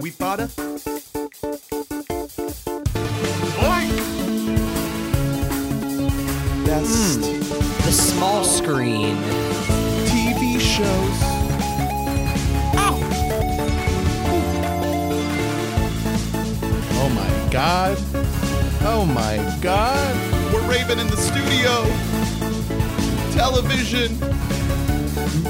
[0.00, 0.46] We bada.
[6.64, 7.38] Best hmm.
[7.84, 9.16] The small screen.
[10.06, 11.18] TV shows.
[17.00, 17.98] Oh my god.
[18.82, 20.14] Oh my god.
[20.52, 21.84] We're Raven in the studio.
[23.32, 24.14] Television.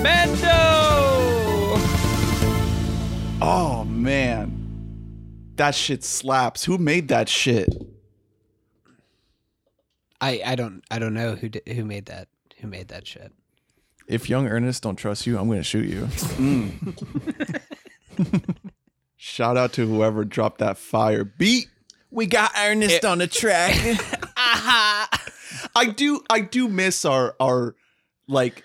[0.02, 1.47] Mendo!
[3.50, 4.52] Oh man.
[5.56, 6.66] That shit slaps.
[6.66, 7.70] Who made that shit?
[10.20, 13.32] I, I don't I don't know who did, who made that who made that shit.
[14.06, 16.02] If young Ernest don't trust you, I'm going to shoot you.
[16.36, 17.62] Mm.
[19.16, 21.68] Shout out to whoever dropped that fire beat.
[22.10, 23.08] We got Ernest eh.
[23.08, 23.74] on the track.
[24.36, 27.76] I do I do miss our our
[28.26, 28.62] like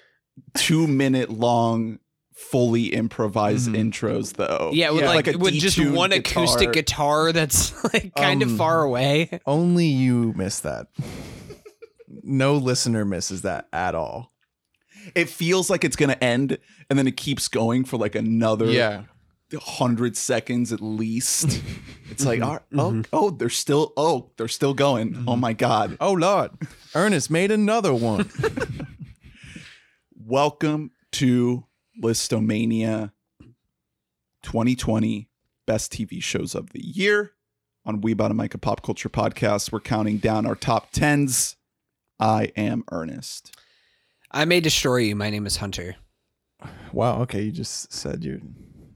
[0.55, 1.99] 2 minute long
[2.43, 3.89] fully improvised mm-hmm.
[3.89, 4.69] intros though.
[4.73, 8.41] Yeah, with Yeah, like, like a with just detuned one acoustic guitar that's like kind
[8.43, 9.39] of Um, far away.
[9.45, 10.87] Only you miss that.
[12.07, 14.31] No listener misses that at all.
[15.15, 16.57] It feels like it's going to end
[16.89, 19.03] and then it keeps going for like another Yeah.
[19.51, 21.61] 100 seconds at least.
[22.11, 22.79] It's like mm-hmm.
[22.79, 25.23] oh, oh oh they're still oh they're still going.
[25.27, 25.97] Oh my god.
[25.99, 26.51] Oh Lord.
[26.93, 28.29] Ernest made another one.
[30.15, 31.65] Welcome to
[32.01, 33.11] Listomania
[34.43, 35.29] 2020
[35.65, 37.31] Best TV Shows of the Year.
[37.85, 41.57] On We Bought a Mic, a pop culture podcast, we're counting down our top tens.
[42.19, 43.55] I am Ernest.
[44.31, 45.15] I may destroy you.
[45.15, 45.97] My name is Hunter.
[46.93, 48.41] wow, okay, you just said you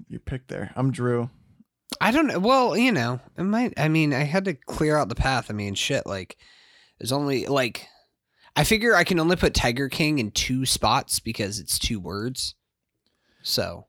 [0.07, 0.71] you picked there.
[0.75, 1.29] I'm Drew.
[1.99, 2.39] I don't know.
[2.39, 3.73] Well, you know, it might.
[3.77, 5.47] I mean, I had to clear out the path.
[5.49, 6.05] I mean, shit.
[6.05, 6.37] Like,
[6.99, 7.87] there's only like,
[8.55, 12.55] I figure I can only put Tiger King in two spots because it's two words.
[13.47, 13.87] So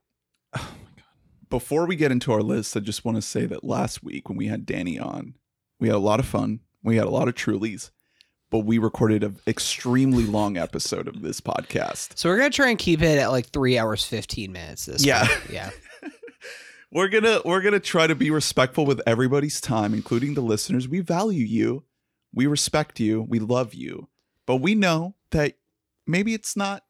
[1.51, 4.37] Before we get into our list, I just want to say that last week when
[4.39, 5.35] we had Danny on,
[5.81, 6.61] we had a lot of fun.
[6.83, 7.91] We had a lot of Trulies,
[8.51, 12.19] but we recorded an extremely long episode of this podcast.
[12.19, 14.87] So we're gonna try and keep it at like three hours fifteen minutes.
[14.87, 15.23] This Yeah.
[15.27, 15.39] one.
[15.51, 15.71] yeah.
[16.93, 21.01] we're gonna we're gonna try to be respectful with everybody's time including the listeners we
[21.01, 21.85] value you
[22.33, 24.09] we respect you we love you
[24.47, 25.55] but we know that
[26.07, 26.83] maybe it's not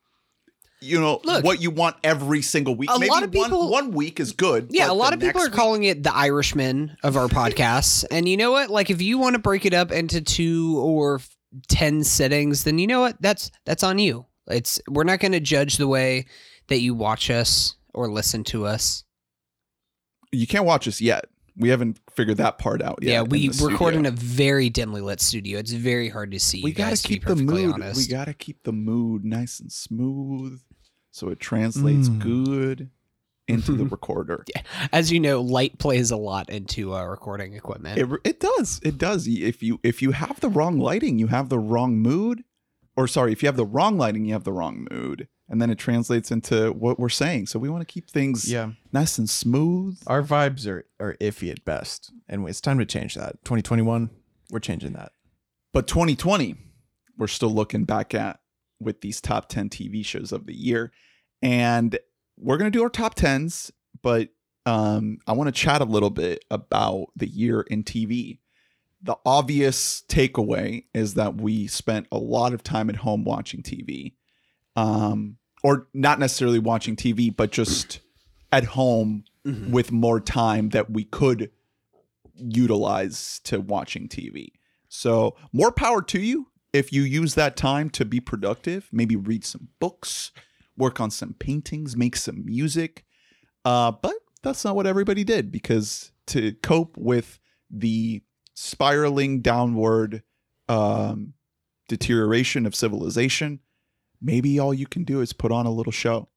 [0.80, 3.86] you know Look, what you want every single week a maybe lot of people- one,
[3.86, 6.96] one week is good Yeah, a lot of people are week- calling it the Irishman
[7.02, 8.70] of our podcasts, and you know what?
[8.70, 11.36] Like, if you want to break it up into two or f-
[11.68, 13.20] ten sittings, then you know what?
[13.20, 14.26] That's that's on you.
[14.46, 16.26] It's we're not going to judge the way
[16.68, 19.04] that you watch us or listen to us.
[20.32, 21.24] you can't watch us yet
[21.60, 25.20] we haven't figured that part out yet Yeah, we record in a very dimly lit
[25.20, 25.58] studio.
[25.58, 26.62] It's very hard to see.
[26.62, 27.96] we guys, to keep the mood Honest.
[27.96, 30.60] we gotta keep the mood nice and smooth
[31.10, 32.18] so it translates Mm.
[32.20, 32.90] good
[33.46, 34.62] into the recorder Yeah.
[34.92, 37.98] As you know, light plays a lot into uh, recording equipment.
[37.98, 38.80] It, it does.
[38.84, 39.26] It does.
[39.26, 42.44] If you if you have the wrong lighting, you have the wrong mood.
[42.96, 45.28] Or sorry, if you have the wrong lighting, you have the wrong mood.
[45.48, 47.46] And then it translates into what we're saying.
[47.46, 48.72] So we want to keep things Yeah.
[48.92, 49.98] nice and smooth.
[50.06, 52.12] Our vibes are, are iffy at best.
[52.28, 53.42] And it's time to change that.
[53.44, 54.10] 2021,
[54.50, 55.12] we're changing that.
[55.72, 56.56] But 2020,
[57.16, 58.40] we're still looking back at
[58.80, 60.92] with these top 10 TV shows of the year.
[61.42, 61.98] And
[62.38, 63.70] we're going to do our top 10s,
[64.02, 64.28] but
[64.66, 68.38] um, I want to chat a little bit about the year in TV.
[69.02, 74.14] The obvious takeaway is that we spent a lot of time at home watching TV.
[74.76, 78.00] Um, or not necessarily watching TV, but just
[78.52, 79.70] at home Mhm.
[79.70, 81.50] with more time that we could
[82.36, 84.52] utilize to watching TV.
[84.88, 89.44] So, more power to you if you use that time to be productive, maybe read
[89.44, 90.32] some books,
[90.76, 93.04] work on some paintings, make some music.
[93.64, 97.38] Uh, but that's not what everybody did because to cope with
[97.70, 98.22] the
[98.54, 100.22] spiraling downward
[100.68, 101.34] um,
[101.88, 103.60] deterioration of civilization,
[104.20, 106.28] maybe all you can do is put on a little show.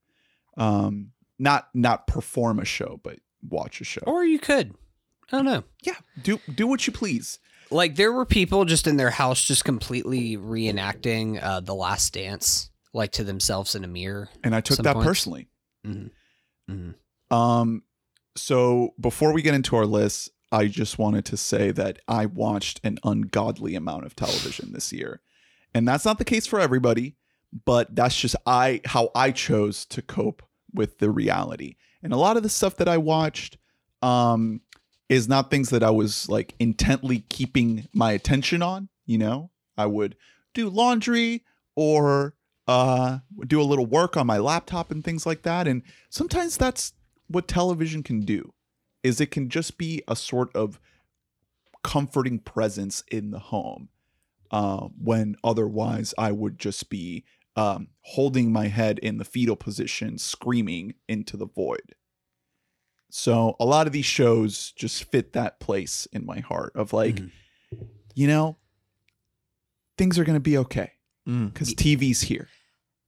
[0.58, 4.02] Um, not not perform a show, but watch a show.
[4.06, 4.76] or you could.
[5.32, 5.64] I don't know.
[5.82, 7.40] yeah, do do what you please.
[7.72, 12.70] Like there were people just in their house just completely reenacting uh, the Last Dance,
[12.94, 14.29] like to themselves in a mirror.
[14.44, 15.08] And I took that points.
[15.08, 15.47] personally.
[15.85, 16.73] Mm-hmm.
[16.73, 17.34] Mm-hmm.
[17.34, 17.84] Um,
[18.35, 22.82] so before we get into our list, I just wanted to say that I watched
[22.84, 25.22] an ungodly amount of television this year,
[25.73, 27.16] and that's not the case for everybody.
[27.66, 30.41] But that's just I how I chose to cope
[30.73, 31.76] with the reality.
[32.02, 33.58] And a lot of the stuff that I watched,
[34.02, 34.62] um,
[35.11, 38.90] is not things that I was like intently keeping my attention on.
[39.05, 40.16] You know, I would
[40.53, 41.43] do laundry
[41.75, 42.35] or
[42.67, 46.93] uh do a little work on my laptop and things like that and sometimes that's
[47.28, 48.53] what television can do
[49.03, 50.79] is it can just be a sort of
[51.84, 53.90] comforting presence in the home
[54.52, 57.23] uh, when otherwise I would just be
[57.55, 61.96] um, holding my head in the fetal position, screaming into the void.
[63.13, 67.16] So a lot of these shows just fit that place in my heart of like,
[67.16, 67.31] Mhm.
[68.16, 68.58] you know,
[69.97, 70.91] things are going to be okay
[71.28, 71.53] Mm.
[71.53, 72.47] because TV's here.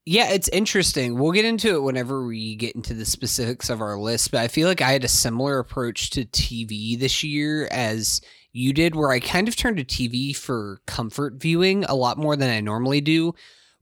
[0.06, 1.18] Yeah, it's interesting.
[1.18, 4.50] We'll get into it whenever we get into the specifics of our list, but I
[4.50, 8.20] feel like I had a similar approach to TV this year as
[8.52, 12.36] you did, where I kind of turned to TV for comfort viewing a lot more
[12.36, 13.34] than I normally do.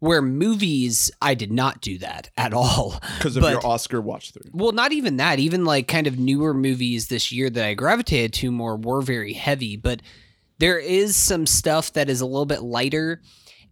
[0.01, 2.99] Where movies, I did not do that at all.
[3.17, 4.49] Because of But- your Oscar watch through.
[4.51, 5.37] Well, not even that.
[5.39, 9.33] Even like kind of newer movies this year that I gravitated to more were very
[9.33, 10.01] heavy, but
[10.57, 13.21] there is some stuff that is a little bit lighter.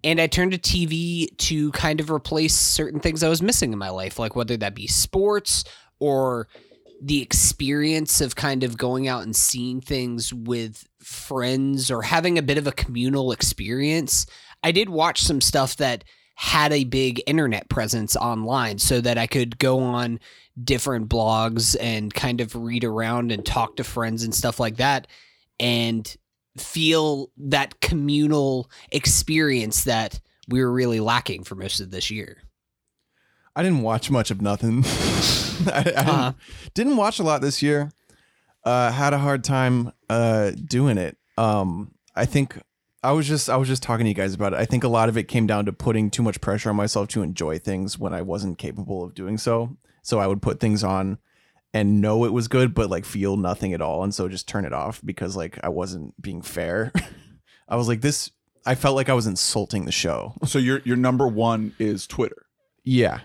[0.03, 3.79] And I turned to TV to kind of replace certain things I was missing in
[3.79, 5.63] my life, like whether that be sports
[5.99, 6.47] or
[7.01, 12.43] the experience of kind of going out and seeing things with friends or having a
[12.43, 14.25] bit of a communal experience.
[14.63, 16.03] I did watch some stuff that
[16.41, 20.21] had a big internet presence online so that I could go on
[20.63, 25.05] different blogs and kind of read around and talk to friends and stuff like that
[25.59, 26.15] and
[26.57, 32.37] feel that communal experience that we were really lacking for most of this year.
[33.53, 34.85] I didn't watch much of nothing.
[35.67, 36.33] I, I didn't, Uh-huh.
[36.73, 37.91] didn't watch a lot this year.
[38.63, 41.17] Uh, had a hard time uh, doing it.
[41.37, 42.57] Um, I think
[43.01, 44.59] I was just I was just talking to you guys about it.
[44.59, 47.07] I think a lot of it came down to putting too much pressure on myself
[47.09, 49.77] to enjoy things when I wasn't capable of doing so.
[50.01, 51.17] So I would put things on
[51.73, 54.65] and know it was good, but like feel nothing at all, and so just turn
[54.65, 56.91] it off because like I wasn't being fair.
[57.69, 58.31] I was like this.
[58.65, 60.33] I felt like I was insulting the show.
[60.45, 62.47] So your your number one is Twitter.
[62.83, 63.19] Yeah.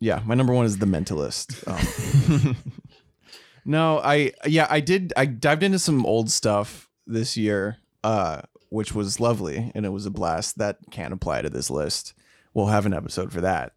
[0.00, 0.20] yeah.
[0.24, 1.62] My number one is The Mentalist.
[1.68, 2.56] Um,
[3.64, 5.12] no, I, yeah, I did.
[5.16, 10.06] I dived into some old stuff this year, uh, which was lovely and it was
[10.06, 10.58] a blast.
[10.58, 12.14] That can't apply to this list.
[12.54, 13.72] We'll have an episode for that.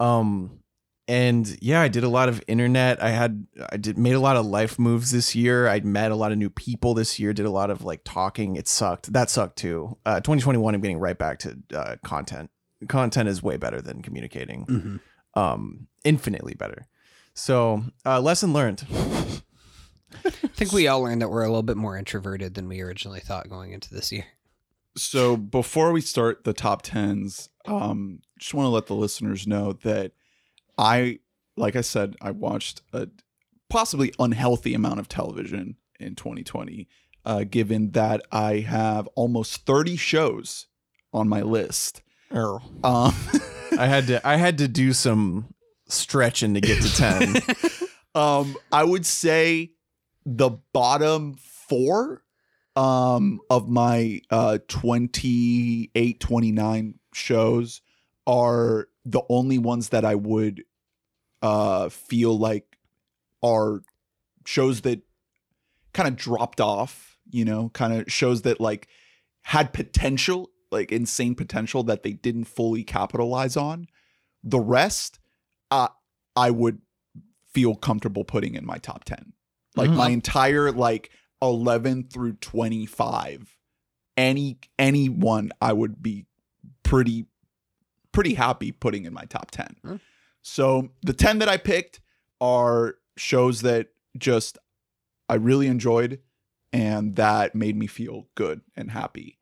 [0.00, 0.58] Um,
[1.06, 3.02] and yeah, I did a lot of internet.
[3.02, 5.66] I had, I did made a lot of life moves this year.
[5.66, 7.32] I met a lot of new people this year.
[7.32, 8.56] Did a lot of like talking.
[8.56, 9.12] It sucked.
[9.12, 9.96] That sucked too.
[10.04, 10.74] Uh, 2021.
[10.74, 12.50] I'm getting right back to uh, content.
[12.88, 15.00] Content is way better than communicating
[15.34, 16.86] um infinitely better
[17.34, 18.84] so uh lesson learned
[20.24, 23.20] I think we all learned that we're a little bit more introverted than we originally
[23.20, 24.24] thought going into this year.
[24.98, 29.72] So before we start the top tens, um, just want to let the listeners know
[29.84, 30.12] that
[30.76, 31.20] I,
[31.56, 33.08] like I said, I watched a
[33.68, 36.88] possibly unhealthy amount of television in 2020,
[37.24, 40.66] uh, given that I have almost 30 shows
[41.12, 42.02] on my list.
[42.84, 43.14] Um,
[43.78, 45.54] i had to i had to do some
[45.88, 47.36] stretching to get to 10
[48.14, 49.72] um, I would say
[50.26, 51.36] the bottom
[51.68, 52.22] four
[52.78, 57.80] um, of my uh, 28, 29 shows
[58.24, 60.62] are the only ones that I would
[61.42, 62.78] uh, feel like
[63.42, 63.80] are
[64.46, 65.00] shows that
[65.92, 68.86] kind of dropped off, you know, kind of shows that like
[69.42, 73.88] had potential, like insane potential that they didn't fully capitalize on.
[74.44, 75.18] The rest,
[75.72, 75.88] uh,
[76.36, 76.80] I would
[77.52, 79.32] feel comfortable putting in my top 10.
[79.74, 79.96] Like Mhm.
[79.96, 83.56] my entire like 11 through 25
[84.16, 86.26] any any one I would be
[86.82, 87.26] pretty
[88.12, 89.76] pretty happy putting in my top 10.
[89.82, 89.96] Hmm.
[90.42, 92.00] So the 10 that I picked
[92.40, 94.58] are shows that just
[95.28, 96.20] I really enjoyed
[96.72, 99.38] and that made me feel good and happy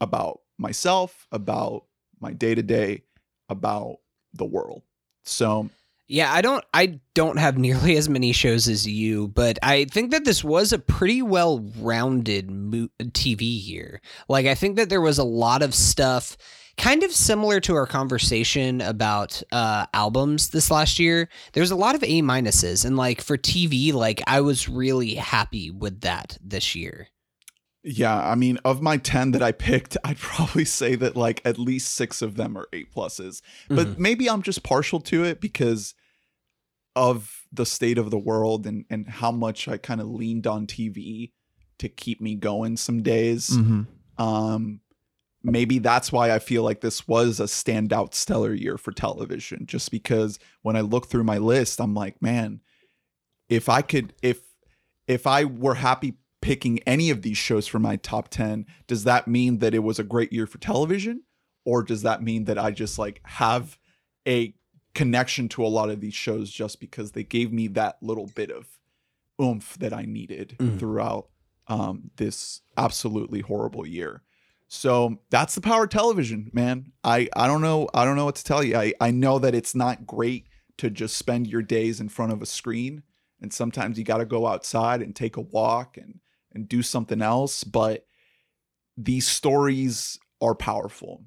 [0.00, 1.84] about myself, about
[2.20, 3.02] my day-to-day,
[3.48, 3.98] about
[4.32, 4.82] the world.
[5.24, 5.70] So
[6.06, 10.10] Yeah, I don't I don't have nearly as many shows as you, but I think
[10.10, 14.00] that this was a pretty well-rounded mo- TV year.
[14.28, 16.36] Like I think that there was a lot of stuff
[16.76, 21.28] kind of similar to our conversation about uh albums this last year.
[21.54, 25.70] There's a lot of A minuses and like for TV like I was really happy
[25.70, 27.08] with that this year.
[27.86, 31.58] Yeah, I mean, of my 10 that I picked, I'd probably say that like at
[31.58, 33.42] least six of them are eight pluses.
[33.68, 33.98] But Mhm.
[33.98, 35.94] maybe I'm just partial to it because
[36.96, 40.66] of the state of the world and, and how much I kind of leaned on
[40.66, 41.32] TV
[41.78, 43.50] to keep me going some days.
[43.50, 43.86] Mhm.
[44.16, 44.80] Um,
[45.42, 49.90] maybe that's why I feel like this was a standout stellar year for television, just
[49.90, 52.60] because when I look through my list, I'm like, man,
[53.48, 54.40] if I could, if
[55.06, 56.14] if I were happy
[56.44, 59.98] picking any of these shows for my top 10, does that mean that it was
[59.98, 61.22] a great year for television?
[61.64, 63.78] Or does that mean that I just like have
[64.28, 64.54] a
[64.94, 68.50] connection to a lot of these shows just because they gave me that little bit
[68.50, 68.78] of
[69.40, 70.78] oomph that I needed Mm.
[70.78, 71.28] throughout
[71.66, 74.20] um, this absolutely horrible year.
[74.68, 76.92] So that's the power of television, man.
[77.02, 78.76] I, I don't know I don't know what to tell you.
[78.76, 80.46] I, I know that it's not great
[80.76, 83.02] to just spend your days in front of a screen
[83.40, 86.20] and sometimes you got to go outside and take a walk and
[86.54, 88.06] and do something else, but
[88.96, 91.24] these stories are powerful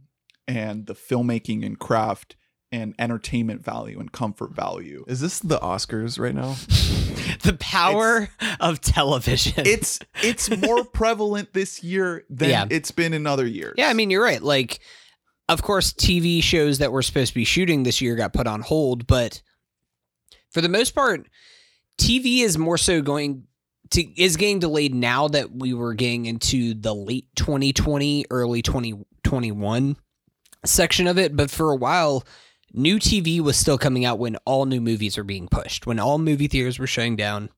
[0.48, 2.36] and the filmmaking and craft
[2.72, 5.04] and entertainment value and comfort value.
[5.08, 6.56] Is this the Oscars right now?
[7.44, 8.30] the power
[8.60, 9.66] of television.
[9.66, 12.66] It's it's more prevalent this year than Yeah.
[12.70, 13.76] it's been in other years.
[13.78, 14.42] Yeah, I mean, you're right.
[14.42, 14.80] Like,
[15.50, 18.62] of course, TV shows that were supposed to be shooting this year got put on
[18.62, 19.42] hold, but
[20.50, 21.28] for the most part,
[21.98, 23.47] TV is more so going
[23.92, 29.98] to is getting delayed now that we were getting into the late 2020, early 2021
[30.66, 31.36] section of it.
[31.36, 32.24] But for a while,
[32.74, 36.18] new TV was still coming out when all new movies were being pushed, when all
[36.18, 37.50] movie theaters were shutting down.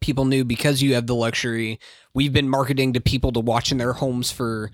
[0.00, 1.78] People knew because you have the luxury.
[2.14, 4.70] We've been marketing to people to watch in their homes for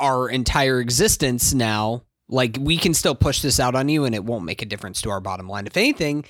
[0.00, 2.02] our entire existence now.
[2.28, 5.02] Like we can still push this out on you and it won't make a difference
[5.02, 5.66] to our bottom line.
[5.66, 6.24] If anything,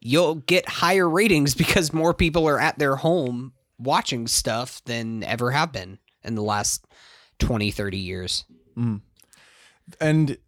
[0.00, 5.52] you'll get higher ratings because more people are at their home watching stuff than ever
[5.52, 6.84] have been in the last
[7.38, 8.44] 20, 30 years.
[8.76, 9.00] Mm.
[10.00, 10.38] And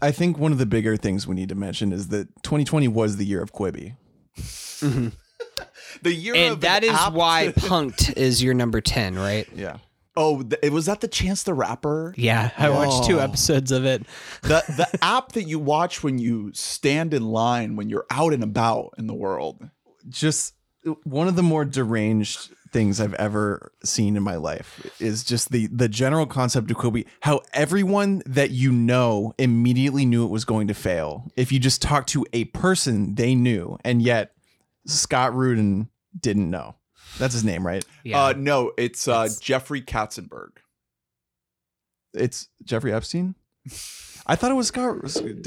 [0.00, 3.16] I think one of the bigger things we need to mention is that 2020 was
[3.16, 3.96] the year of Quibi.
[4.36, 5.08] Mm-hmm.
[6.02, 9.48] the year And of that app why Punked is your number 10, right?
[9.54, 9.78] Yeah.
[10.20, 12.14] Oh, th- it was that the Chance the Rapper.
[12.16, 13.22] Yeah, I watched two oh.
[13.22, 14.04] episodes of it.
[14.42, 18.44] the the app that you watch when you stand in line when you're out and
[18.44, 19.68] about in the world.
[20.08, 20.54] Just
[21.04, 25.66] one of the more deranged things I've ever seen in my life is just the
[25.68, 27.06] the general concept of Quibi.
[27.20, 31.30] How everyone that you know immediately knew it was going to fail.
[31.36, 34.32] If you just talk to a person, they knew, and yet
[34.86, 36.76] Scott Rudin didn't know.
[37.18, 37.84] That's his name, right?
[38.04, 38.24] Yeah.
[38.24, 40.50] Uh, no, it's, uh, It's- Jeffrey Katzenberg.
[42.14, 43.34] It's Jeffrey Epstein.
[44.26, 44.96] I thought it was Scott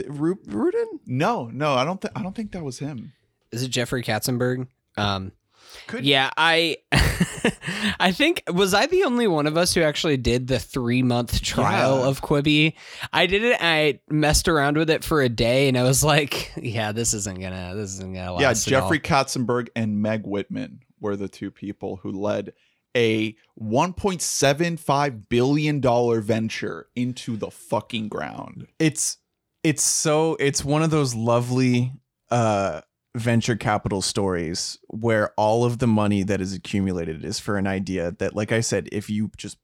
[0.08, 1.00] Ru- Rudin.
[1.06, 3.14] No, no, I don't think I don't think that was him.
[3.52, 4.68] is it Jeffrey Katzenberg?
[4.98, 5.32] Um,
[5.88, 6.78] Could- yeah, I,
[8.00, 11.42] I think was I the only one of us who actually did the three month
[11.42, 12.08] trial Yeah.
[12.08, 12.76] of Quibi.
[13.12, 13.58] I did it.
[13.60, 17.40] I messed around with it for a day, and I was like, "Yeah, this isn't
[17.42, 21.28] gonna, this isn't gonna last." yeah, at all." Jeffrey Katzenberg and Meg Whitman were the
[21.28, 22.54] two people who led
[22.96, 28.68] a 1.75 billion dollar venture into the fucking ground.
[28.80, 29.18] it's
[29.64, 31.92] it's so it's one of those lovely
[32.32, 32.82] uh
[33.16, 38.12] venture capital stories where all of the money that is accumulated is for an idea
[38.18, 39.58] that like i said if you just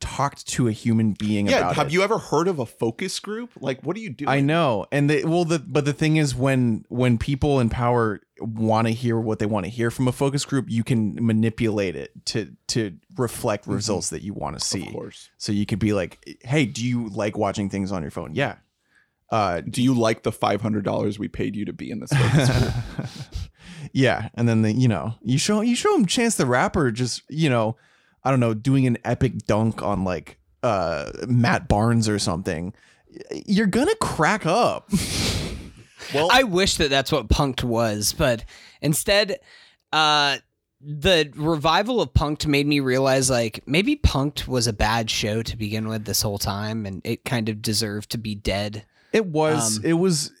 [0.00, 3.20] talked to a human being Yeah, about have it you ever heard of a focus
[3.20, 3.50] group?
[3.60, 4.24] Like, what do you do?
[4.26, 8.20] I know, and they well, the but the thing is, when when people in power
[8.40, 11.96] want to hear what they want to hear from a focus group, you can manipulate
[11.96, 14.86] it to to reflect results that you want to see.
[14.86, 15.30] Of course.
[15.38, 18.56] So you could be like, "Hey, do you like watching things on your phone?" Yeah.
[19.30, 22.10] Uh, Do you like the five hundred dollars we paid you to be in this
[22.12, 23.08] focus group?
[23.92, 27.22] yeah, and then the you know you show you show him Chance the Rapper just
[27.28, 27.76] you know
[28.24, 32.74] I don't know doing an epic dunk on like uh Matt Barnes or something.
[33.46, 34.90] You're gonna crack up.
[36.14, 38.44] well, I wish that that's what Punked was, but
[38.80, 39.38] instead,
[39.92, 40.38] uh,
[40.80, 45.56] the revival of Punked made me realize like maybe Punked was a bad show to
[45.56, 48.84] begin with this whole time, and it kind of deserved to be dead.
[49.12, 49.78] It was.
[49.78, 50.32] Um, it was.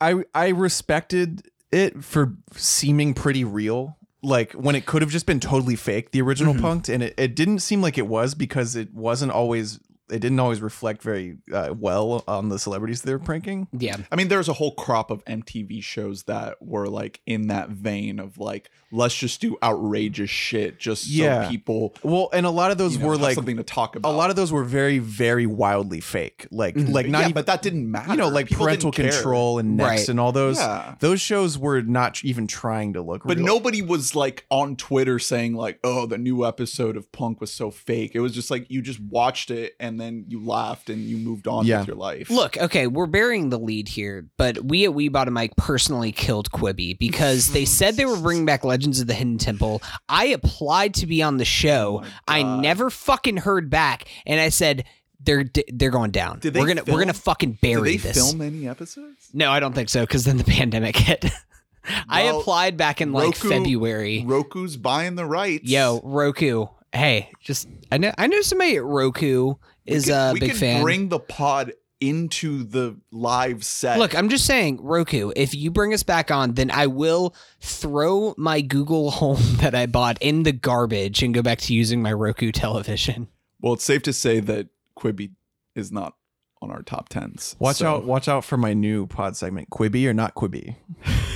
[0.00, 3.96] I I respected it for seeming pretty real.
[4.22, 6.60] Like when it could have just been totally fake, the original Mhm.
[6.60, 9.80] Punked, and it, it didn't seem like it was because it wasn't always.
[10.10, 13.68] It didn't always reflect very uh, well on the celebrities they were pranking.
[13.72, 17.70] Yeah, I mean, there's a whole crop of MTV shows that were like in that
[17.70, 21.48] vein of like, let's just do outrageous shit just so Yeah.
[21.48, 24.10] people Well, and a lot of those you know, were like something to talk about
[24.12, 26.46] a lot of those were very very wildly fake.
[26.50, 26.92] Like Mhm.
[26.92, 28.10] like not yeah, even but that didn't matter.
[28.12, 30.08] you know like People parental control and next Right.
[30.08, 30.56] and all those.
[30.58, 30.94] Yeah.
[31.00, 33.24] Those shows were not even trying to look.
[33.24, 33.28] Real.
[33.34, 33.46] But real.
[33.46, 37.70] nobody was like on Twitter saying like, "Oh, the new episode of Punk was so
[37.70, 41.16] fake." It was just like you just watched it and then you laughed and you
[41.18, 41.80] moved on Yeah.
[41.80, 42.30] with your life.
[42.30, 46.12] Look, okay, we're burying the lead here, but we at We Bought a Mic personally
[46.12, 49.82] killed Quibi because they said they were bringing back Legends of the Hidden Temple.
[50.08, 52.02] I applied to be on the show.
[52.04, 54.84] Oh I never fucking heard back, and I said
[55.20, 56.38] they're they're going down.
[56.38, 58.16] Did they we're gonna film- we're gonna fucking Did bury they this.
[58.16, 59.30] film any episodes?
[59.34, 61.24] No, I don't think so because then the pandemic hit.
[62.08, 64.22] I applied back in like Roku- February.
[64.24, 65.64] Roku's buying the rights.
[65.68, 66.66] Yo, Roku.
[66.92, 69.54] Hey, just I know I know somebody at Roku
[69.86, 70.82] We is could- a we big fan.
[70.82, 73.98] Bring the pod into the live set.
[73.98, 78.34] Look, I'm just saying, Roku, if you bring us back on, then I will throw
[78.36, 82.12] my Google Home that I bought in the garbage and go back to using my
[82.12, 83.28] Roku television.
[83.60, 85.30] well, it's safe to say that Quibi
[85.74, 86.14] is not
[86.60, 87.56] on our top tens.
[87.58, 88.04] Watch so- out!
[88.04, 90.76] Watch out for my new pod segment, Quibi or not Quibi,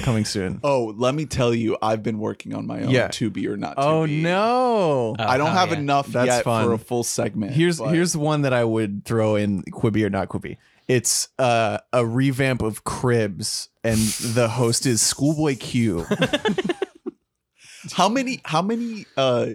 [0.02, 0.60] coming soon.
[0.64, 3.08] Oh, let me tell you, I've been working on my own Yeah.
[3.08, 4.22] to be or not to oh be.
[4.22, 5.14] no!
[5.18, 5.78] I don't Oh, have yeah.
[5.78, 6.64] enough That's yet fun.
[6.66, 7.52] for a full segment.
[7.52, 10.56] Here's but- here's one that I would throw in Quibi or not Quibi.
[10.88, 16.04] It's uh, a revamp of Cribs, and the host is Schoolboy Q.
[17.92, 19.48] how many how many uh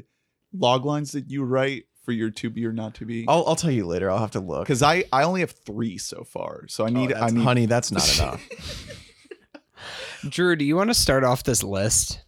[0.53, 3.25] log lines did you write for your to be or not to be?
[3.27, 4.09] I'll I'll tell you later.
[4.09, 4.61] I'll have to look.
[4.63, 7.43] Because I I only have three so far, so I Oh, need I that's- need
[7.43, 8.47] honey, that's not enough.
[10.29, 12.21] Drew, do you want to start off this list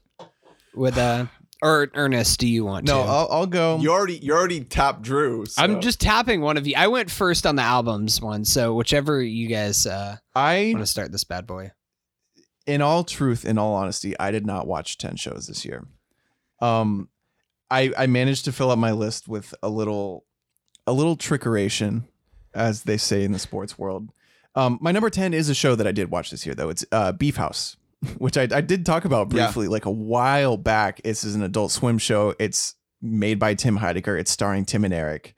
[0.75, 1.27] with uh
[1.61, 3.09] or Ernest, do you want no, to?
[3.09, 3.77] I'll I'll go.
[3.79, 5.45] You already you already tapped Drew.
[5.45, 6.73] so- I'm just tapping one of you.
[6.77, 10.91] I went first on the albums one, so whichever you guys uh I want to
[10.91, 11.71] start this bad boy.
[12.67, 15.87] in all truth, in all honesty, I did not watch 10 shows this year.
[16.61, 17.07] Um
[17.71, 20.25] I I managed to fill up my list with a little
[20.87, 22.03] a little trickeration,
[22.53, 24.11] as they say in the sports world.
[24.55, 26.69] Um my number 10 is a show that I did watch this year though.
[26.69, 27.77] It's uh Beef House,
[28.17, 29.45] which I, I did talk about Yeah.
[29.45, 31.01] briefly like a while back.
[31.03, 32.33] This is an adult swim show.
[32.39, 34.19] It's made by Tim Heidecker.
[34.19, 35.35] It's starring Tim and Eric.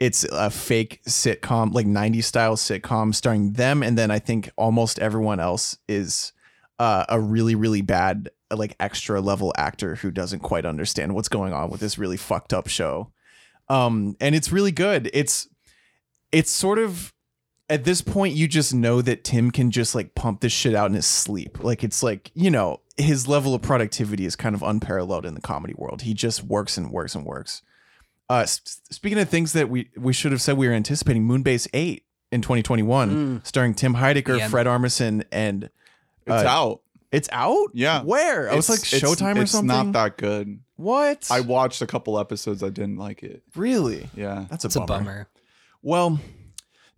[0.00, 4.98] It's a fake sitcom, like 90s style sitcom starring them and then I think almost
[4.98, 6.32] everyone else is
[6.78, 11.52] uh, a really really bad like extra level actor who doesn't quite understand what's going
[11.52, 13.10] on with this really fucked up show.
[13.68, 15.10] Um and it's really good.
[15.12, 15.48] It's
[16.30, 17.12] it's sort of
[17.68, 20.86] at this point you just know that tim can just like pump this shit out
[20.90, 21.62] in his sleep.
[21.64, 25.40] Like it's like you know his level of productivity is kind of unparalleled in the
[25.40, 26.02] comedy world.
[26.02, 27.62] He just works and works and works.
[28.28, 32.04] Uh speaking of things that we we should have said we were anticipating moonbase 8
[32.30, 34.48] in 2021 starring tim heidecker Yeah.
[34.48, 35.64] fred armisen and
[36.26, 36.81] it's uh, out.
[37.12, 37.68] It's out?
[37.74, 38.02] Yeah.
[38.02, 38.50] Where?
[38.50, 39.42] I was like It's- it's- Showtime or something?
[39.42, 39.66] it's something.
[39.68, 40.60] not that good.
[40.76, 41.28] What?
[41.30, 42.62] I watched a couple episodes.
[42.62, 43.42] I didn't like it.
[43.54, 44.08] really?
[44.16, 44.46] Yeah.
[44.50, 44.88] That's a It's a bummer.
[45.04, 45.28] bummer.
[45.82, 46.18] Well,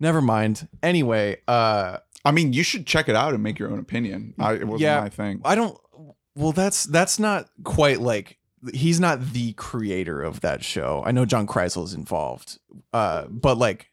[0.00, 0.68] never mind.
[0.82, 4.32] Anyway, uh I mean, you should check it out and make your own opinion.
[4.38, 5.00] I, it wasn't Yeah.
[5.00, 5.40] my thing.
[5.44, 5.76] I don't
[6.36, 8.38] well that's that's not quite like
[8.72, 11.02] he's not the creator of that show.
[11.04, 12.58] I know John Krisel is involved.
[12.92, 13.90] Uh but like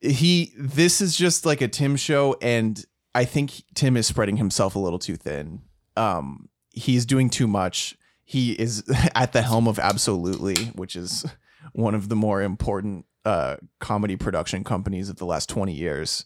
[0.00, 2.82] he this is just like a Tim show and
[3.14, 5.62] I think Tim is spreading himself a little too thin.
[5.96, 7.96] Um he's doing too much.
[8.24, 11.26] He is at the helm of Abso Lutely, which is
[11.72, 16.24] one of the more important uh comedy production companies of the last 20 years.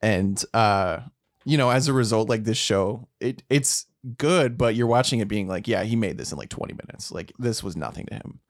[0.00, 1.00] And uh
[1.44, 3.86] you know, as a result, like this show, it it's
[4.16, 7.10] good, but you're watching it being like, yeah, he made this in like 20 minutes.
[7.10, 8.40] Like this was nothing to him.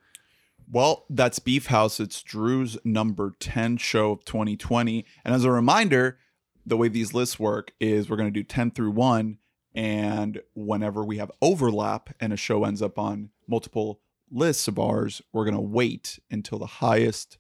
[0.71, 1.99] Well, that's Beef House.
[1.99, 5.05] It's Drew's number 10 show of 2020.
[5.25, 6.19] And as a reminder,
[6.69, 9.39] the way these lists work is we're going to do 10 through 1.
[9.75, 14.01] And whenever we have overlap and a show ends up on multiple
[14.31, 17.39] lists of ours, we're going to wait until the highest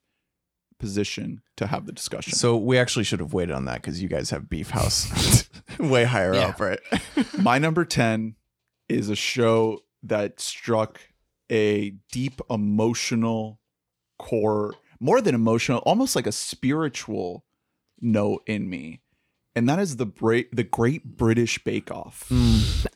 [0.78, 2.32] position to have the discussion.
[2.34, 6.04] So we actually should have waited on that because you guys have Beef House way
[6.04, 6.48] higher Yeah.
[6.48, 6.78] up, right?
[7.38, 8.36] My number 10
[8.88, 11.00] is a show that struck
[11.50, 13.58] a deep emotional
[14.18, 17.44] core, more than emotional, almost like a spiritual
[18.00, 19.00] note in me.
[19.58, 22.30] And that is the bra- the Great British Bake Off.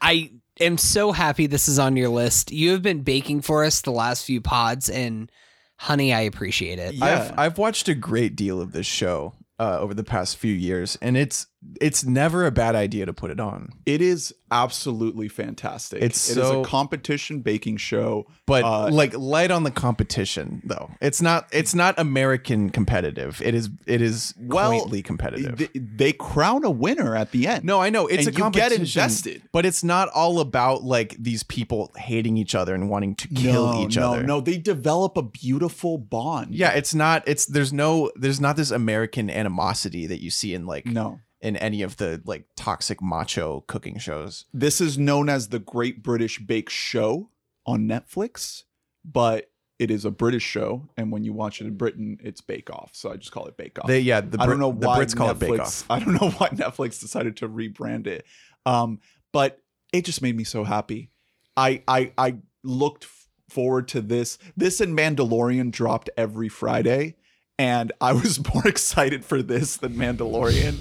[0.00, 2.52] I am so happy this is on your list.
[2.52, 5.30] You have been baking for us the last few pods, and
[5.76, 6.94] honey, I appreciate it.
[6.94, 7.04] Yeah.
[7.04, 10.96] I've I've watched a great deal of this show uh, over the past few years,
[11.02, 11.46] and it's
[11.80, 13.70] it's never a bad idea to put it on.
[13.86, 16.02] It is absolutely fantastic.
[16.02, 18.26] It's It is so- a competition baking show.
[18.46, 20.90] But Uh, like light on the competition though.
[21.00, 23.40] It's not it's not American competitive.
[23.42, 25.56] It is it is Well, quaintly competitive.
[25.58, 27.64] They, they crown a winner at the end.
[27.64, 29.42] No, I know it's And a you get invested.
[29.52, 33.72] but it's not all about like these people hating each other and wanting to kill
[33.72, 34.20] no, each no, other.
[34.22, 34.40] No, no.
[34.40, 36.54] they develop a beautiful bond.
[36.54, 37.22] Yeah, it's not.
[37.26, 41.20] It's there's no there's not this American animosity that you see in like No.
[41.42, 44.46] In any of the like toxic macho cooking shows.
[44.54, 47.30] This is known as the Great British Bake Show
[47.66, 48.62] on Netflix,
[49.04, 52.70] but it is a British show, and when you watch it in Britain, it's Bake
[52.70, 52.90] Off.
[52.92, 53.88] So I just call it Bake Off.
[53.88, 55.84] They yeah, the I don't know why Brits call it Bake Off.
[55.90, 58.24] I don't know why Netflix decided to rebrand it,
[58.64, 59.00] um,
[59.32, 59.58] but
[59.92, 61.10] it just made me so happy.
[61.56, 63.08] I I I looked
[63.48, 64.38] forward to this.
[64.56, 67.16] This and Mandalorian dropped every Friday,
[67.58, 70.78] and I was more excited for this than Mandalorian,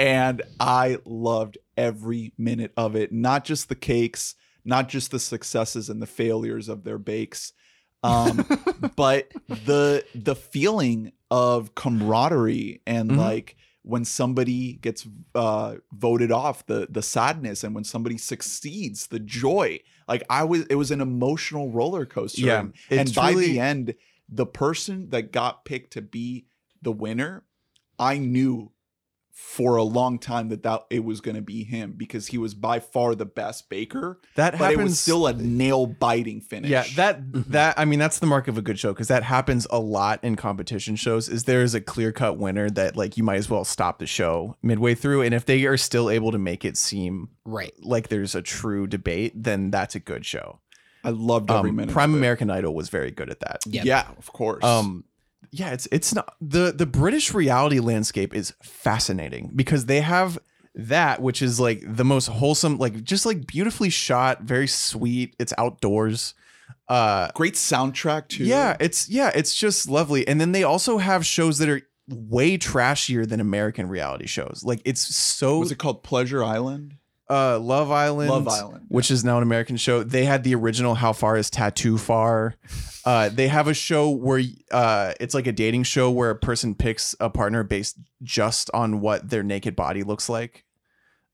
[0.00, 3.12] and I loved every minute of it.
[3.12, 4.34] Not just the cakes,
[4.64, 7.52] not just the successes and the failures of their bakes,
[8.02, 8.46] um,
[8.96, 13.16] but the the feeling of camaraderie and Mhm.
[13.18, 19.18] like when somebody gets uh, voted off, the the sadness, and when somebody succeeds, the
[19.20, 19.80] joy.
[20.08, 22.42] Like I was, it was an emotional roller coaster.
[22.42, 23.94] Yeah, and, and by really- the end,
[24.28, 26.46] the person that got picked to be
[26.82, 27.44] the winner,
[27.98, 28.72] I knew
[29.42, 32.54] for a long time that that it was going to be him because he was
[32.54, 34.20] by far the best baker.
[34.36, 34.78] That But happens.
[34.80, 36.70] it was still a nail biting finish.
[36.70, 39.66] Yeah, that that I mean that's the mark of a good show because that happens
[39.70, 41.28] a lot in competition shows.
[41.28, 44.06] Is there is a clear cut winner that like you might as well stop the
[44.06, 47.72] show midway through, and if they are still able to make it seem Right.
[47.82, 50.60] like there's a true debate, then that's a good show.
[51.02, 51.92] I loved every Um, minute.
[51.92, 52.18] Prime of it.
[52.18, 53.60] American Idol was very good at that.
[53.66, 53.82] Yeah.
[53.84, 54.62] Yeah, of course.
[54.62, 55.04] Um,
[55.50, 60.38] yeah, it's it's not the the British reality landscape is fascinating because they have
[60.74, 65.34] that which is like the most wholesome, like just like beautifully shot, very sweet.
[65.38, 66.34] It's outdoors.
[66.88, 68.44] Uh, great soundtrack too.
[68.44, 70.26] yeah, it's yeah, it's just lovely.
[70.26, 74.62] And then they also have shows that are way trashier than American reality shows.
[74.64, 76.96] Like it's so Was it called Pleasure Island?
[77.30, 80.02] Uh Love Island, Love Island, which is now an American show.
[80.02, 82.56] They had the original How Far Is Tattoo Far.
[83.04, 86.74] Uh, they have a show where uh, it's like a dating show where a person
[86.74, 90.64] picks a partner based just on what their naked body looks like.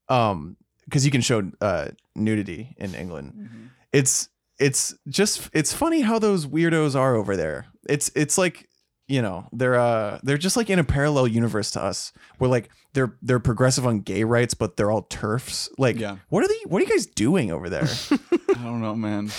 [0.09, 3.71] Um, because you can show uh nudity in England.
[3.93, 4.29] It's
[4.59, 7.67] it's just it's funny how those weirdos are over there.
[7.89, 8.69] It's it's like
[9.09, 12.69] you know they're uh they're just like in a parallel universe to us where like
[12.97, 16.17] they're they're progressive on gay rights but they're all TERFs like Yeah.
[16.31, 19.31] what are they what are you guys doing over there I don't know, man.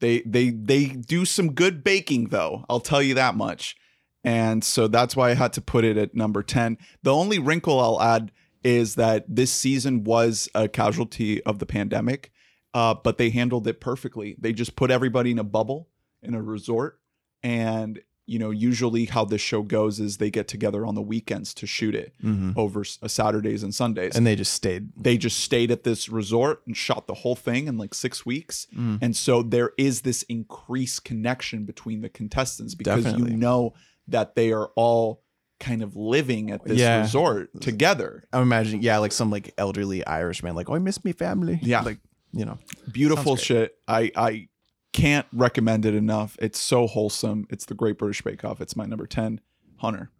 [0.00, 2.64] They they they do some good baking though.
[2.70, 3.76] I'll tell you that much.
[4.24, 6.78] And so that's why I had to put it at number 10.
[7.02, 8.32] The only wrinkle I'll add
[8.64, 12.30] is that this season was a casualty of the pandemic,
[12.74, 14.36] uh, but they handled it perfectly.
[14.38, 15.88] They just put everybody in a bubble
[16.22, 16.98] in a resort.
[17.42, 21.52] And, you know, usually how this show goes is they get together on the weekends
[21.54, 22.14] to shoot it
[22.56, 26.62] over uh, Saturdays and Sundays and they just stayed they just stayed at this resort
[26.66, 28.68] and shot the whole thing in like six weeks.
[28.76, 28.98] Mm.
[29.02, 33.32] And so there is this increased connection between the contestants because Definitely.
[33.32, 33.74] you know
[34.06, 35.22] that they are all
[35.58, 37.00] kind of living at this Yeah.
[37.00, 38.24] resort together.
[38.32, 41.58] i'm imagining yeah like some like elderly irish man like oh i miss me family
[41.62, 41.80] Yeah.
[41.82, 41.98] like
[42.32, 42.58] you know
[42.92, 43.74] Beautiful shit.
[43.88, 44.48] I I
[44.92, 46.36] can't recommend it enough.
[46.40, 47.46] It's so wholesome.
[47.50, 48.60] It's the Great British Bake Off.
[48.60, 49.40] It's my number 10.
[49.76, 50.10] Hunter,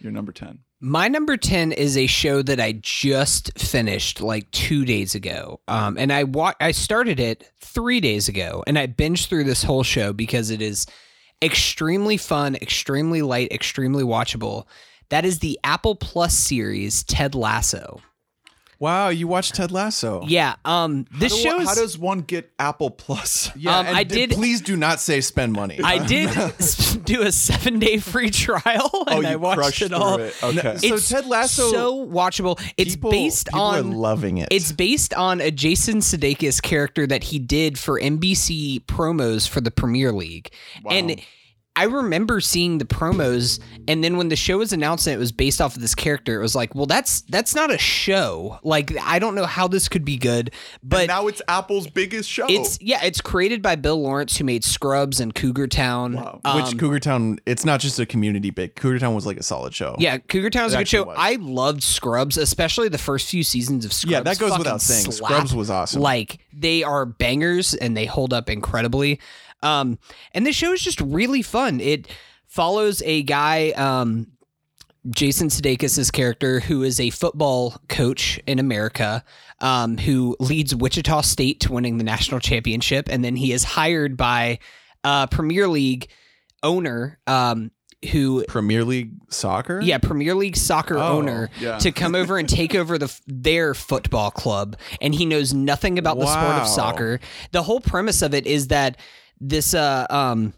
[0.00, 0.60] your number 10.
[0.80, 5.60] My number 10 is a show that I just finished like two days ago.
[5.68, 9.62] Um, and I wa- I started it three days ago and I binged through this
[9.62, 10.86] whole show because it is
[11.42, 14.66] extremely fun, extremely light, extremely watchable.
[15.08, 18.00] That is the Apple Plus series, Ted Lasso.
[18.78, 20.56] Wow you watched ted lasso Yeah.
[20.64, 23.50] Um, this how, do- show how does one get Apple Plus?
[23.56, 26.30] yeah Um, and I d- did- please do not say spend money I did
[27.04, 30.18] do a seven day free trial and oh, you I watched crushed it all.
[30.20, 30.34] it.
[30.42, 30.76] Okay.
[30.76, 32.60] So It's Ted Lasso- so watchable.
[32.76, 37.06] It's people, based people on are loving it It's based on a Jason Sudeikis character
[37.06, 40.50] that he did for NBC promos for the Premier League.
[40.90, 41.20] And
[41.76, 45.30] I remember seeing the promos and then when the show was announced and it was
[45.30, 48.58] based off of this character, it was like, well that's that's not a show.
[48.62, 50.50] Like I don't know how this could be good,
[50.82, 52.46] but now it's Apple's biggest show.
[52.48, 56.14] it's yeah, it's created by Bill Lawrence who made Scrubs and Cougar Town.
[56.14, 56.40] Wow.
[56.44, 59.42] Um, which cougar town it's not just a community bit cougar town was like a
[59.42, 61.04] solid show yeah, Cougar Town's a It good show.
[61.04, 61.16] was.
[61.18, 64.10] I loved Scrubs, especially the first few seasons of Scrubs.
[64.12, 65.30] yeah that goes fucking without saying slap.
[65.30, 69.20] scrubs was awesome Like they are bangers and they hold up incredibly.
[69.62, 69.98] Um,
[70.32, 71.80] and this show is just really fun.
[71.80, 72.08] It
[72.46, 74.28] follows a guy, um,
[75.10, 79.22] Jason Sudeikis' character, who is a football coach in America,
[79.60, 84.16] um, who leads Wichita State to winning the national championship, and then he is hired
[84.16, 84.58] by
[85.04, 86.08] a Premier League
[86.62, 87.70] owner, um,
[88.12, 91.78] who premier league soccer yeah, Premier League soccer Oh, owner yeah.
[91.78, 96.18] to come over and take over the their football club, and he knows nothing about
[96.18, 97.20] the sport of soccer.
[97.52, 98.98] The whole premise of it is that
[99.40, 100.52] this uh um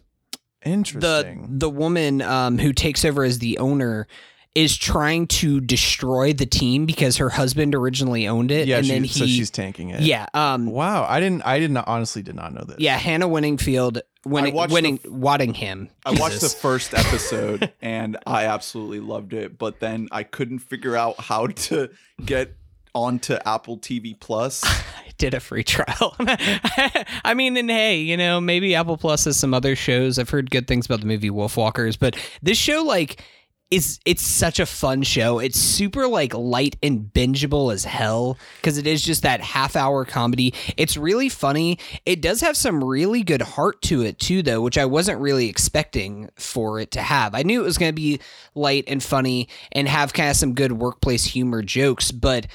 [0.65, 4.07] interesting the the woman um who takes over as the owner
[4.55, 9.03] is trying to destroy the team because her husband originally owned it, yeah and then
[9.03, 11.43] he so she's tanking it yeah um Wow, I didn't.
[11.43, 12.77] I did not honestly did not know this.
[12.79, 15.89] yeah Hannah Winningfield winning watched winning the- Waddingham.
[16.03, 20.95] I watched the first episode and I absolutely loved it, but then I couldn't figure
[20.95, 21.89] out how to
[22.25, 22.55] get
[22.93, 24.63] onto Apple TV Plus.
[24.65, 26.15] I did a free trial.
[26.19, 30.19] I mean, and hey, you know, maybe Apple Plus has some other shows.
[30.19, 33.23] I've heard good things about the movie Wolfwalkers, but this show, like,
[33.71, 35.39] is it's such a fun show.
[35.39, 40.05] It's super like light and bingeable as hell because it is just that half hour
[40.05, 40.53] comedy.
[40.75, 41.77] It's really funny.
[42.05, 45.49] It does have some really good heart to it too, though, which I wasn't really
[45.49, 47.35] expecting for it to have.
[47.35, 48.19] I knew it was going to be
[48.55, 52.47] light and funny and have kind of some good workplace humor jokes, but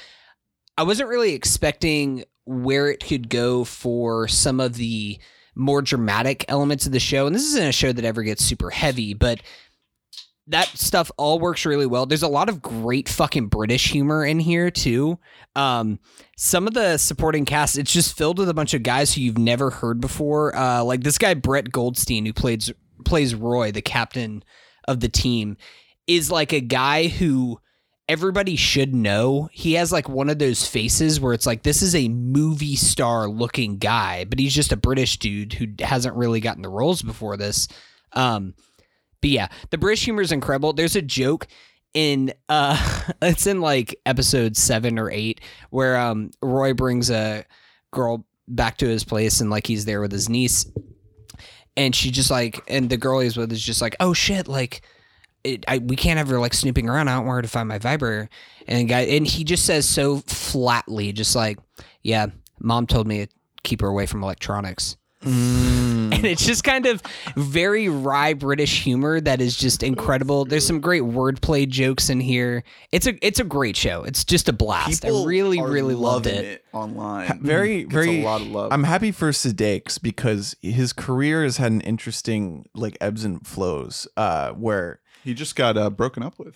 [0.77, 5.19] I wasn't really expecting where it could go for some of the
[5.55, 7.27] more dramatic elements of the show.
[7.27, 9.41] And this isn't a show that ever gets super heavy, but
[10.47, 12.05] that stuff all works really well.
[12.05, 15.17] There's a lot of great fucking British humor in here too.
[15.55, 15.99] Um,
[16.37, 19.37] some of the supporting cast, it's just filled with a bunch of guys who you've
[19.37, 20.55] never heard before.
[20.55, 22.71] Uh, like this guy Brett Goldstein, who plays
[23.05, 24.43] plays Roy, the captain
[24.87, 25.57] of the team,
[26.05, 27.59] is like a guy who
[28.07, 29.49] everybody should know.
[29.51, 33.27] He has like one of those faces where it's like this is a movie star
[33.27, 37.37] looking guy, but he's just a British dude who hasn't really gotten the roles before
[37.37, 37.67] this.
[38.13, 38.53] Um,
[39.21, 40.73] but yeah, the British humor is incredible.
[40.73, 41.47] There's a joke
[41.93, 45.41] in uh it's in like episode 7 or 8
[45.71, 47.45] where um Roy brings a
[47.91, 50.69] girl back to his place and like he's there with his niece
[51.77, 54.81] and she just like and the girl he's with is just like oh shit like
[55.45, 57.07] it, I, we can't have her like snooping around.
[57.07, 58.29] I don't want her to find my vibrator.
[58.67, 61.59] And guy, and he just says so flatly, just like,
[62.01, 62.27] "Yeah,
[62.59, 63.31] mom told me to
[63.63, 64.97] keep her away from electronics."
[66.15, 67.01] And it's just kind of
[67.35, 70.45] very wry British humor that is just incredible.
[70.45, 72.63] There's some great wordplay jokes in here.
[72.91, 74.03] It's a it's a great show.
[74.03, 75.03] It's just a blast.
[75.03, 76.63] I really are really loved loving it.
[76.73, 77.39] online.
[77.41, 78.71] very Gets very a lot of love.
[78.71, 84.07] I'm happy for Sudeikis because his career has had an interesting like ebbs and flows
[84.15, 86.55] uh where he just got uh, broken up with.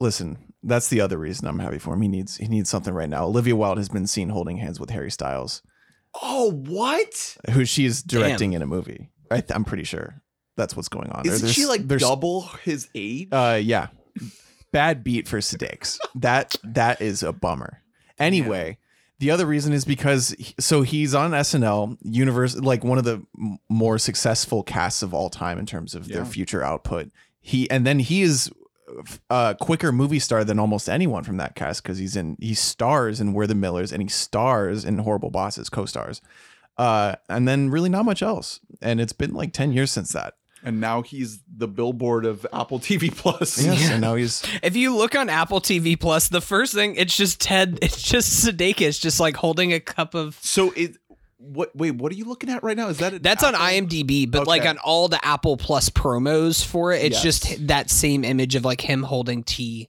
[0.00, 2.02] listen that's the other reason I'm happy for him.
[2.02, 3.24] He needs he needs something right now.
[3.24, 5.62] Olivia Wilde has been seen holding hands with Harry Styles.
[6.22, 7.36] Oh, what?
[7.50, 9.10] who she is directing in a movie.
[9.30, 10.22] I th- I'm pretty sure
[10.56, 11.26] that's what's going on.
[11.26, 13.28] Isn't There's- she like there's double his age?
[13.32, 13.88] uh yeah.
[14.72, 17.82] Bad beat for Sudeikis that that is a bummer.
[18.18, 18.78] Anyway
[19.18, 23.22] the other reason is because he- so he's on SNL universe like one of the
[23.38, 26.24] m- more successful casts of all time in terms of their Yeah.
[26.24, 27.10] future output
[27.46, 28.50] he and then he is
[29.30, 33.20] a quicker movie star than almost anyone from that cast because he's in he stars
[33.20, 36.20] in We're the Millers and he stars in Horrible Bosses co-stars
[36.76, 40.34] uh and then really not much else and it's been like 10 years since that
[40.64, 43.62] and now he's the billboard of Apple TV Plus.
[43.62, 47.16] yes and now he's If you look on Apple TV Plus, the first thing it's
[47.16, 50.36] just Ted, it's just Sudeikis, just like holding a cup of.
[50.42, 50.96] So it
[51.46, 52.88] what wait, what are you looking at right now?
[52.88, 57.02] Is that That's on IMDb, but like on all the Apple Plus promos for it,
[57.02, 57.40] it's Yes.
[57.40, 59.88] just that same image of like him holding tea.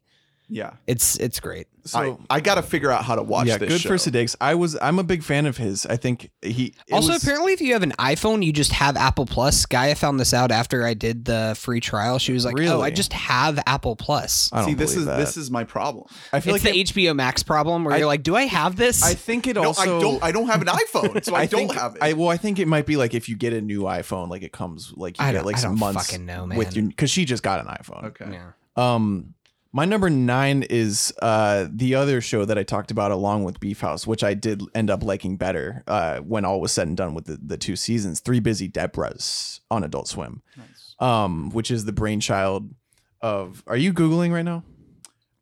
[0.50, 0.72] Yeah.
[0.88, 1.68] It's it's great.
[1.84, 3.90] so I, I got to figure out how to watch yeah, this good show.
[3.90, 4.36] for Sudeikis.
[4.40, 5.86] I was I'm a big fan of his.
[5.86, 9.26] I think he also, was- apparently, if you have an iPhone, you just have Apple
[9.26, 9.66] Plus.
[9.66, 12.18] Gaia found this out after I did the free trial.
[12.18, 15.18] She was like, "Oh, I just have Apple Plus." I don't See, this is that.
[15.18, 16.06] this is my problem.
[16.32, 18.44] I feel It's like the it- HBO Max problem where I- you're like, "Do I
[18.44, 21.36] have this?" I think it No, also I don't I don't have an iPhone, so
[21.36, 22.02] I, don't think, have it.
[22.02, 24.44] I well, I think it might be like if you get a new iPhone, like
[24.44, 26.68] it comes like you I get don't- like I some don't months fucking know, with
[26.68, 26.74] man.
[26.76, 28.04] your because she just got an iPhone.
[28.06, 28.30] okay.
[28.32, 28.52] yeah.
[28.78, 29.34] Um,
[29.78, 33.80] my number nine is uh the other show that I talked about along with Beef
[33.80, 37.14] House, which I did end up liking better uh when all was said and done
[37.14, 38.20] with the, the two seasons.
[38.20, 40.96] Three Busy Debras on Adult Swim, Nice.
[41.00, 42.74] um, which is the brainchild
[43.22, 43.64] of.
[43.68, 44.64] Are you googling right now?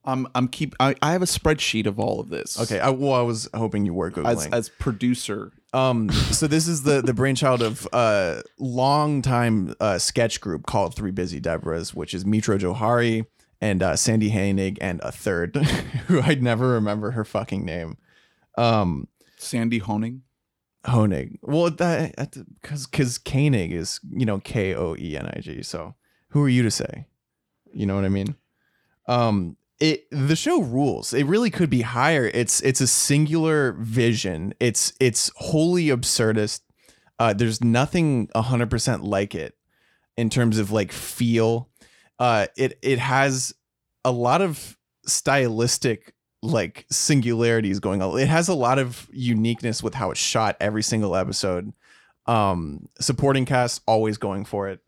[0.04, 2.60] I'm I'm keep I, I have a spreadsheet of all of this.
[2.60, 4.28] Okay, I, well, I was hoping you were googling.
[4.28, 5.54] As as producer.
[5.74, 10.94] Um, so this is the the brainchild of a long time uh, sketch group called
[10.94, 13.26] Three Busy Debras, which is Mitra Jouhari
[13.62, 15.56] and uh, Sandy Hainig and a third
[16.08, 17.98] who I'd never remember her fucking name.
[18.58, 20.22] Um, Sandy Honing.
[20.86, 21.40] Honig.
[21.42, 22.16] Well, that
[22.62, 25.64] because because Koenig is you know K O E N I G.
[25.64, 25.96] So
[26.30, 27.08] who are you to say?
[27.74, 28.36] You know what I mean?
[29.08, 31.14] Um, it the show rules.
[31.14, 32.30] It really could be higher.
[32.34, 34.54] It's it's a singular vision.
[34.60, 36.62] It's it's wholly absurdist.
[37.18, 39.58] Uh, there's nothing hundred percent like it
[40.18, 41.70] in terms of like feel.
[42.20, 43.54] Uh, it it has
[44.04, 48.20] a lot of stylistic like singularities going on.
[48.20, 51.74] It has a lot of uniqueness with how it's shot every single episode.
[52.28, 54.80] Um, supporting cast always going for it.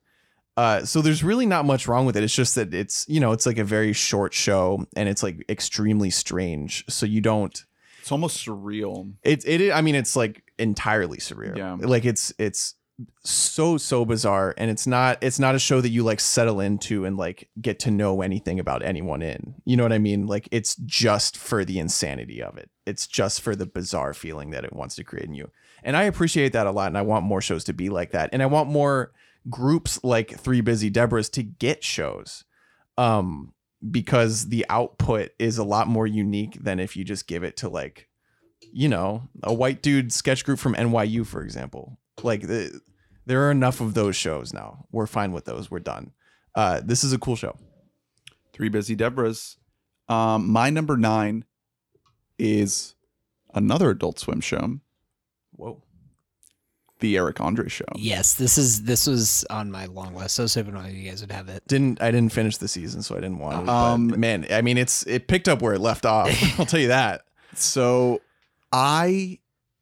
[0.56, 2.24] Uh, so there's really not much wrong with it.
[2.24, 5.46] It's just that it's you know it's like a very short show and it's like
[5.50, 6.84] extremely strange.
[6.90, 7.64] So you don't.
[8.00, 9.14] It's almost surreal.
[9.22, 9.72] It it.
[9.72, 11.58] I mean, it's like entirely surreal.
[11.58, 11.78] Yeah.
[11.80, 12.74] Like it's it's
[13.24, 17.06] so so bizarre and it's not it's not a show that you like settle into
[17.06, 19.56] and like get to know anything about anyone in.
[19.66, 20.26] You know what i mean?
[20.26, 22.70] Like it's just for the insanity of it.
[22.86, 25.52] It's just for the bizarre feeling that it wants to create in you.
[25.84, 28.32] And i appreciate that a lot and i want more shows to be like that.
[28.34, 29.12] And i want more
[29.50, 32.44] groups like three busy debras to get shows
[32.98, 33.54] um
[33.92, 37.70] because the output is a lot more unique than if you just give it to
[37.70, 38.08] like,
[38.74, 42.00] you know, a white dude sketch group from NYU, for example.
[42.24, 42.82] Like the,
[43.26, 44.86] there are enough of those shows now.
[44.92, 45.70] We're fine with those.
[45.70, 46.12] We're done.
[46.56, 47.56] Uh, this is a cool show.
[48.54, 49.58] Three busy Debras.
[50.10, 51.46] Um, my number nine
[52.40, 52.96] is
[53.54, 54.80] another Adult Swim show,
[55.52, 55.84] Whoa.
[57.00, 57.86] The Eric Andre Show.
[57.96, 60.40] Yes, this is this was on my long list.
[60.40, 61.64] I was hoping one of you guys would have it.
[61.68, 63.72] Didn't I didn't finish the season, so I didn't want to.
[63.72, 66.30] Um, but man, I mean, it's it picked up where it left off.
[66.60, 67.22] I'll tell you that.
[67.54, 68.22] So
[68.72, 69.40] I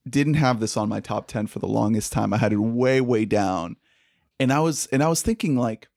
[0.08, 2.34] didn't have this on my top 10 for the longest time.
[2.34, 3.76] I had it way, way down.
[4.40, 5.88] And I was and I was thinking like,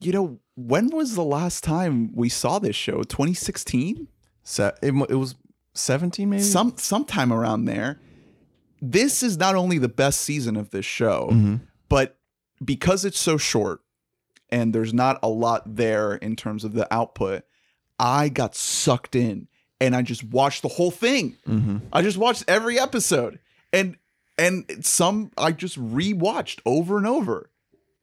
[0.00, 3.02] you know, when was the last time we saw this show?
[3.02, 4.08] 2016?
[4.44, 5.34] So it, it was
[5.74, 6.42] seventeen, maybe.
[6.42, 8.00] Some sometime around there.
[8.80, 11.60] This is not only the best season of this show, Mhm.
[11.88, 12.18] but
[12.64, 13.80] because it's so short
[14.50, 17.42] and there's not a lot there in terms of the output,
[17.98, 19.48] I got sucked in
[19.80, 21.36] and I just watched the whole thing.
[21.46, 21.82] Mhm.
[21.92, 23.38] I just watched every episode
[23.72, 23.96] and
[24.36, 27.50] and some I just rewatched over and over.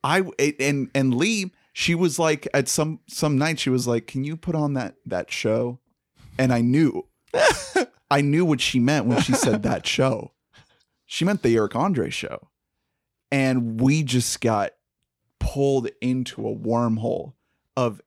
[0.04, 0.24] I
[0.60, 4.36] and and Lee, she was like at some some night she was like, "Can you
[4.38, 5.80] put on that that show?"
[6.38, 7.06] And I knew.
[8.12, 10.32] I knew what she meant when she said that show.
[11.06, 12.50] She meant the Eric Andre show.
[13.32, 14.72] And we just got
[15.40, 17.34] pulled into a wormhole
[17.76, 18.00] of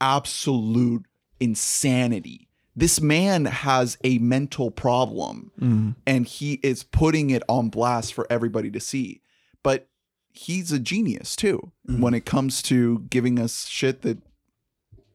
[0.00, 1.06] absolute
[1.40, 2.45] insanity.
[2.78, 5.96] This man has a mental problem Mhm.
[6.06, 9.22] and he is putting it on blast for everybody to see.
[9.62, 9.88] But
[10.30, 14.18] he's a genius too when it comes to giving us shit that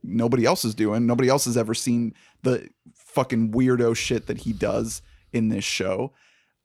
[0.03, 1.05] nobody else is doing.
[1.05, 6.13] Nobody else has ever seen the fucking weirdo shit that he does in this show.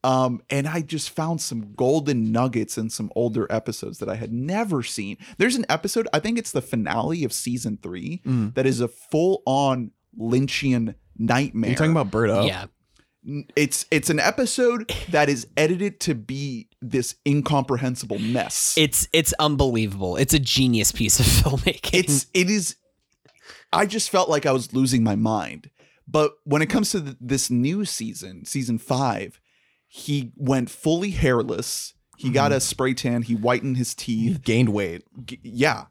[0.04, 4.32] Um, and I just found some golden nuggets in some older episodes that I had
[4.32, 5.16] never seen.
[5.36, 8.54] There's an episode, I think it's the finale of season three, Mm.
[8.54, 11.68] that is a full on Lynchian nightmare.
[11.68, 12.46] You're you talking about Bird Up?
[12.46, 12.66] Yeah,
[13.56, 18.74] it's it's an episode that is edited to be this incomprehensible mess.
[18.78, 20.16] it's it's unbelievable.
[20.16, 21.90] It's a genius piece of filmmaking.
[21.98, 22.76] it's it is
[23.72, 25.70] I just felt like I was losing my mind.
[26.08, 29.40] But when it comes to th- this new season, season 5,
[29.88, 31.94] he went fully hairless.
[32.16, 32.58] He got mm-hmm.
[32.58, 34.42] a spray tan, he whitened his He teeth.
[34.42, 35.02] gained weight.
[35.24, 35.86] G- yeah.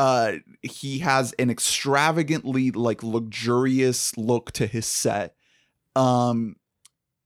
[0.00, 0.32] Uh
[0.62, 5.34] he has an extravagantly like luxurious look to his set.
[5.94, 6.56] Um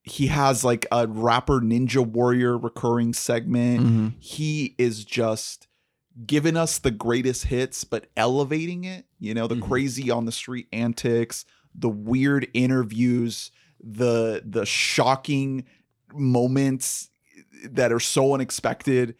[0.03, 4.13] he has like a rapper ninja warrior recurring segment Mhm.
[4.19, 5.67] he is just
[6.27, 9.63] giving us the greatest hits but elevating it you know the Mhm.
[9.63, 13.51] crazy on the street antics the weird interviews
[13.83, 15.65] the the shocking
[16.13, 17.09] moments
[17.69, 19.15] that are so unexpected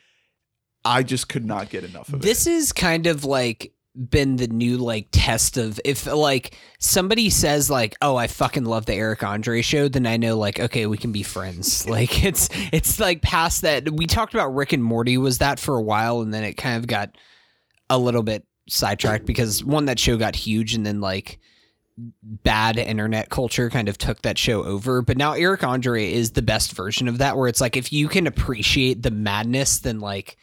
[0.85, 2.23] i just could not get enough of it.
[2.23, 3.73] this is kind of like
[4.11, 8.87] been the new like test of if like somebody says like oh i fucking love
[8.87, 11.87] the eric andre show then i know like okay we can be friends.
[11.95, 13.89] Like it's it's like past that.
[13.89, 16.77] We talked about rick and morty was that for a while and then it kind
[16.77, 17.17] of got
[17.89, 21.39] a little bit sidetracked because one that show got huge and then like
[21.97, 25.03] bad internet culture kind of took that show over.
[25.03, 28.09] But now eric andre is the best version of that where it's like if you
[28.09, 30.37] can appreciate the madness then like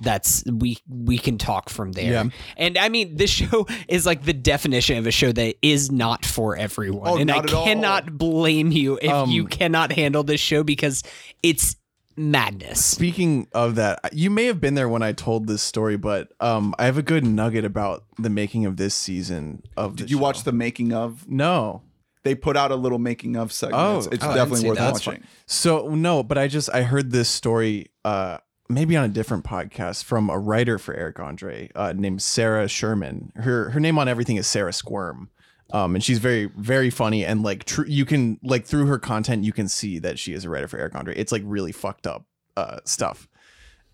[0.00, 2.24] that's we we can talk from there Yeah.
[2.56, 6.26] and i mean this show is like the definition of a show that is not
[6.26, 7.64] for everyone Oh, and i not at all.
[7.64, 11.02] cannot blame you if Um, you cannot handle this show because
[11.42, 11.76] it's
[12.16, 16.32] madness Speaking of that, you may have been there when I told this story, but
[16.38, 19.96] um, I have a good nugget about the making of this season of.
[19.96, 20.22] did the you show.
[20.22, 21.82] watch the making of No.
[22.22, 24.92] they put out a little making of segment Oh, it's, it's oh, definitely worth that.
[24.94, 29.08] That's watching So no, but I just I heard this story uh maybe on a
[29.08, 33.32] different podcast from a writer for Eric Andre uh, named Sarah Sherman.
[33.36, 35.30] Her her name on everything is Sarah Squirm.
[35.72, 39.44] Um, and she's very very funny and like true you can like through her content
[39.44, 41.14] you can see that she is a writer for Eric Andre.
[41.16, 43.28] It's like really fucked up uh stuff.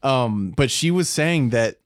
[0.03, 1.77] Um, but she was saying that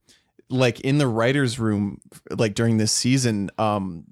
[0.49, 4.05] like in the writers room like during this season um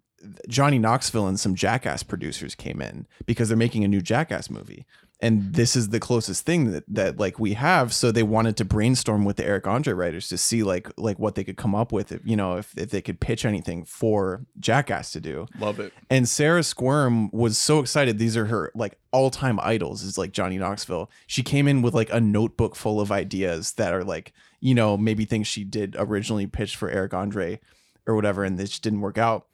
[0.48, 4.86] Johnny Knoxville and some Jackass producers came in because they're making a new Jackass movie.
[5.22, 7.94] And this is the closest thing that, that like we have.
[7.94, 11.36] So they wanted to brainstorm with the Eric Andre writers to see like like what
[11.36, 14.44] they could come up with, if, you know, if, if they could pitch anything for
[14.58, 15.46] Jackass to do.
[15.60, 18.18] love it And Sarah Squirm was so excited.
[18.18, 21.08] These are her like all time idols, is like Johnny Knoxville.
[21.28, 24.96] She came in with like a notebook full of ideas that are like, you know,
[24.96, 27.60] maybe things she did originally pitched for Eric Andre
[28.08, 29.46] or whatever, and this didn't work out.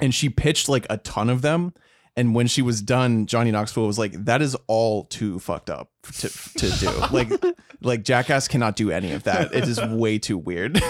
[0.00, 1.74] And she pitched like a ton of them.
[2.18, 5.90] And when she was done, Johnny Knoxville was like, "That is all too fucked up
[6.14, 6.90] to to do.
[7.12, 7.30] like,
[7.82, 9.52] like Jackass cannot do any of that.
[9.54, 10.80] It is way too weird."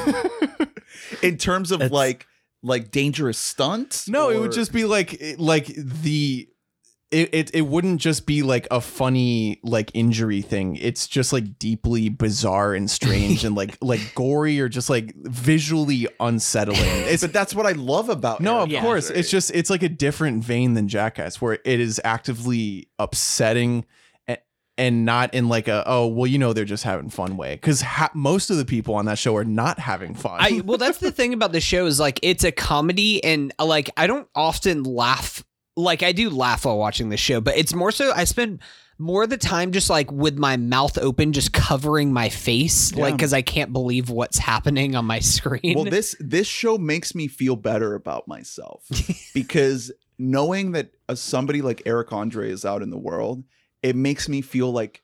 [1.23, 2.27] in terms of It's- like
[2.63, 4.09] like dangerous stunts?
[4.09, 6.49] No, it or- would just be like like the
[7.13, 10.75] it, it it wouldn't just be like a funny like injury thing.
[10.77, 16.09] It's just like deeply bizarre and strange and like like gory or just like visually
[16.19, 16.81] unsettling.
[17.07, 18.81] It's But that's what I love about no, Eric of Yeah.
[18.83, 19.07] course.
[19.07, 19.21] Andre.
[19.21, 23.85] It's just it's like a different vein than Jackass, where it is actively upsetting
[24.27, 24.39] and,
[24.77, 27.83] and not in like a oh well you know they're just having fun way because
[27.83, 30.39] ha- most of the people on that show are not having fun.
[30.41, 33.91] I well, that's the thing about the show is like it's a comedy, and like
[33.97, 35.45] I don't often laugh.
[35.77, 38.61] Like I do laugh while watching the show, but it's more so I spend
[38.99, 43.15] more of the time just like with my mouth open, just covering my face, like
[43.15, 45.75] because I can't believe what's happening on my screen.
[45.75, 48.87] well this this show makes me feel better about myself
[49.35, 53.45] because knowing that a, somebody like eric andre is out in the world
[53.83, 55.03] it makes me feel like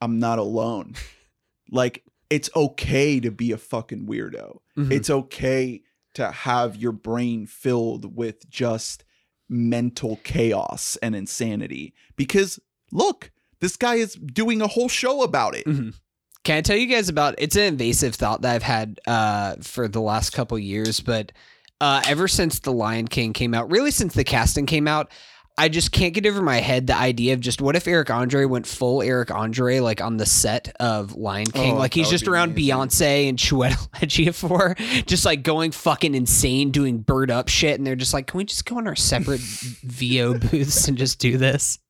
[0.00, 0.94] i'm not alone
[1.70, 4.90] like it's okay to be a fucking weirdo Mhm.
[4.90, 5.82] it's okay
[6.14, 9.04] to have your brain filled with just
[9.48, 12.58] mental chaos and insanity because
[12.92, 13.30] look
[13.60, 15.94] this guy is doing a whole show about it Mhm.
[16.44, 17.34] Can I tell you guys about?
[17.36, 21.32] It's an invasive thought that I've had uh, for the last couple years, but
[21.80, 25.10] uh, ever since The Lion King came out, really since the casting came out,
[25.58, 28.44] I just can't get over my head the idea of just what if Eric Andre
[28.44, 32.24] went full Eric Andre like on the set of Lion King, Oh, like he's just
[32.24, 32.76] be around amazing.
[32.76, 37.96] Beyonce and Chiwetel Ejiofor, just like going fucking insane, doing bird up shit, and they're
[37.96, 41.80] just like, can we just go in our separate VO booths and just do this?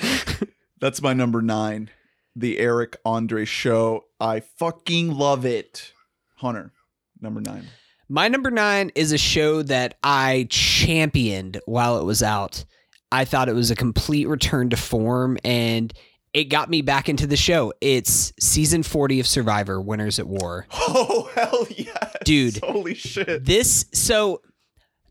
[0.80, 1.90] That's my number nine.
[2.36, 4.04] The Eric Andre show.
[4.20, 5.92] I fucking love it.
[6.36, 6.72] Hunter,
[7.20, 7.64] number nine.
[8.08, 12.64] My number nine is a show that I championed while it was out.
[13.10, 15.92] I thought it was a complete return to form and
[16.34, 17.72] it got me back into the show.
[17.80, 20.66] It's season 40 of Survivor Winners at War.
[20.90, 22.12] Oh hell yeah.
[22.24, 22.58] Dude.
[22.62, 23.44] Holy shit.
[23.44, 24.42] This so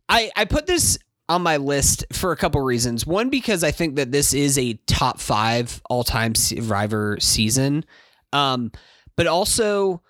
[0.10, 0.98] I I put this
[1.30, 3.06] on my list for a couple reasons.
[3.06, 7.84] One because I think that this is a top 5 all-time Survivor season.
[8.34, 8.72] Um
[9.16, 10.02] but also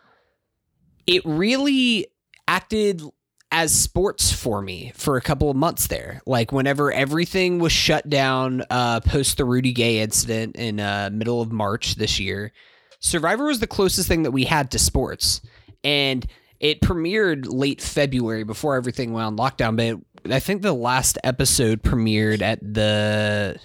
[1.05, 2.07] it really
[2.47, 3.01] acted
[3.51, 6.21] as sports for me for a couple of months there.
[6.25, 11.41] Like whenever everything was shut down uh, post the Rudy Gay incident in uh, middle
[11.41, 12.51] of March this year,
[12.99, 15.41] Survivor was the closest thing that we had to sports,
[15.83, 16.25] and
[16.59, 19.75] it premiered late February before everything went on lockdown.
[20.23, 23.59] But I think the last episode premiered at the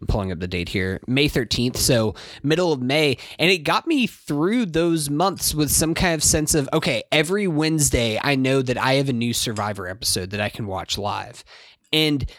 [0.00, 3.18] I'm pulling up the date here, May 13th, so middle of May.
[3.38, 7.48] And it got me through those months with some kind of sense of, okay, every
[7.48, 11.44] Wednesday, I know that I have a new Survivor episode that I can watch live.
[11.92, 12.30] And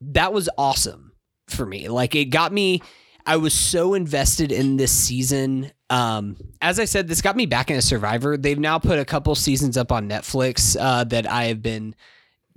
[0.00, 1.12] that was awesome
[1.48, 1.88] for me.
[1.88, 2.82] Like, it got me,
[3.26, 5.72] I was so invested in this season.
[5.90, 8.36] Um, as I said, this got me back into Survivor.
[8.36, 11.94] They've now put a couple seasons up on Netflix uh, that I have been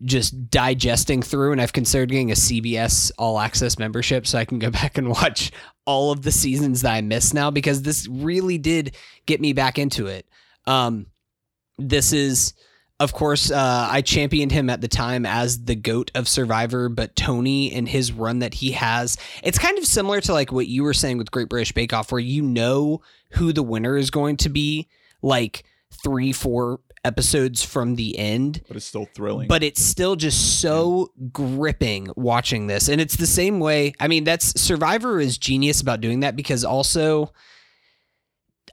[0.04, 4.60] just digesting through and I've considered getting a CBS all access membership so I can
[4.60, 5.52] go back and watch
[5.86, 9.78] all of the seasons that I missed now because this really did get me back
[9.78, 10.28] into it.
[10.66, 11.08] Um
[11.78, 12.54] this is
[13.00, 17.16] of course uh I championed him at the time as the goat of Survivor but
[17.16, 20.84] Tony and his run that he has it's kind of similar to like what you
[20.84, 24.38] were saying with Great British Bake Off where you know who the winner is going
[24.38, 24.88] to be
[25.22, 25.64] like
[26.04, 29.48] 3 4 episodes from the end But it's still thrilling.
[29.48, 32.90] but it's still just so gripping watching this.
[32.90, 36.64] And it's the same way i mean that's survivor is genius about doing that because
[36.66, 37.32] also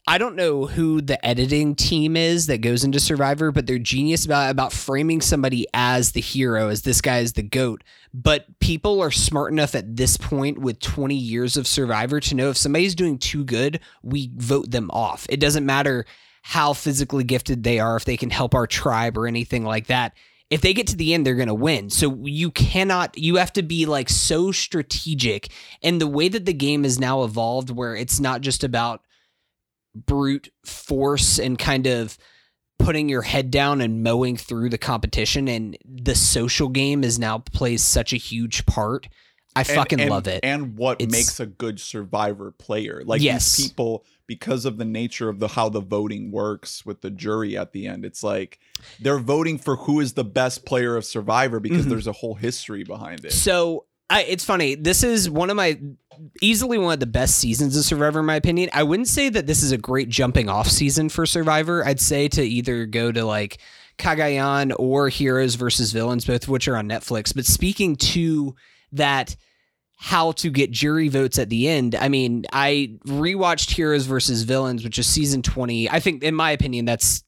[0.09, 4.25] i don't know who the editing team is that goes into survivor but they're genius
[4.25, 7.85] about about framing somebody as the hero as this guy is the goat.
[8.15, 12.51] But people are smart enough at this point with 20 years of survivor to know
[12.51, 15.27] if somebody's doing too good we vote them off.
[15.31, 16.05] It doesn't matter
[16.43, 20.15] how physically gifted they are, if they can help our tribe or anything like that.
[20.51, 21.89] If they get to the end, they're going to win.
[21.89, 25.49] So you cannot, you have to be like so strategic.
[25.83, 29.01] And the way that the game is now evolved, where it's not just about
[29.95, 32.19] brute force and kind of
[32.79, 37.39] putting your head down and mowing through the competition, and the social game is now
[37.39, 39.09] plays such a huge part.
[39.55, 40.41] I And- fucking and- love it.
[40.43, 43.03] And what It's- makes a good survivor player.
[43.07, 43.57] Like Yes.
[43.57, 47.57] these people, because of the nature of the how the voting works with the jury
[47.57, 48.59] at the end, it's like
[49.01, 51.91] they're voting for who is the best player of survivor because Mhm.
[51.91, 53.33] there's a whole history behind it.
[53.33, 54.75] So I, it's funny.
[54.75, 55.81] This is one of my
[56.43, 58.69] easily one of the best seasons of Survivor, in my opinion.
[58.75, 61.83] I wouldn't say that this is a great jumping off season for Survivor.
[61.87, 63.57] I'd say to either go to like
[63.99, 67.35] Cagayan or Heroes versus Villains, both of which are on Netflix.
[67.35, 68.55] But speaking to
[68.93, 69.35] that
[70.03, 71.95] how to get jury votes at the end.
[71.95, 75.89] I mean, I rewatched Heroes versus Villains, which is season 20.
[75.89, 77.23] I think in my opinion that's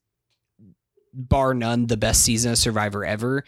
[1.12, 3.44] bar none the best season of Survivor ever.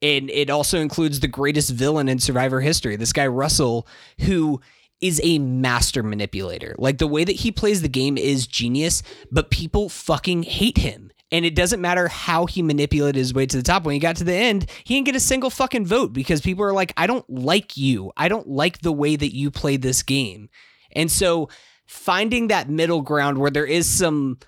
[0.00, 3.86] And it also includes the greatest villain in Survivor history, this guy Russell,
[4.20, 4.62] who
[5.02, 6.74] is a master manipulator.
[6.78, 11.09] Like the way that he plays the game is genius, but people fucking hate him.
[11.32, 13.84] And it doesn't matter how he manipulated his way to the top.
[13.84, 16.64] When he got to the end, he didn't get a single fucking vote because people
[16.64, 18.12] are like, I don't like you.
[18.16, 20.48] I don't like the way that you played this game.
[20.92, 21.48] And so
[21.86, 24.38] finding that middle ground where there is some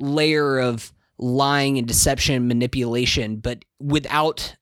[0.00, 4.56] layer of lying and deception and manipulation, but without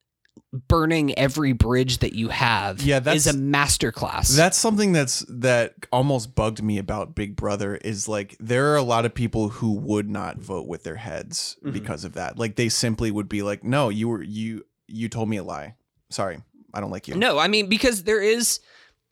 [0.53, 4.35] burning every bridge that you have Yeah, that's- is a masterclass.
[4.37, 8.83] That's something that's that almost bugged me about Big Brother is like there are a
[8.83, 11.73] lot of people who would not vote with their heads Mhm.
[11.73, 12.37] because of that.
[12.39, 15.77] Like they simply would be like, "No, you were you you told me a lie.
[16.11, 16.41] Sorry,
[16.75, 18.59] I don't like you." No, I mean because there is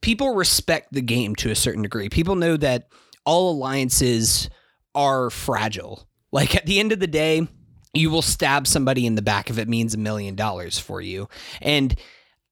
[0.01, 2.09] people respect the game to a certain degree.
[2.09, 2.89] People know that
[3.25, 4.49] all alliances
[4.95, 6.09] are fragile.
[6.33, 7.47] Like at the end of the day,
[7.95, 11.29] you will stab somebody in the back if it means a million dollars for you.
[11.61, 11.99] And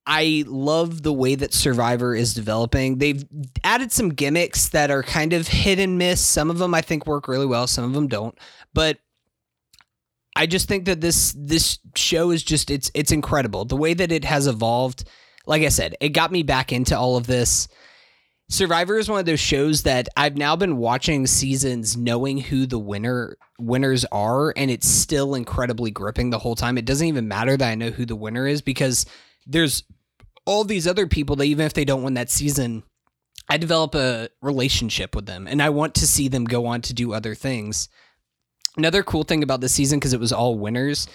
[0.05, 2.97] I love the way that Survivor is developing.
[2.97, 3.25] They've
[3.63, 6.21] added some gimmicks that are kind of hit and miss.
[6.21, 8.37] Some of them I think work really well, some of them don't.
[8.73, 8.99] But
[10.37, 13.65] I just think that this this show is just it's it's incredible.
[13.65, 15.03] The way that it has evolved,
[15.45, 17.67] like I said, it got me back into all of this.
[18.49, 22.79] Survivor is one of those shows that I've now been watching seasons knowing who the
[22.79, 26.77] winner winners are and it's still incredibly gripping the whole time.
[26.77, 29.05] It doesn't even matter that I know who the winner is because
[29.45, 29.83] there's
[30.45, 32.83] all these other people that even if they don't win that season,
[33.49, 36.93] I develop a relationship with them and I want to see them go on to
[36.93, 37.89] do other things.
[38.77, 41.07] Another cool thing about the season because it was all winners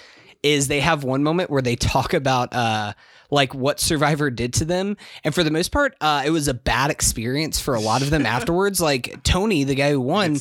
[0.42, 2.92] is they have one moment where they talk about uh
[3.32, 6.54] like what Survivor did to them, and for the most part, uh, it was a
[6.54, 8.80] bad experience for a lot of them afterwards.
[8.80, 10.36] Like Tony, the guy who won,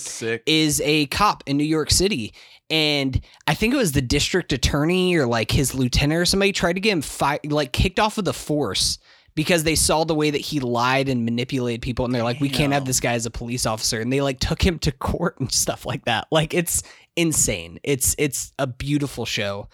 [0.46, 2.34] is a cop in New York City.
[2.70, 6.74] And I think it was the district attorney or like his lieutenant or somebody tried
[6.74, 8.98] to get him fi- like kicked off of the force
[9.36, 12.06] because they saw the way that he lied and manipulated people.
[12.06, 14.00] And they're like, we can't have this guy as a police officer.
[14.00, 16.28] And they like took him to court and stuff like that.
[16.32, 16.84] Like it's
[17.16, 17.80] insane.
[17.84, 19.68] It's it's a beautiful show.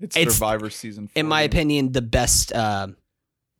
[0.00, 1.08] It's, it's- Survivor season.
[1.14, 2.88] In my opinion, the best uh,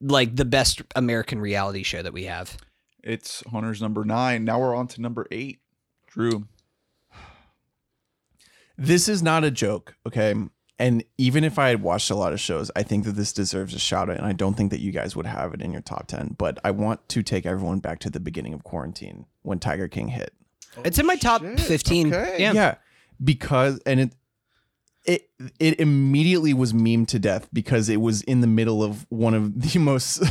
[0.01, 2.57] like the best American reality show that we have.
[3.03, 4.45] it's Hunter's number nine.
[4.45, 5.61] Now we're on to number eight.
[6.09, 6.47] Drew,
[8.77, 10.35] This is not a joke, okay?
[10.79, 13.75] And even if I had watched a lot of shows, I think that this deserves
[13.75, 14.17] a shout out.
[14.17, 16.35] And I don't think that you guys would have it in your top 10.
[16.37, 20.09] But I want to take everyone back to the beginning of quarantine when Tiger King
[20.09, 20.35] hit.
[20.85, 21.61] It's in my top shit.
[21.61, 22.13] 15.
[22.13, 22.37] Okay.
[22.41, 22.53] Yeah.
[22.53, 22.75] Yeah.
[23.23, 24.13] Because, and it,
[25.05, 25.29] it,
[25.61, 29.61] it immediately was meme to death because it was in the middle of one of
[29.61, 30.23] the most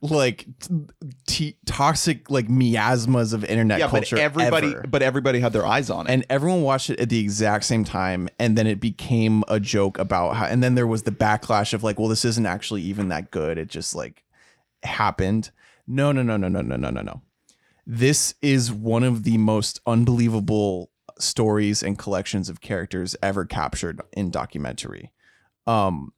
[0.00, 0.46] like
[1.26, 4.84] t- toxic like miasmas of internet yeah, but everybody, ever.
[4.88, 6.12] but everybody had their eyes on it.
[6.12, 9.98] and everyone watched it at the exact same time and then it became a joke
[9.98, 13.08] about how and then there was the backlash of like well this isn't actually even
[13.08, 14.22] that good it just like
[14.84, 15.50] happened
[15.86, 17.22] no no no no no no no no no
[17.84, 20.91] this is one of the most unbelievable
[21.22, 25.10] stories and collections of characters ever captured in documentary
[25.66, 26.12] um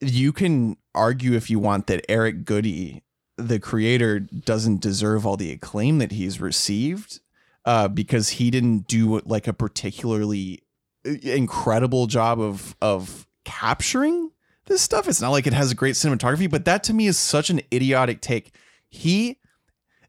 [0.00, 3.02] you can argue if you want that Eric Goody
[3.36, 7.20] the creator doesn't deserve all the acclaim that he's received
[7.64, 10.62] uh, because he didn't do like a particularly
[11.06, 14.32] uh, incredible job of of capturing
[14.66, 15.08] this stuff.
[15.08, 17.60] It's not like it has a great cinematography, but that to me is such an
[17.72, 18.54] idiotic take.
[18.90, 19.38] He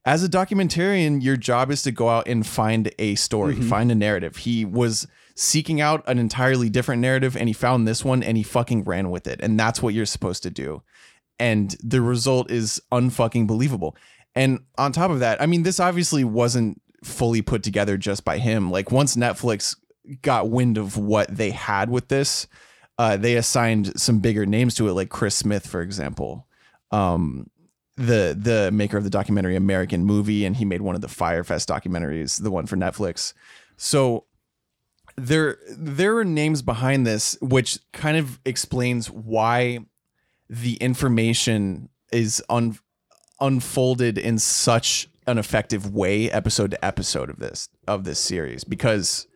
[0.05, 3.69] as a documentarian, your job is to go out and find a story, Mhm.
[3.69, 4.37] find a narrative.
[4.37, 8.43] He was seeking out an entirely different narrative and he found this one and he
[8.43, 9.39] fucking ran with it.
[9.41, 10.81] And that's what you're supposed to do.
[11.39, 13.95] And the result is unfucking believable.
[14.35, 18.37] And on top of that, I mean, this obviously wasn't fully put together just by
[18.37, 18.69] him.
[18.69, 19.75] Like once Netflix
[20.21, 22.47] got wind of what they had with this,
[22.97, 26.45] uh, they assigned some bigger names to it, like Chris Smith, for example,
[26.91, 27.47] um,
[27.99, 31.43] the the maker of the documentary American Movie, and he made one of the Fyre
[31.43, 33.33] Fest documentaries, the one for Netflix.
[33.75, 34.25] So
[35.17, 39.79] there there are names behind this, which kind of explains why
[40.49, 42.79] the information is un,
[43.41, 49.27] unfolded in such an effective way episode to episode of this of this series because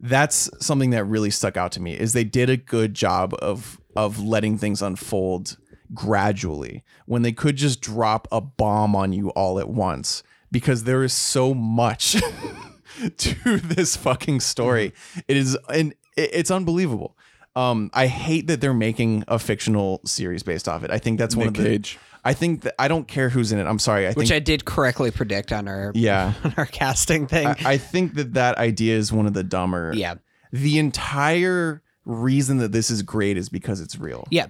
[0.00, 3.80] that's something that really stuck out to me is they did a good job of
[3.94, 5.58] of letting things unfold
[5.94, 11.02] gradually when they could just drop a bomb on you all at once because there
[11.02, 12.16] is so much
[13.16, 14.92] to this fucking story.
[15.28, 17.16] It is and it's unbelievable.
[17.56, 20.90] Um i hate that they're making a fictional series based off it.
[20.90, 21.98] I think that's one Nick of the Cage.
[22.24, 23.66] i think that i don't care who's in it.
[23.66, 26.32] I'm sorry i think Which I did correctly predict on our yeah.
[26.44, 27.46] on our casting thing.
[27.46, 29.92] I, I think that that idea is one of the dumber.
[29.94, 30.14] Yeah.
[30.52, 34.26] the entire reason that this is great is because it's real.
[34.30, 34.46] Yeah.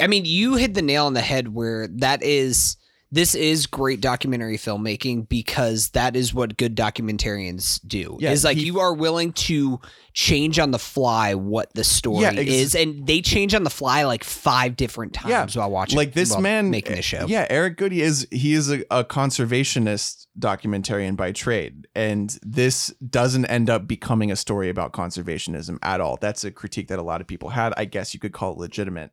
[0.00, 2.76] I mean, you hit the nail on the head where that is
[3.12, 8.16] this is great documentary filmmaking because that is what good documentarians do.
[8.20, 9.80] Yeah, is like he- you are willing to
[10.12, 13.70] change on the fly what the story Yeah, ex- is, and they change on the
[13.70, 15.96] fly like five different times while watching.
[15.96, 17.26] like this man making the show.
[17.26, 19.04] Yeah, Eric Goody is he is a, a
[19.50, 26.00] conservationist documentarian by trade, and this doesn't end up becoming a story about conservationism at
[26.00, 26.16] all.
[26.20, 27.72] That's a critique that a lot of people had.
[27.76, 29.10] I guess you could call it legitimate.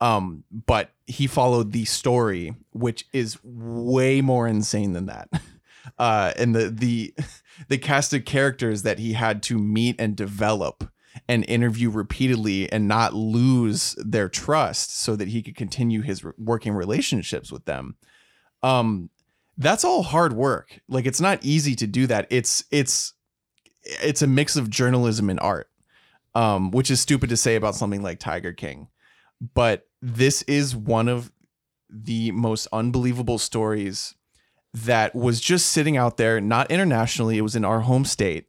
[0.00, 5.28] Um, but he followed the story, which is way more insane than that.
[5.98, 7.14] Uh, and the the
[7.68, 10.92] the cast of characters that he had to meet and develop
[11.28, 16.74] and interview repeatedly and not lose their trust so that he could continue his working
[16.74, 17.96] relationships with them.
[18.62, 19.10] Um
[19.56, 20.78] that's all hard work.
[20.88, 22.26] Like it's not easy to do that.
[22.30, 23.14] It's it's
[23.82, 25.70] it's a mix of journalism and art
[26.34, 28.88] um which is stupid to say about something like tiger king.
[29.54, 31.32] But this is one of
[31.90, 34.14] the most unbelievable stories
[34.74, 38.46] that was just sitting out there not internationally it was in our home state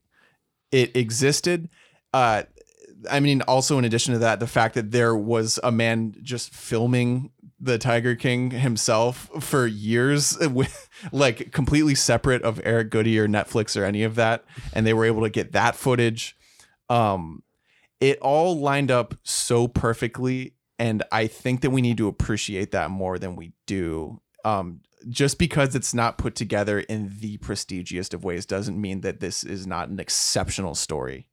[0.71, 1.69] it existed
[2.13, 2.43] uh
[3.09, 6.53] I mean, also in addition to that, the fact that there was a man just
[6.53, 13.27] filming the Tiger King himself for years, with like completely separate of Eric Goody or
[13.27, 14.43] Netflix or any of that,
[14.73, 16.35] and they were able to get that footage.
[16.89, 17.43] Um,
[17.99, 22.89] it all lined up so perfectly, and I think that we need to appreciate that
[22.89, 24.21] more than we do.
[24.45, 29.19] Um, just because it's not put together in the prestigious of ways doesn't mean that
[29.19, 31.27] this is not an exceptional story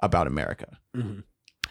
[0.00, 0.78] about America.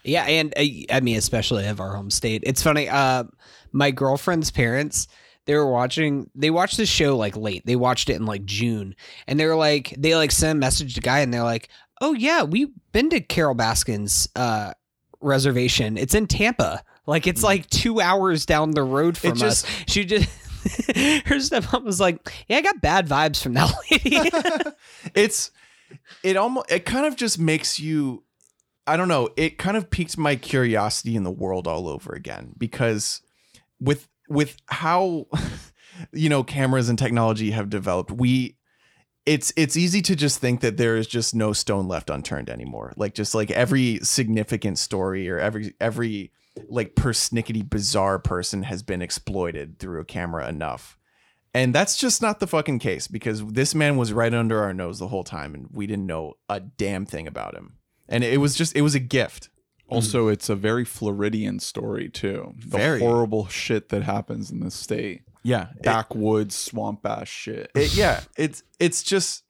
[0.04, 2.44] Yeah, and uh, I mean, especially of our home state.
[2.46, 2.88] It's funny.
[2.88, 3.26] Uh,
[3.72, 5.08] my girlfriend's parents,
[5.46, 6.30] they were watching.
[6.36, 7.66] They watched the show like late.
[7.66, 8.96] They watched it in like June,
[9.28, 11.70] and they were like, they like sent a message to guy, and they're like,
[12.02, 14.74] "Oh yeah, we've been to Carole Baskin's uh,
[15.22, 15.98] reservation.
[15.98, 16.84] It's in Tampa.
[17.10, 20.30] Like it's like two hours down the road from just- us." She just.
[20.90, 24.30] Her stepmom was like, "Yeah, I got bad vibes from that lady."
[25.16, 25.52] it's
[26.22, 28.24] it almost it kind of just makes you
[28.86, 32.54] I don't know, it kind of piqued my curiosity in the world all over again
[32.58, 33.22] because
[33.80, 35.28] with with how
[36.12, 38.58] you know cameras and technology have developed, we
[39.26, 42.94] it's it's easy to just think that there is just no stone left unturned anymore.
[42.98, 46.32] Like just like every significant story or every every
[46.68, 50.98] like persnickety bizarre person has been exploited through a camera enough.
[51.54, 55.00] And that's just not the fucking case because this man was right under our nose
[55.00, 57.78] the whole time and we didn't know a damn thing about him.
[58.08, 59.50] And it was just it was a gift.
[59.90, 59.96] Mm.
[59.96, 62.54] Also, it's a very Floridian story too.
[62.60, 63.00] The Very.
[63.00, 65.24] horrible shit that happens in this state.
[65.44, 65.68] Yeah.
[65.82, 67.72] Backwoods, swamp ass shit.
[67.76, 69.44] it, yeah, it's it's just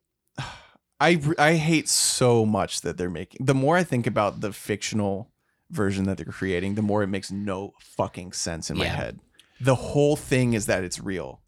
[1.01, 3.45] I I hate so much that they're making.
[3.45, 5.28] The more I think about the fictional
[5.71, 8.95] version that they're creating, the more it makes no fucking sense in my Yeah.
[8.95, 9.19] head.
[9.61, 11.41] The whole thing is that it's real.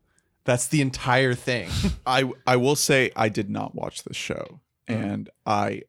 [0.43, 1.69] That's the entire thing.
[2.05, 5.03] I I will say I did not watch this show, mm-hmm.
[5.03, 5.84] and I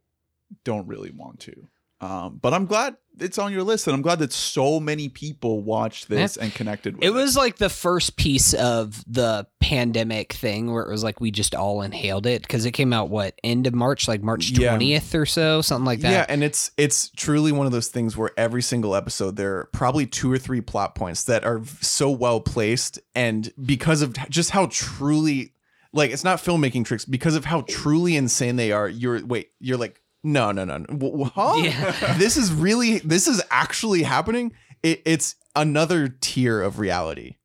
[0.65, 1.69] don't really want to.
[2.03, 5.63] Um, but I'm glad it's on your list, and I'm glad that so many people
[5.63, 7.07] watched this and connected with it.
[7.07, 11.31] It was like the first piece of the pandemic thing where it was like we
[11.31, 14.71] just all inhaled it because it came out what end of March, like March Yeah.
[14.71, 16.11] twentieth or so, something like that.
[16.11, 19.65] Yeah, and it's it's truly one of those things where every single episode there are
[19.73, 24.51] probably two or three plot points that are so well placed and because of just
[24.51, 25.55] how truly
[25.93, 28.89] like it's not filmmaking tricks because of how truly insane they are.
[28.89, 30.87] You're wait, you're like no, no, no, no.
[30.97, 31.55] Wh- wh- Huh?
[31.57, 32.15] Yeah.
[32.19, 34.53] this is really this is actually happening.
[34.83, 37.37] It, it's another tier of reality.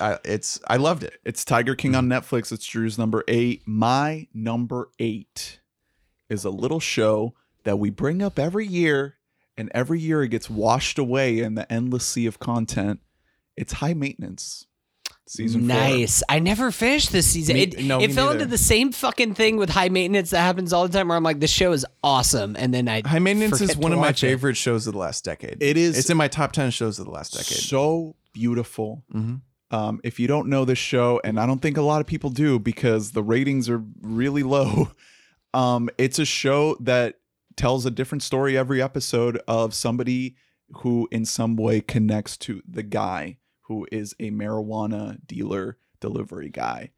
[0.00, 1.14] I, it's I loved it.
[1.24, 2.50] It's Tiger King on Netflix.
[2.50, 3.62] It's Drew's number eight.
[3.66, 5.60] My number eight
[6.28, 7.34] is a little show
[7.64, 9.16] that we bring up every year,
[9.56, 13.00] and every year it gets washed away in the endless sea of content.
[13.56, 14.66] It's High Maintenance,
[15.26, 15.68] season four.
[15.68, 16.22] nice.
[16.28, 17.54] I never finished this season.
[17.56, 18.40] Me- it no, it fell neither.
[18.40, 21.08] into the same fucking thing with high maintenance that happens all the time.
[21.08, 23.98] Where I'm like, this show is awesome, and then I High Maintenance is one of
[23.98, 24.26] my watch it.
[24.28, 25.62] favorite shows of the last decade.
[25.62, 27.58] It is- It's in my top ten shows of the last decade.
[27.58, 29.04] So beautiful.
[29.14, 29.40] Mhm.
[29.70, 32.28] Um, if you don't know this show, and I don't think a lot of people
[32.28, 34.90] do because the ratings are really low,
[35.54, 37.14] um, it's a show that
[37.56, 40.36] tells a different story every episode of somebody
[40.78, 46.90] who, in some way, connects to the guy who is a marijuana dealer delivery guy.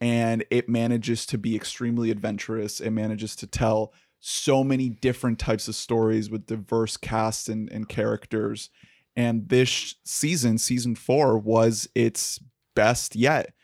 [0.00, 2.80] And it manages to be extremely adventurous.
[2.80, 7.88] It manages to tell so many different types of stories with diverse casts and, and
[7.88, 8.70] characters
[9.16, 12.38] and this season season 4 was its
[12.74, 13.54] best yet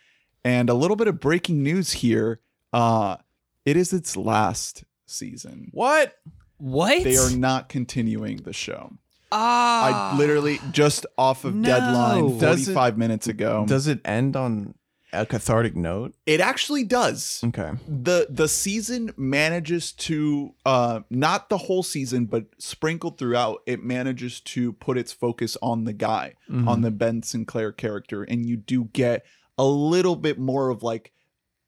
[0.44, 2.40] and a little bit of breaking news here
[2.72, 3.16] uh
[3.64, 6.14] it is its last season What?
[6.58, 7.04] What?
[7.04, 8.92] They are not continuing the show.
[9.32, 10.14] Ah.
[10.14, 11.68] I literally just off of No.
[11.68, 13.64] deadline Does it- 45 minutes ago.
[13.66, 14.74] Does it end on
[15.12, 16.14] a cathartic note?
[16.26, 17.40] it actually does.
[17.44, 17.70] Okay.
[17.88, 24.40] the the season manages to uh not the whole season but sprinkled throughout it manages
[24.40, 26.66] to put its focus on the guy Mhm.
[26.68, 29.24] on the ben sinclair character and you do get
[29.56, 31.12] a little bit more of like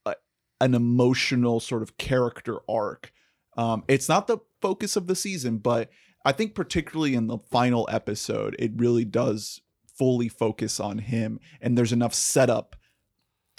[0.05, 0.15] a,
[0.61, 3.13] an emotional sort of character arc
[3.57, 5.89] um it's not the focus of the season but
[6.25, 11.77] i think particularly in the final episode it really does fully focus on him and
[11.77, 12.77] there's enough setup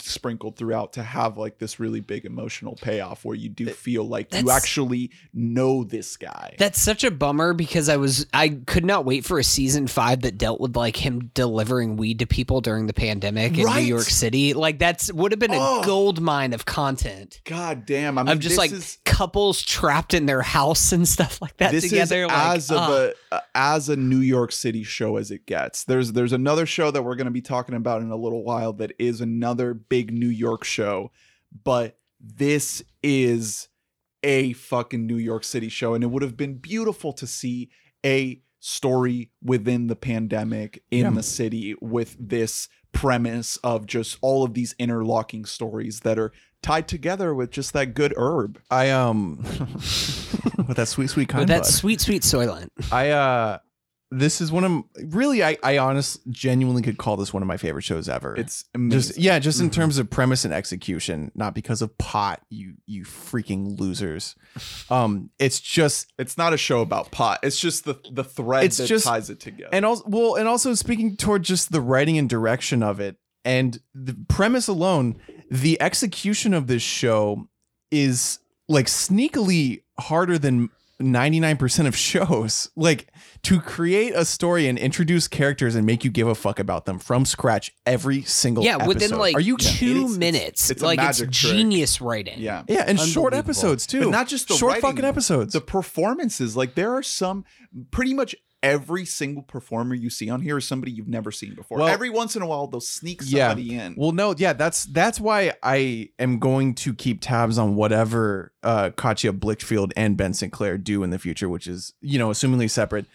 [0.01, 4.33] sprinkled throughout to have like this really big emotional payoff where you do feel like
[4.33, 6.55] you actually know this guy.
[6.57, 10.21] That's such a bummer because I was I could not wait for a season five
[10.21, 13.81] that dealt with like him delivering weed to people during the pandemic in Right.
[13.83, 14.53] New York City.
[14.53, 15.83] Like that's would have been a Oh.
[15.83, 17.41] gold mine of content.
[17.45, 18.17] God damn!
[18.17, 21.71] I mean, Of just like is, couples trapped in their house and stuff like that
[21.71, 22.27] together.
[22.27, 23.11] like, as of ah.
[23.31, 25.83] a uh, as a New York City show as it gets.
[25.83, 28.73] There's there's another show that we're going to be talking about in a little while
[28.73, 31.11] that is another big New York show,
[31.63, 33.67] but this is
[34.23, 37.69] a fucking New York City show, and it would have been beautiful to see
[38.05, 41.09] a story within the pandemic in Yeah.
[41.11, 46.87] the city with this premise of just all of these interlocking stories that are tied
[46.87, 48.59] together with just that good herb.
[48.69, 49.37] I um
[50.67, 51.71] with that sweet sweet kind with that bud.
[51.71, 52.69] sweet, sweet Soylent.
[52.91, 53.59] I uh
[54.11, 54.83] this is one of
[55.13, 58.35] really I I honest genuinely could call this one of my favorite shows ever.
[58.35, 58.99] It's amazing.
[58.99, 59.73] just yeah, just in Mhm.
[59.73, 64.35] terms of premise and execution, not because of pot, you you freaking losers.
[64.89, 67.39] Um it's just It's not a show about pot.
[67.43, 69.69] It's just the the thread It's that just- ties it together.
[69.73, 73.79] and also well and also speaking toward just the writing and direction of it and
[73.93, 75.17] the premise alone
[75.51, 77.47] the execution of this show
[77.91, 80.69] is like sneakily harder than
[81.01, 83.07] 99% of shows like
[83.43, 86.99] to create a story and introduce characters and make you give a fuck about them
[86.99, 90.69] from scratch every single Yeah, within like are you two it's- minutes.
[90.69, 91.53] it's a like it's magic trick.
[91.53, 92.39] genius writing.
[92.39, 92.63] yeah.
[92.67, 96.57] yeah and short episodes too But not just the short writing, fucking episodes The performances,
[96.57, 97.45] like there are some
[97.91, 101.77] pretty much every single performer you see on here is somebody you've never seen before.
[101.79, 103.49] Well- every once in a while they'll sneak Yeah.
[103.49, 103.95] somebody in.
[103.97, 108.89] Well, no, yeah, that's that's why I am going to keep tabs on whatever uh,
[108.95, 113.05] Katja Blichfeld and Ben Sinclair do in the future, which is you know assumingly separate.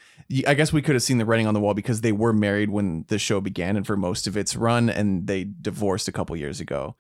[0.46, 2.70] I guess we could have seen the writing on the wall because they were married
[2.70, 6.34] when the show began and for most of its run, and they divorced a couple
[6.36, 6.96] years ago.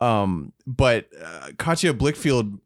[0.00, 2.58] Um, but uh, Katja Blichfeld.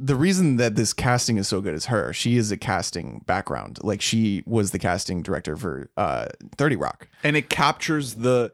[0.00, 2.12] The reason that this casting is so good is her.
[2.12, 3.78] She is a casting background.
[3.82, 6.26] Like she was the casting director for uh
[6.56, 7.08] 30 Rock.
[7.24, 8.52] and it captures the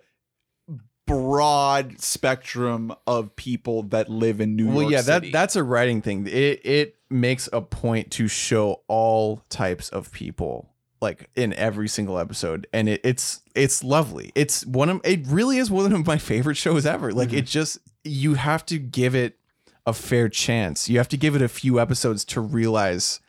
[1.06, 4.74] broad spectrum of people that live in New York.
[4.74, 5.26] well York yeah City.
[5.30, 10.10] that that's a writing thing it it makes a point to show all types of
[10.12, 10.70] people
[11.02, 15.58] like in every single episode and it, it's it's lovely it's one of it really
[15.58, 17.38] is one of my favorite shows ever like Mm-hmm.
[17.38, 19.36] it just you have to give it
[19.86, 23.20] a fair chance you have to give it a few episodes to realize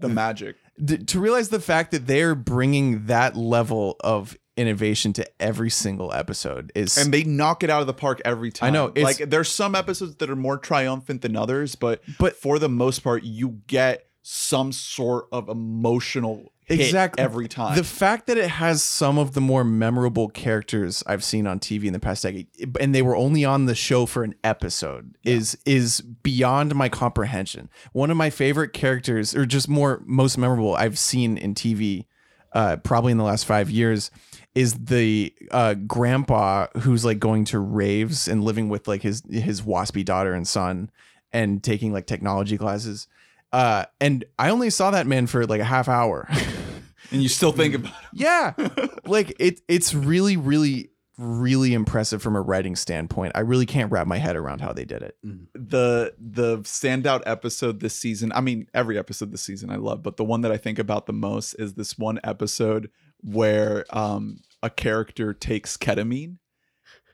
[0.00, 0.56] the magic.
[0.86, 6.12] th- to realize the fact that they're bringing that level of innovation to every single
[6.12, 8.66] episode is and they knock it out of the park every time.
[8.66, 12.36] I know, it's- like there's some episodes that are more triumphant than others, but But-
[12.36, 17.22] for the most part, you get some sort of emotional hit Exactly.
[17.22, 17.76] every time.
[17.76, 21.86] The fact that it has some of the more memorable characters I've seen on TV
[21.86, 22.46] in the past decade,
[22.80, 27.68] and they were only on the show for an episode, is is beyond my comprehension.
[27.92, 32.06] One of my favorite characters, or just more most memorable I've seen in TV,
[32.52, 34.12] uh, probably in the last five years,
[34.54, 39.62] is the uh, grandpa who's like going to raves and living with like his his
[39.62, 40.90] waspy daughter and son,
[41.32, 43.08] and taking like technology classes.
[43.52, 46.28] Uh, and I only saw that man for like a half hour.
[47.10, 48.08] and you still think about it.
[48.14, 48.54] Yeah.
[49.06, 53.32] like it it's really really really impressive from a writing standpoint.
[53.34, 55.16] I really can't wrap my head around how they did it.
[55.22, 58.32] the the standout episode this season.
[58.32, 61.06] I mean, every episode this season I love, but the one that I think about
[61.06, 62.90] the most is this one episode
[63.20, 66.38] where um a character takes ketamine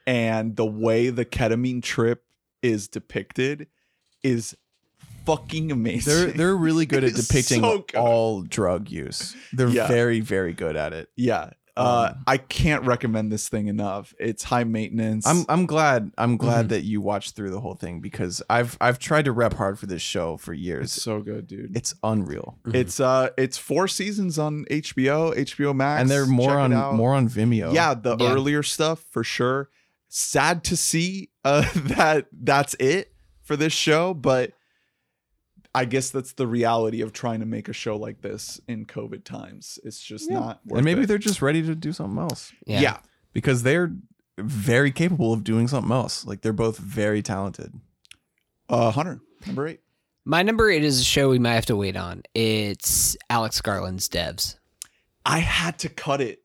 [0.07, 2.25] and the way the ketamine trip
[2.63, 3.67] is depicted
[4.23, 4.57] is
[5.29, 6.13] fucking amazing.
[6.15, 7.97] They're they're really good at depicting so good.
[7.97, 9.37] all drug use.
[9.53, 9.87] They're Yeah.
[9.89, 11.09] very very good at it.
[11.17, 11.51] yeah.
[11.77, 14.13] Uh, Um, I can't recommend this thing enough.
[14.19, 15.25] It's high maintenance.
[15.29, 16.69] I'm I'm glad I'm glad Mhm.
[16.71, 19.87] that you watched through the whole thing because I've I've tried to rep hard for
[19.87, 20.91] this show for it's years.
[20.93, 21.77] so good, dude.
[21.77, 22.59] It's unreal.
[22.67, 27.15] It's uh, it's four seasons on HBO, HBO Max, And they're more Check on more
[27.15, 27.73] on Vimeo.
[27.73, 28.33] Yeah, the Yeah.
[28.33, 29.69] earlier stuff for sure.
[30.09, 33.13] Sad to see uh, that that's it
[33.45, 34.51] for this show, but
[35.75, 39.25] I guess that's the reality of trying to make a show like this in COVID
[39.25, 39.79] times.
[39.85, 40.61] It's just not.
[40.67, 41.07] Worth and maybe it.
[41.07, 42.99] they're just ready to do something else yeah.
[43.33, 43.93] because they're
[44.39, 46.25] very capable of doing something else.
[46.25, 47.75] Like they're both very talented.
[48.69, 49.81] Uh, Hunter, number eight.
[50.25, 52.23] My number eight is a show we might have to wait on.
[52.35, 54.57] It's Alex Garland's Devs.
[55.25, 56.43] I had to cut it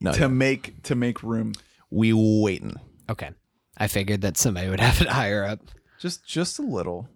[0.00, 1.52] No, to make to make room.
[1.90, 2.74] we waiting
[3.10, 3.30] Okay.
[3.76, 5.60] I figured that somebody would have it higher up.
[5.98, 7.08] just just a little.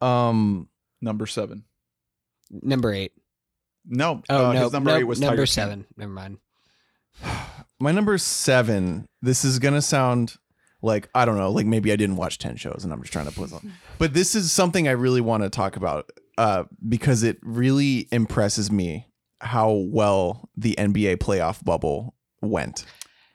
[0.00, 0.68] Um,
[1.00, 1.64] Number seven.
[2.50, 3.12] Number eight.
[3.86, 4.22] No.
[4.28, 5.52] Oh uh, no, his number no, eight was number Tiger King.
[5.52, 5.86] seven.
[5.96, 6.38] Never mind.
[7.80, 9.06] my number seven.
[9.22, 10.36] This is gonna sound
[10.82, 13.26] like I don't know, like maybe I didn't watch ten shows and I'm just trying
[13.26, 13.72] to put on.
[13.98, 18.70] But this is something I really want to talk about uh, because it really impresses
[18.70, 19.08] me
[19.40, 22.84] how well the NBA playoff bubble went.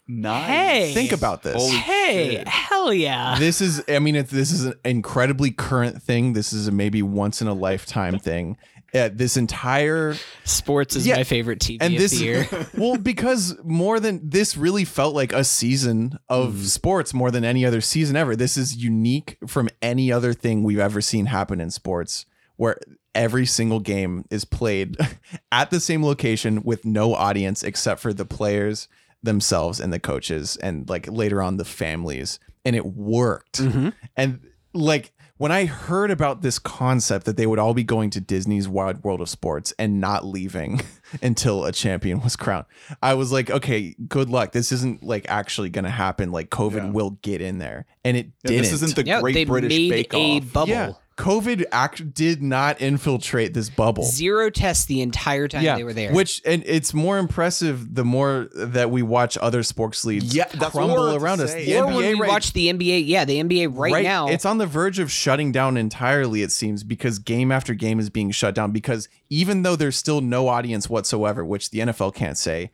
[0.08, 0.48] Nice.
[0.48, 0.94] Hey.
[0.94, 1.56] Think about this.
[1.56, 2.48] Holy hey, shit.
[2.48, 3.38] hell yeah.
[3.40, 7.02] this is i mean it's, this is an incredibly current thing this is a maybe
[7.02, 8.58] once in a lifetime thing
[8.94, 12.48] uh, this entire Sports is Yeah, my favorite TV and of this the year.
[12.78, 16.64] well because more than this really felt like a season of Mm-hmm.
[16.64, 20.80] sports more than any other season ever this is unique from any other thing we've
[20.80, 22.26] ever seen happen in sports
[22.58, 22.78] where
[23.16, 24.98] every single game is played
[25.52, 28.88] at the same location with no audience except for the players
[29.24, 33.90] themselves and the coaches and like later on the families and it worked Mm-hmm.
[34.18, 34.40] and
[34.74, 38.68] like when I heard about this concept that they would all be going to Disney's
[38.70, 40.80] Wide World of Sports and not leaving
[41.22, 42.66] until a champion was crowned,
[43.02, 44.52] I was like, okay, good luck.
[44.54, 46.32] This isn't like actually going to happen.
[46.32, 46.90] Like COVID Yeah.
[46.92, 48.62] will get in there, and it Yeah, didn't.
[48.64, 50.54] this isn't the yeah, Great British made Bake a Off.
[50.54, 51.02] bubble.
[51.18, 51.24] Yeah.
[51.24, 54.04] COVID act did not infiltrate this bubble.
[54.04, 56.14] Zero tests the entire time they were there.
[56.14, 60.74] Which and it's more impressive the more that we watch other sports leagues Yeah, that's
[60.74, 61.52] what I crumble around us.
[61.52, 61.66] say.
[61.66, 64.28] The or NBA when we right watch the NBA, yeah, the NBA right, now.
[64.28, 68.10] it's on the verge of shutting down entirely it seems because game after game is
[68.10, 72.38] being shut down because even though there's still no audience whatsoever which the NFL can't
[72.38, 72.72] say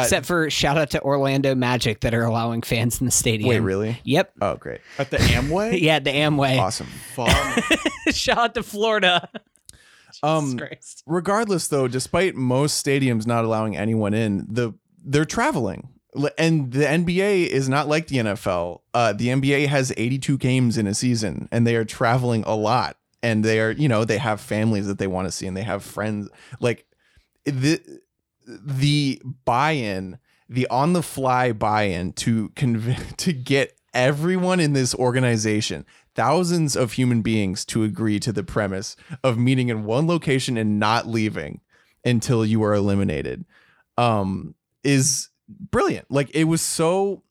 [0.00, 3.48] except for shout out to Orlando Magic that are allowing fans in the stadium.
[3.48, 4.32] wait really Yep.
[4.40, 5.80] oh great At the Amway?
[5.80, 6.58] Yeah, the Amway.
[6.58, 7.28] awesome Fuck.
[8.12, 9.28] shout out to Florida.
[10.22, 11.02] um Christ.
[11.06, 14.72] regardless though despite most stadiums not allowing anyone in the
[15.04, 15.88] they're traveling
[16.36, 20.86] and the NBA is not like the NFL uh the NBA has 82 games in
[20.86, 24.40] a season and they are traveling a lot and they are you know they have
[24.40, 26.28] families that they want to see and they have friends
[26.60, 26.84] like
[27.44, 27.80] the
[28.46, 30.18] the buy-in
[30.48, 35.84] the on the fly buy-in to conv- to get everyone in this organization
[36.14, 40.78] thousands of human beings to agree to the premise of meeting in one location and
[40.78, 41.60] not leaving
[42.04, 43.44] until you are eliminated
[43.96, 46.10] um is brilliant.
[46.10, 47.22] Like it was so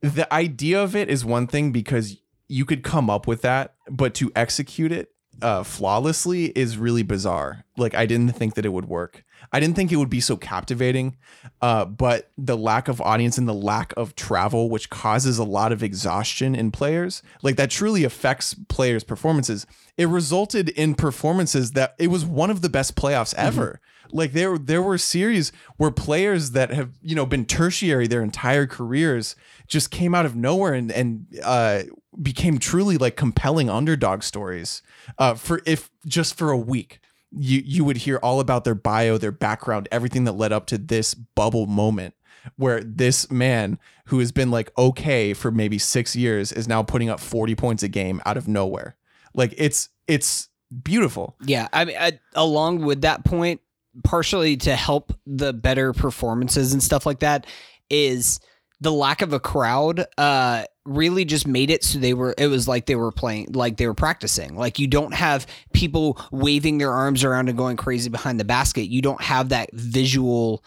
[0.00, 2.18] the idea of it is one thing because
[2.48, 7.64] you could come up with that but to execute it uh flawlessly is really bizarre.
[7.76, 10.36] Like i didn't think that it would work i didn't think it would be so
[10.36, 11.16] captivating
[11.62, 15.72] uh but the lack of audience and the lack of travel which causes a lot
[15.72, 19.66] of exhaustion in players like that truly affects players performances.
[19.96, 23.80] It resulted in performances that it was one of the best playoffs ever.
[24.10, 28.66] Like there there were series where players that have you know been tertiary their entire
[28.66, 29.34] careers
[29.66, 31.82] just came out of nowhere and and uh
[32.22, 34.82] became truly like compelling underdog stories
[35.18, 37.00] uh for if just for a week
[37.36, 40.78] you you would hear all about their bio their background everything that led up to
[40.78, 42.14] this bubble moment
[42.56, 47.08] where this man who has been like okay for maybe 6 years is now putting
[47.08, 48.96] up 40 points a game out of nowhere
[49.34, 50.48] like it's it's
[50.82, 53.60] beautiful Yeah, I mean, I, along with that point,
[54.02, 57.46] partially to help the better performances and stuff like that,
[57.90, 58.40] is
[58.80, 60.04] the lack of a crowd.
[60.18, 62.34] Uh, really just made it so they were.
[62.36, 64.54] It was like they were playing, like they were practicing.
[64.56, 68.88] Like you don't have people waving their arms around and going crazy behind the basket.
[68.90, 70.62] You don't have that visual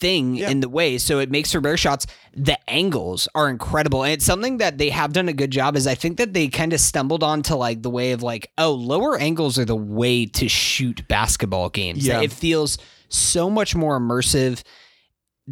[0.00, 0.50] thing Yeah.
[0.50, 4.24] in the way so it makes for better shots the angles are incredible and it's
[4.24, 6.80] something that they have done a good job is i think that they kind of
[6.80, 11.06] stumbled onto like the way of like oh lower angles are the way to shoot
[11.08, 12.20] basketball games Yeah.
[12.20, 12.76] it feels
[13.08, 14.62] so much more immersive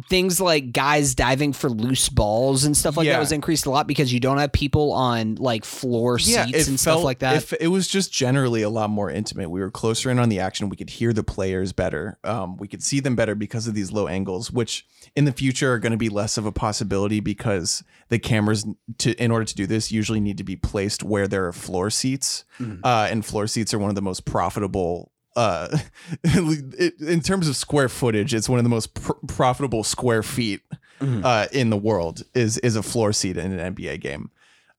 [0.09, 3.13] things like guys diving for loose balls and stuff like Yeah.
[3.13, 6.79] that was increased a lot because you don't have people on like floor seats and
[6.79, 9.49] stuff like that If it was just generally a lot more intimate.
[9.49, 10.69] We were closer in on the action.
[10.69, 12.19] We could hear the players better.
[12.23, 14.85] Um, we could see them better because of these low angles, which
[15.15, 18.65] in the future are going to be less of a possibility because the cameras,
[18.99, 21.89] to in order to do this, usually need to be placed where there are floor
[21.89, 22.43] seats,
[22.83, 25.11] uh, and floor seats are one of the most profitable.
[25.37, 25.77] Uh,
[26.23, 30.61] it- in terms of square footage, it's one of the most pr- profitable square feet
[30.99, 34.31] uh, in the world is is a floor seat in an NBA game.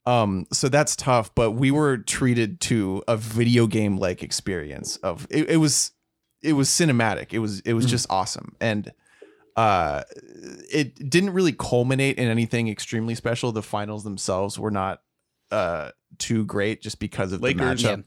[0.04, 5.26] Um, so that's tough, but we were treated to a video game like experience of
[5.30, 5.92] it, it was
[6.42, 7.32] it was cinematic.
[7.32, 7.90] It was it was Mhm.
[7.90, 8.56] just awesome.
[8.60, 8.92] And
[9.56, 10.02] uh
[10.72, 13.52] it didn't really culminate in anything extremely special.
[13.52, 15.02] The finals themselves were not
[15.50, 18.04] uh too great just because of Lakers, the matchup.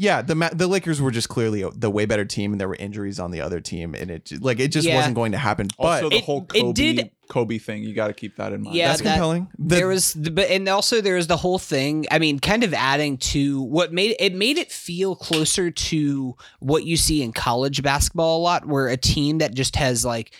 [0.00, 3.18] Yeah, the the Lakers were just clearly the way better team, and there were injuries
[3.18, 4.94] on the other team, and it like it just Yeah.
[4.94, 5.66] wasn't going to happen.
[5.76, 8.52] But also, the It- whole it Kobe, did- Kobe thing, you got to keep that
[8.52, 8.76] in mind.
[8.76, 9.48] Yeah, that's that- compelling.
[9.58, 12.62] The- there was the, but and also there was the whole thing i mean kind
[12.62, 17.32] of adding to what made it made it feel closer to what you see in
[17.32, 20.30] college basketball a lot where a team that just has like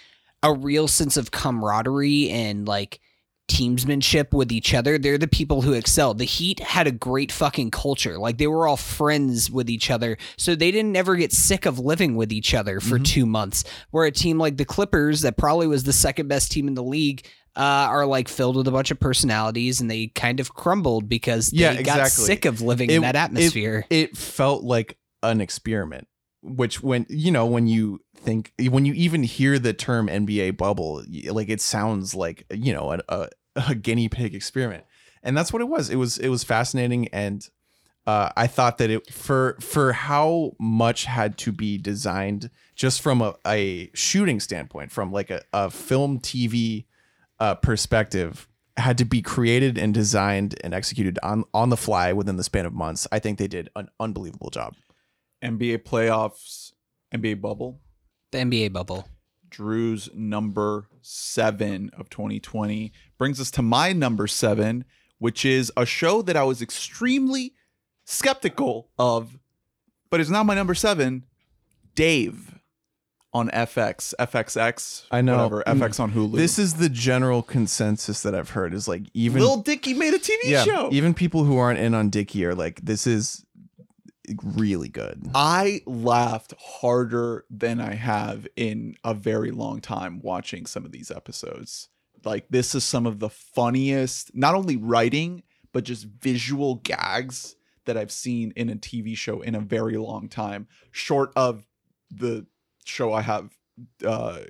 [0.44, 3.00] a real sense of camaraderie and like
[3.48, 4.98] teamsmanship with each other.
[4.98, 6.14] They're the people who excel.
[6.14, 8.18] The heat had a great fucking culture.
[8.18, 10.16] Like they were all friends with each other.
[10.36, 13.04] So they didn't ever get sick of living with each other for Mhm.
[13.04, 13.64] two months.
[13.90, 16.82] Where a team like the clippers that probably was the second best team in the
[16.84, 17.26] league
[17.56, 21.48] uh, are like filled with a bunch of personalities and they kind of crumbled because
[21.48, 23.84] they Yeah, got sick of living It- in that atmosphere.
[23.90, 26.06] it felt like an experiment
[26.40, 31.02] which when you know when you think when you even hear the term nba bubble
[31.30, 33.28] like it sounds like you know a, a,
[33.68, 34.84] a guinea pig experiment
[35.22, 37.50] and that's what it was it was it was fascinating and
[38.08, 43.20] uh, I thought that it for for how much had to be designed just from
[43.20, 46.86] a, a shooting standpoint, from like a, a film TV
[47.38, 48.48] uh, perspective,
[48.78, 52.64] had to be created and designed and executed on on the fly within the span
[52.64, 53.06] of months.
[53.12, 54.74] I think they did an unbelievable job.
[55.44, 56.72] NBA playoffs,
[57.14, 57.82] NBA bubble.
[58.32, 59.06] the NBA bubble.
[59.50, 64.84] Drew's number seven of 2020 brings us to my number seven,
[65.18, 67.54] which is a show that I was extremely
[68.04, 69.38] skeptical of,
[70.10, 71.24] but is now my number seven.
[71.94, 72.58] Dave
[73.32, 75.04] on FX, FXX.
[75.10, 75.36] I know.
[75.48, 75.78] whatever, mm.
[75.78, 76.36] FX on Hulu.
[76.36, 80.18] This is the general consensus that I've heard is like even Lil Dicky made a
[80.18, 80.88] TV yeah, show.
[80.92, 83.44] even people who aren't in on Dicky are like this is
[84.42, 85.28] really good.
[85.34, 91.10] I laughed harder than I have in a very long time watching some of these
[91.10, 91.88] episodes.
[92.24, 97.96] Like this is some of the funniest, not only writing, but just visual gags that
[97.96, 101.64] I've seen in a TV show in a very long time, short of
[102.10, 102.46] the
[102.84, 103.50] show I have
[104.04, 104.40] uh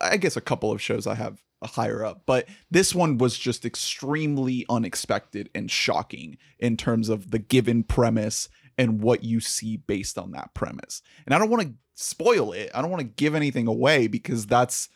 [0.00, 3.64] I guess a couple of shows I have higher up, but this one was just
[3.64, 8.48] extremely unexpected and shocking in terms of the given premise
[8.78, 11.02] and what you see based on that premise.
[11.26, 12.70] And I don't want to spoil it.
[12.74, 14.88] I don't want to give anything away because that's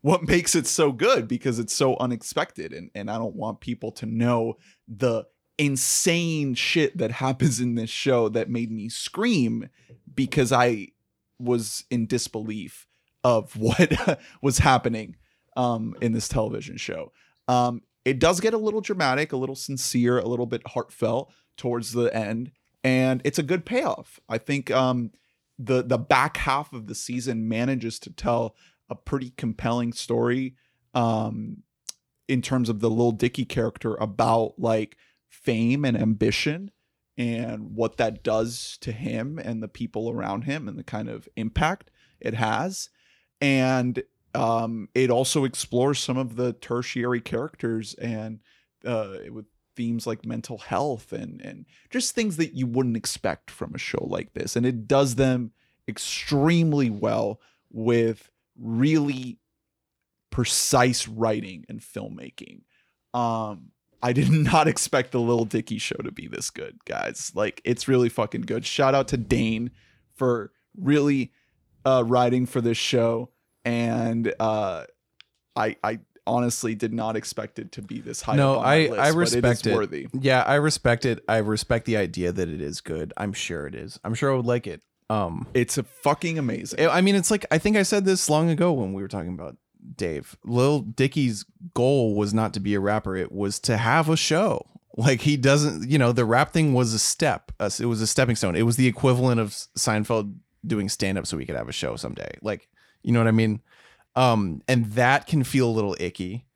[0.00, 3.92] what makes it so good because it's so unexpected and and I don't want people
[3.92, 5.24] to know the
[5.58, 9.68] insane shit that happens in this show that made me scream
[10.14, 10.88] because I
[11.38, 12.86] was in disbelief
[13.22, 15.16] of what was happening
[15.56, 17.12] um, in this television show.
[17.48, 21.92] Um, it does get a little dramatic, a little sincere, a little bit heartfelt towards
[21.92, 22.52] the end,
[22.84, 24.20] and it's a good payoff.
[24.28, 25.10] I think um,
[25.58, 28.54] the the back half of the season manages to tell
[28.90, 30.54] a pretty compelling story
[30.92, 31.62] um,
[32.28, 34.96] in terms of the little Dicky character about like
[35.28, 36.70] fame and ambition
[37.16, 41.28] and what that does to him and the people around him and the kind of
[41.36, 42.90] impact it has.
[43.40, 44.02] And
[44.34, 48.40] um, it also explores some of the tertiary characters and
[48.84, 49.46] uh, with
[49.76, 54.04] themes like mental health and and just things that you wouldn't expect from a show
[54.04, 54.56] like this.
[54.56, 55.52] And it does them
[55.88, 59.38] extremely well with really
[60.30, 62.62] precise writing and filmmaking.
[63.12, 63.70] Um,
[64.02, 67.32] I did not expect the Little Dicky show to be this good, guys.
[67.34, 68.64] Like it's really fucking good.
[68.66, 69.70] Shout out to Dane
[70.14, 71.32] for really
[71.86, 73.30] uh writing for this show
[73.64, 74.84] and uh
[75.54, 78.74] I I honestly did not expect it to be this high No, up on my
[78.74, 79.70] I- list, I respect it.
[79.70, 79.74] It.
[79.74, 80.08] worthy.
[80.12, 81.22] Yeah, I respect it.
[81.28, 83.12] I respect the idea that it is good.
[83.16, 83.98] I'm sure it is.
[84.04, 84.82] I'm sure I would like it.
[85.10, 86.88] Um It's a fucking amazing.
[86.88, 89.34] I mean, it's like I think I said this long ago when we were talking
[89.34, 89.56] about
[89.96, 90.36] Dave.
[90.44, 91.44] Lil Dicky's
[91.74, 94.64] goal was not to be a rapper; it was to have a show.
[94.96, 97.52] Like he doesn't, you know, the rap thing was a step.
[97.60, 98.56] It was a stepping stone.
[98.56, 100.34] It was the equivalent of Seinfeld
[100.66, 102.30] doing stand up so we could have a show someday.
[102.40, 102.68] Like,
[103.02, 103.60] you know what I mean?
[104.16, 106.46] Um, and that can feel a little icky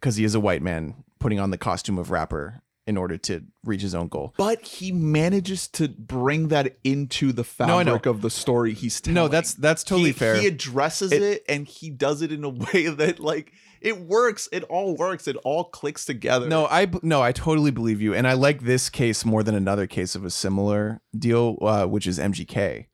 [0.00, 3.42] because he is a white man putting on the costume of rapper in order to
[3.64, 4.34] reach his own goal.
[4.38, 9.14] but he manages to bring that into the No, fabric of the story he's telling.
[9.14, 10.36] No, that's that's totally he, fair.
[10.36, 14.48] He addresses It- it, and he does it in a way that like it works.
[14.50, 15.28] It all works.
[15.28, 16.48] It all clicks together.
[16.48, 19.86] No, I no, I totally believe you, and I like this case more than another
[19.86, 22.86] case of a similar deal, uh, which is MGK,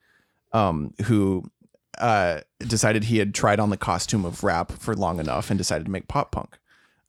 [0.53, 1.43] um, who
[1.97, 5.85] uh, decided he had tried on the costume of rap for long enough and decided
[5.85, 6.57] to make pop punk,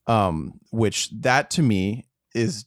[0.07, 2.66] um, which that to me is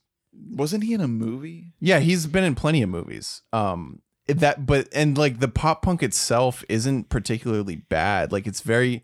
[0.51, 1.73] Wasn't he in a movie?
[1.79, 3.41] Yeah, he's been in plenty of movies.
[3.53, 8.31] Um, that but and like the pop punk itself isn't particularly bad.
[8.31, 9.03] Like it's very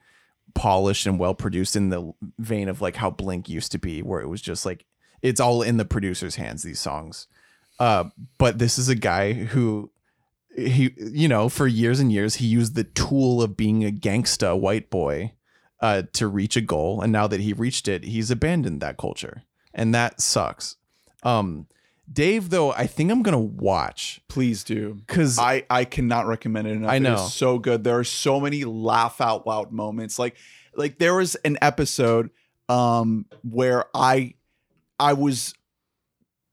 [0.54, 4.22] polished and well produced in the vein of like how Blink used to be, where
[4.22, 4.86] it was just like
[5.22, 6.64] it's all in the producer's hands.
[6.64, 7.28] These songs,
[7.80, 8.06] uh,
[8.38, 9.92] but this is a guy who
[10.58, 14.60] he you know for years and years he used the tool of being a gangsta
[14.60, 15.32] white boy
[15.80, 19.44] uh, to reach a goal, and now that he reached it, he's abandoned that culture,
[19.74, 20.76] and that sucks.
[21.24, 21.68] Um,
[22.12, 24.96] Dave, though, I think I'm gonna watch Please do.
[25.06, 26.92] because I, I cannot recommend it enough.
[26.92, 27.18] I know.
[27.18, 27.84] so good.
[27.84, 30.18] There are so many laugh out loud moments.
[30.18, 30.36] Like
[30.76, 32.30] like there was an episode
[32.70, 34.36] um where I
[35.00, 35.54] I was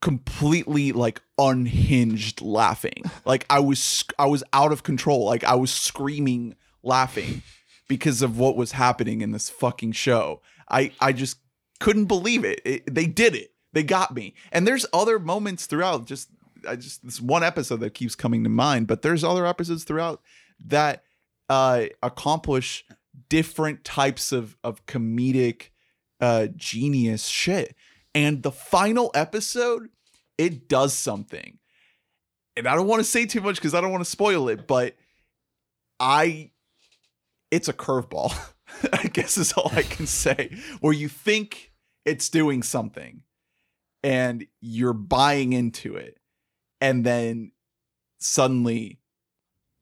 [0.05, 3.03] completely like unhinged laughing.
[3.25, 5.25] Like I was I was out of control.
[5.25, 7.43] Like I was screaming laughing
[7.89, 10.43] because of what was happening in this fucking show.
[10.69, 11.39] I I just
[11.81, 12.61] couldn't believe it.
[12.67, 13.53] it they did it.
[13.73, 14.35] They got me.
[14.53, 16.29] And there's other moments throughout just
[16.69, 20.21] I just this one episode that keeps coming to mind, but there's other episodes throughout
[20.67, 21.03] that
[21.49, 22.85] uh accomplish
[23.31, 25.71] different types of of comedic
[26.21, 27.75] uh genius shit.
[28.15, 29.89] And the final episode,
[30.39, 31.59] it does something.
[32.57, 34.67] And I don't want to say too much because I don't want to spoil it,
[34.67, 34.95] but
[35.99, 36.51] I
[37.51, 38.35] it's a curveball.
[38.93, 40.57] I guess is all I can say.
[40.81, 41.73] Where you think
[42.05, 43.23] it's doing something
[44.03, 46.19] and you're buying into it
[46.81, 47.53] and then
[48.19, 49.01] suddenly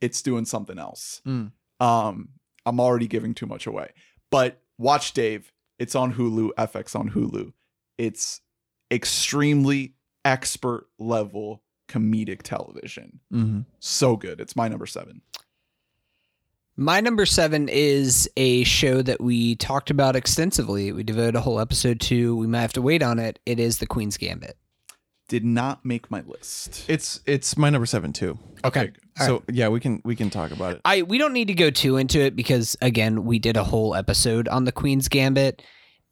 [0.00, 1.22] it's doing something else.
[1.26, 1.52] Mm.
[1.80, 2.28] Um,
[2.66, 3.90] I'm already giving too much away.
[4.30, 5.52] But watch Dave.
[5.78, 7.52] It's on Hulu, FX on Hulu.
[7.98, 8.40] It's
[8.90, 9.94] extremely
[10.24, 13.20] expert level comedic television.
[13.32, 13.66] Mhm.
[13.80, 14.40] So good.
[14.40, 15.22] It's my number seven.
[16.76, 20.90] My number seven is a show that we talked about extensively.
[20.90, 22.34] We devoted a whole episode to.
[22.36, 23.38] We might have to wait on it.
[23.44, 24.56] It is The Queen's Gambit.
[25.28, 26.84] Did not make my list.
[26.88, 28.38] it's it's my number seven too.
[28.64, 28.90] Okay.
[29.20, 30.80] All so yeah, we can we can talk about it.
[30.84, 33.94] I we don't need to go too into it because again, we did a whole
[33.94, 35.62] episode on the Queen's Gambit.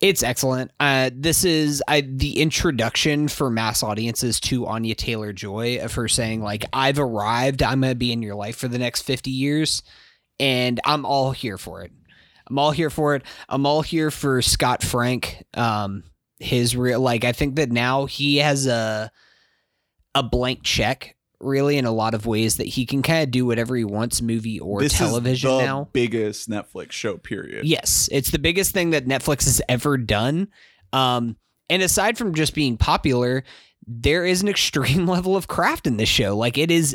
[0.01, 0.70] It's excellent.
[0.80, 6.09] Uh, this is I, the introduction for mass audiences to Anya Taylor Joy of her
[6.09, 7.62] saying like, "I've arrived.
[7.62, 9.82] I'm gonna be in your life for the next fifty years,
[10.38, 11.92] and I'm all here for it.
[12.48, 13.24] I'm all here for it.
[13.48, 15.44] I'm all here for Scott Frank.
[15.53, 16.05] Um,
[16.38, 19.12] his real like I think that now he has a
[20.14, 23.47] a blank check." Really, in a lot of ways, that he can kind of do
[23.47, 25.88] whatever he wants, movie or this television is the now.
[25.93, 27.64] biggest Netflix show, period.
[27.66, 30.49] Yes, it's the biggest thing that Netflix has ever done.
[30.93, 31.36] Um,
[31.70, 33.45] and aside from just being popular,
[33.86, 36.36] there is an extreme level of craft in this show.
[36.36, 36.95] Like it is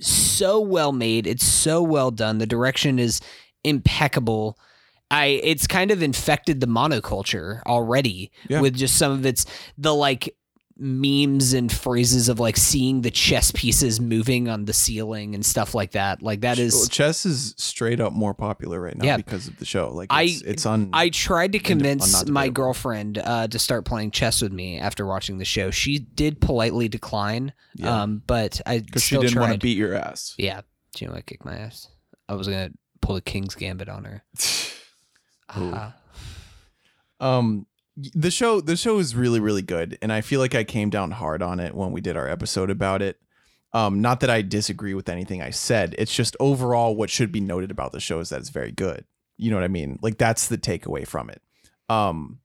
[0.00, 1.26] so well made.
[1.26, 2.38] It's so well done.
[2.38, 3.20] The direction is
[3.64, 4.58] impeccable.
[5.10, 8.60] I it's kind of infected the monoculture already Yeah.
[8.60, 9.46] with just some of its
[9.78, 10.34] the like
[10.80, 15.74] memes and phrases of like seeing the chess pieces moving on the ceiling and stuff
[15.74, 16.22] like that.
[16.22, 19.16] Like that is Well, chess is straight up more popular right now Yeah.
[19.16, 19.90] because of the show.
[19.92, 20.90] Like I- it's, it's on.
[20.92, 25.38] I tried to convince my girlfriend uh, to start playing chess with me after watching
[25.38, 25.70] the show.
[25.72, 28.02] She did politely decline, Yeah.
[28.02, 30.34] um, but I Because she didn't want to beat your ass.
[30.38, 30.60] yeah,
[30.94, 31.88] she didn't want to kick my ass.
[32.28, 32.70] I was gonna
[33.00, 34.24] pull the king's gambit on her.
[35.50, 35.94] Ah.
[37.20, 37.66] um
[38.14, 41.10] the show the show is really really good and i feel like i came down
[41.10, 43.20] hard on it when we did our episode about it
[43.72, 47.40] um not that i disagree with anything i said it's just overall what should be
[47.40, 49.04] noted about the show is that it's very good
[49.36, 51.42] you know what i mean like that's the takeaway from it
[51.88, 52.38] um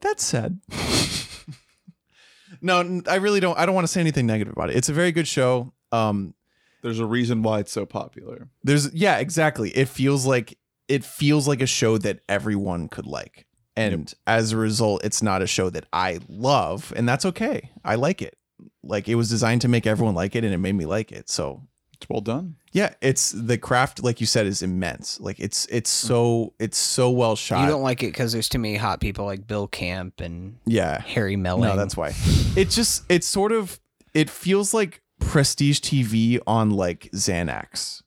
[0.00, 0.60] that said
[2.60, 4.92] no i really don't i don't want to say anything negative about it it's a
[4.92, 6.34] very good show um
[6.82, 8.48] There's a reason why it's so popular.
[8.64, 9.70] there's yeah, exactly.
[9.70, 13.46] It feels like it feels like a show that everyone could like.
[13.80, 17.70] And as a result, it's not a show that I love, and that's okay.
[17.84, 18.36] I like it.
[18.82, 21.28] Like it was designed to make everyone like it and it made me like it.
[21.30, 21.62] So,
[21.94, 22.56] It's well done.
[22.72, 25.18] yeah, it's the craft like you said is immense.
[25.20, 27.62] Like it's it's so it's so well shot.
[27.64, 31.00] You don't like it because there's too many hot people like Bill Camp and yeah.
[31.02, 31.64] Harry Melling.
[31.68, 32.12] No, that's why.
[32.56, 33.80] It just it's sort of
[34.14, 38.02] it feels like prestige TV on like Xanax.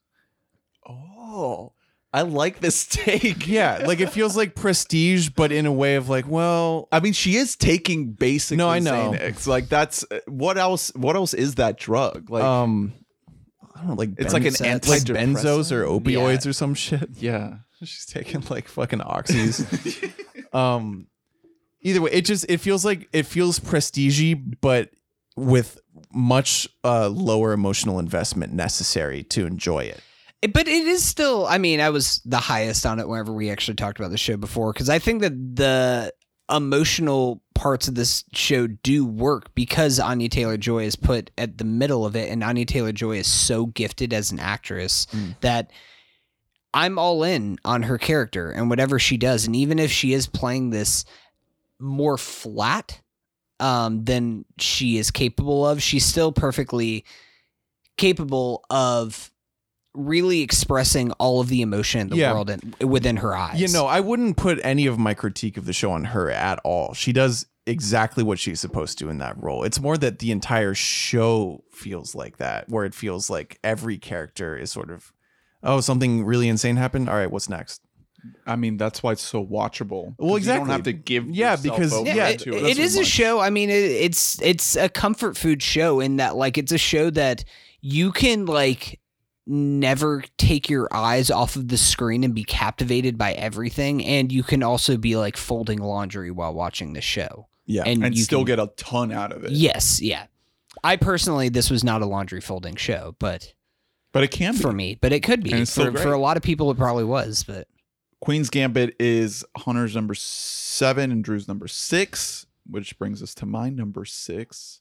[0.88, 1.72] Oh,
[2.14, 3.46] I like this take.
[3.54, 7.12] Yeah, like it feels like prestige, but in a way of like, well, I mean,
[7.12, 8.56] she is taking basic.
[8.56, 9.10] No, I know.
[9.12, 9.46] Xanax.
[9.48, 10.92] Like that's what else?
[10.94, 12.30] What else is that drug?
[12.30, 12.92] Like, um,
[13.74, 16.50] I don't know, like It's like an benz- like benzos or opioids Yeah.
[16.50, 17.10] or some shit.
[17.18, 19.64] yeah, She's taking like fucking oxys.
[20.54, 21.08] um,
[21.82, 24.90] either way, it just it feels like it feels prestigey, but
[25.36, 25.80] with
[26.12, 30.00] much uh lower emotional investment necessary to enjoy it.
[30.52, 33.74] But it is still, I mean, I was the highest on it whenever we actually
[33.76, 36.12] talked about the show before because I think that the
[36.50, 41.64] emotional parts of this show do work because Anya Taylor Joy is put at the
[41.64, 45.36] middle of it, and Anya Taylor Joy is so gifted as an actress Mm.
[45.40, 45.70] that
[46.74, 49.46] I'm all in on her character and whatever she does.
[49.46, 51.04] And even if she is playing this
[51.78, 53.00] more flat
[53.60, 57.04] um, than she is capable of, she's still perfectly
[57.96, 59.30] capable of
[59.94, 62.32] really expressing all of the emotion in the Yeah.
[62.32, 63.60] world and within her eyes.
[63.60, 66.58] You know, I wouldn't put any of my critique of the show on her at
[66.64, 66.94] all.
[66.94, 69.62] She does exactly what she's supposed to in that role.
[69.64, 74.56] It's more that the entire show feels like that, where it feels like every character
[74.56, 75.12] is sort of,
[75.62, 77.08] oh, something really insane happened.
[77.08, 77.80] All right, what's next?
[78.46, 80.14] I mean, that's why it's so watchable.
[80.18, 80.36] Well, exactly.
[80.36, 80.58] You exactly.
[80.58, 81.30] don't have to give.
[81.30, 83.06] Yeah, because- over yeah, yeah, it, to it so is a much.
[83.06, 83.38] show.
[83.40, 87.10] I mean, it, it's it's a comfort food show in that like it's a show
[87.10, 87.44] that
[87.82, 88.98] you can like
[89.46, 94.42] never take your eyes off of the screen and be captivated by everything and you
[94.42, 97.82] can also be like folding laundry while watching the show Yeah.
[97.84, 99.52] and, and you still can- get a ton out of it.
[99.52, 100.26] yes yeah
[100.82, 103.52] i personally this was not a laundry folding show but
[104.12, 104.60] but it can be.
[104.60, 106.70] for me but it could be And it's still for, for a lot of people
[106.70, 107.68] it probably was but
[108.20, 113.68] Queen's Gambit is Hunter's number seven and Drew's number six, which brings us to my
[113.68, 114.80] number six,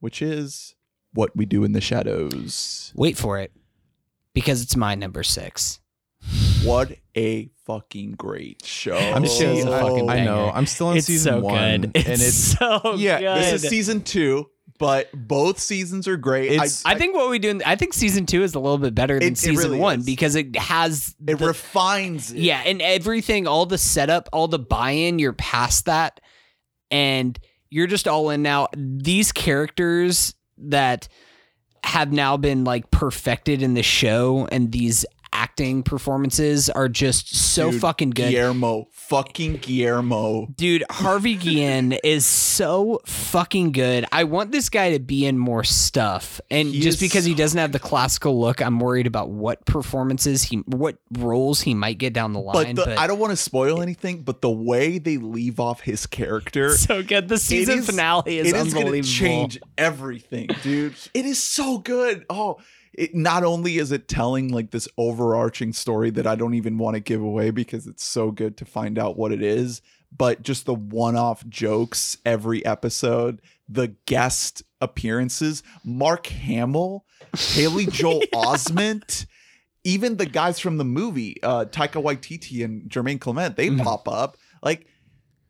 [0.00, 0.74] which is
[1.14, 2.92] What We Do in the Shadows.
[2.94, 3.52] wait for it
[4.34, 5.80] because it's my number six
[6.62, 8.96] What a fucking great show.
[8.96, 10.50] I'm This still, show's a I, fucking I know.
[10.52, 13.36] I'm still in it's season so one, good and it's so yeah, good.
[13.42, 14.48] This is season two,
[14.78, 16.50] but both seasons are great.
[16.52, 17.50] It's- I think what we do.
[17.50, 19.78] In, I think season two is a little bit better than It- it season really
[19.78, 20.06] one is.
[20.06, 22.38] because it has it the- refines it.
[22.38, 25.18] yeah, and everything, all the setup, all the buy-in.
[25.18, 26.20] You're past that,
[26.90, 27.38] and
[27.70, 28.68] you're just all in now.
[28.76, 31.08] These characters that
[31.84, 35.04] have now been like perfected in the show, and these
[35.34, 38.30] acting performances are just so Dude, fucking good.
[38.30, 40.46] Guillermo, fucking Guillermo.
[40.54, 44.06] Dude, Harvey Guillen is so fucking good.
[44.12, 46.40] I want this guy to be in more stuff.
[46.50, 50.42] And He just because he doesn't have the classical look, I'm worried about what performances
[50.44, 52.74] he what roles he might get down the But, line.
[52.76, 56.06] the, But, I don't want to spoil anything, but the way they leave off his
[56.06, 57.28] character, so good.
[57.28, 59.02] The season is- finale is it is going unbelievable.
[59.12, 60.94] to change everything, dude.
[61.12, 62.24] It is so good.
[62.30, 62.58] Oh,
[62.96, 66.94] it not only is it telling like this overarching story that I don't even want
[66.94, 69.82] to give away because it's so good to find out what it is,
[70.16, 77.04] but just the one-off jokes every episode, the guest appearances, Mark Hamill,
[77.36, 79.26] Haley Joel Osment,
[79.82, 83.82] even the guys from the movie, uh Taika Waititi and Jermaine Clement, they Mhm.
[83.82, 84.36] pop up.
[84.62, 84.86] Like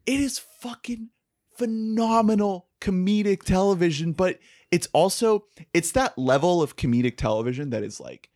[0.06, 1.10] it is fucking
[1.56, 4.38] phenomenal comedic television, but
[4.74, 8.28] it's also it's that level of comedic television that is like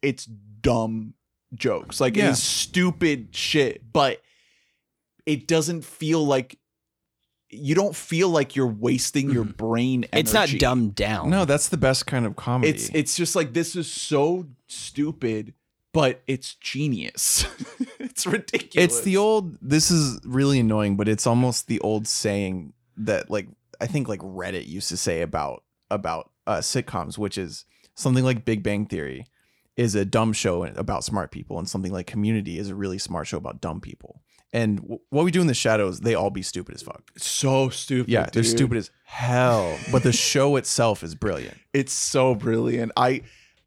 [0.00, 1.12] it's dumb
[1.54, 2.00] jokes.
[2.00, 2.30] Like it Yeah.
[2.30, 4.22] is stupid shit, but
[5.26, 6.58] it doesn't feel like
[7.50, 9.66] you don't feel like you're wasting your mm-hmm.
[9.66, 10.20] brain energy.
[10.20, 11.28] It's not dumbed down.
[11.28, 12.70] no, that's the best kind of comedy.
[12.70, 15.52] It's it's just like this is so stupid,
[15.92, 17.44] but it's genius.
[17.98, 18.96] it's ridiculous.
[18.96, 19.58] It's the old.
[19.60, 23.48] This is really annoying, but it's almost the old saying that, like,
[23.78, 25.62] I think like Reddit used to say about
[25.92, 27.64] about uh, sitcoms, which is
[27.94, 29.26] something like Big Bang Theory
[29.76, 33.26] is a dumb show about smart people, and something like Community is a really smart
[33.26, 34.22] show about dumb people.
[34.52, 37.10] And w- what we do in the shadows, they all be stupid as fuck.
[37.16, 38.10] so stupid.
[38.12, 38.50] Yeah, they're dude.
[38.50, 41.56] stupid as hell, but the show itself is brilliant.
[41.72, 42.92] It's so brilliant.
[42.96, 43.22] I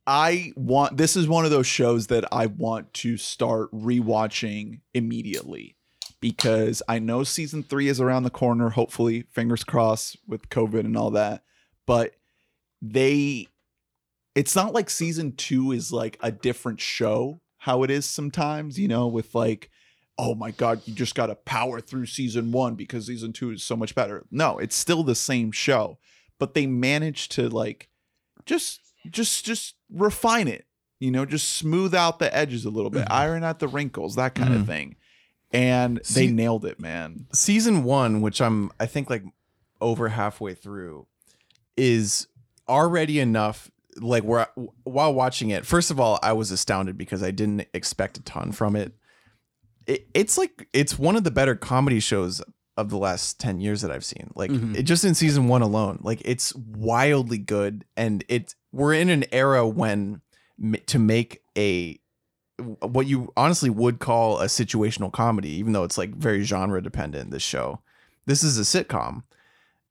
[0.05, 5.75] I want this is one of those shows that I want to start rewatching immediately
[6.21, 10.95] because I know season 3 is around the corner, hopefully, fingers crossed with COVID and
[10.97, 11.43] all that.
[11.85, 12.15] But
[12.81, 13.47] they
[14.35, 18.87] it's not like season 2 is like a different show how it is sometimes, you
[18.87, 19.69] know, with like
[20.17, 23.63] oh my god, you just got to power through season 1 because season 2 is
[23.63, 24.25] so much better.
[24.31, 25.97] No, it's still the same show,
[26.39, 27.89] but they managed to like
[28.45, 28.79] just
[29.09, 30.65] just just refine it
[30.99, 33.11] you know just smooth out the edges a little bit Mhm.
[33.11, 34.65] iron out the wrinkles that kind of Mhm.
[34.65, 34.95] thing
[35.51, 39.23] and they See- nailed it man season one, which I'm I think like
[39.81, 41.05] over halfway through,
[41.77, 42.27] is
[42.67, 43.69] already enough.
[43.97, 44.47] Like where
[44.83, 48.51] while watching it, first of all, I was astounded because I didn't expect a ton
[48.51, 48.93] from it.
[49.87, 52.41] it it's like it's one of the better comedy shows
[52.77, 54.31] of the last 10 years that I've seen.
[54.35, 54.75] Like Mhm.
[54.75, 55.99] it, just in season 1 alone.
[56.01, 60.21] Like it's wildly good and it we're in an era when
[60.87, 61.97] to make a
[62.81, 67.31] what you honestly would call a situational comedy, even though it's like very genre dependent.
[67.31, 67.79] This show,
[68.25, 69.23] this is a sitcom.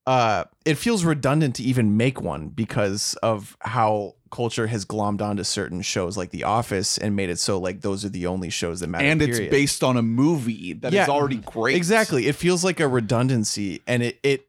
[0.07, 5.43] Uh, it feels redundant to even make one because of how culture has glommed onto
[5.45, 8.81] certain shows like The Office and made it so like those are the only shows
[8.81, 9.05] that matter.
[9.07, 11.07] and it's based on a movie that is Yeah.
[11.07, 11.77] already great.
[11.77, 12.27] Exactly.
[12.27, 14.47] It feels like a redundancy and it, it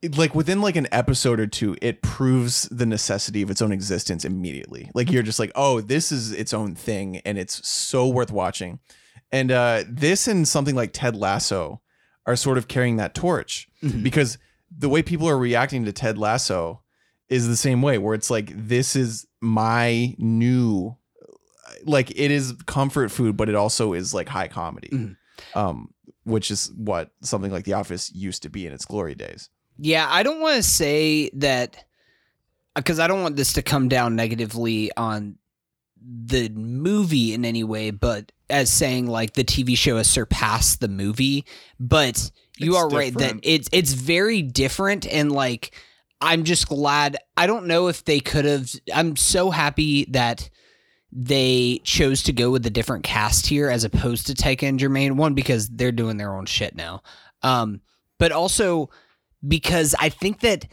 [0.00, 3.72] it like within like an episode or two, it proves the necessity of its own
[3.72, 4.90] existence immediately.
[4.94, 8.78] Like you're just like, oh, this is its own thing and it's so worth watching.
[9.32, 11.80] And uh this and something like Ted Lasso
[12.26, 14.02] are sort of carrying that torch Mhm.
[14.02, 14.38] because
[14.76, 16.82] the way people are reacting to Ted Lasso
[17.28, 20.96] is the same way where it's like this is my new
[21.84, 25.16] like it is comfort food but it also is like high comedy Mhm.
[25.54, 25.88] um
[26.24, 30.06] which is what something like the office used to be in its glory days Yeah,
[30.08, 31.84] I don't want to say that
[32.76, 35.36] because I don't want this to come down negatively on
[36.00, 40.88] the movie in any way, but as saying like the TV show has surpassed the
[40.88, 41.44] movie.
[41.80, 45.74] But you are right that it's it's very different and like
[46.20, 50.48] I'm just glad I don't know if they could have I'm so happy that
[51.16, 55.12] they chose to go with a different cast here as opposed to Taika and Jermaine.
[55.12, 57.02] One, because they're doing their own shit now.
[57.42, 57.80] Um,
[58.18, 58.90] but also
[59.46, 60.66] because I think that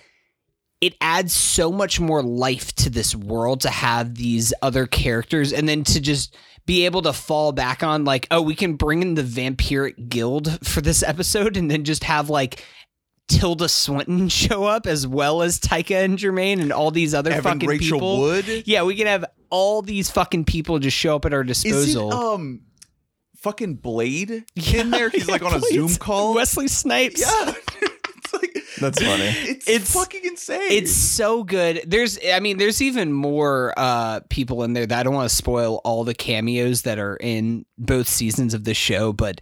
[0.79, 5.69] it adds so much more life to this world to have these other characters and
[5.69, 6.35] then to just
[6.71, 10.65] be able to fall back on like oh we can bring in the vampiric guild
[10.65, 12.63] for this episode and then just have like
[13.27, 17.43] Tilda Swinton show up as well as Taika and Jermaine and all these other Evan
[17.59, 18.19] fucking Rachel people.
[18.21, 18.63] Wood.
[18.65, 21.69] Yeah, we can have all these fucking people just show up at our Is it
[21.69, 22.13] disposal.
[22.13, 22.61] um
[23.35, 25.09] fucking Blade Yeah, in there?
[25.09, 25.59] He's like yeah, on a.
[25.59, 26.35] Zoom call.
[26.35, 27.19] Wesley Snipes.
[27.19, 27.53] Yeah.
[28.83, 29.49] it's like That's funny.
[29.51, 30.71] It's, It's- fucking insane.
[30.71, 31.83] It's so good.
[31.87, 35.35] There's I mean, there's even more uh people in there that I don't want to
[35.35, 39.41] spoil all the cameos that are in both seasons of the show, but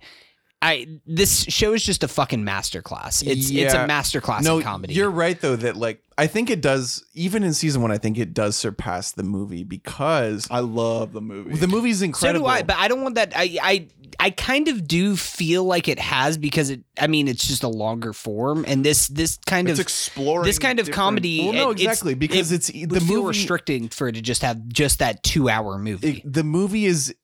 [0.62, 3.26] I this show is just a fucking masterclass.
[3.26, 4.94] It's it's a masterclass no in comedy.
[4.94, 8.18] you're right though that like i think it does even in season one i think
[8.18, 11.56] it does surpass the movie because I love the movie.
[11.56, 13.32] the movie's so incredible do I, but I don't want that.
[13.38, 13.88] I, I
[14.20, 16.82] I kind of do feel like it has because it.
[17.00, 20.60] I mean, it's just a longer form, and this this kind it's of exploring this
[20.60, 21.40] kind of different- comedy.
[21.42, 24.22] well no it- it's- exactly because it it's the would movie restricting for it to
[24.22, 26.18] just have just that two hour movie.
[26.26, 27.16] it- the movie is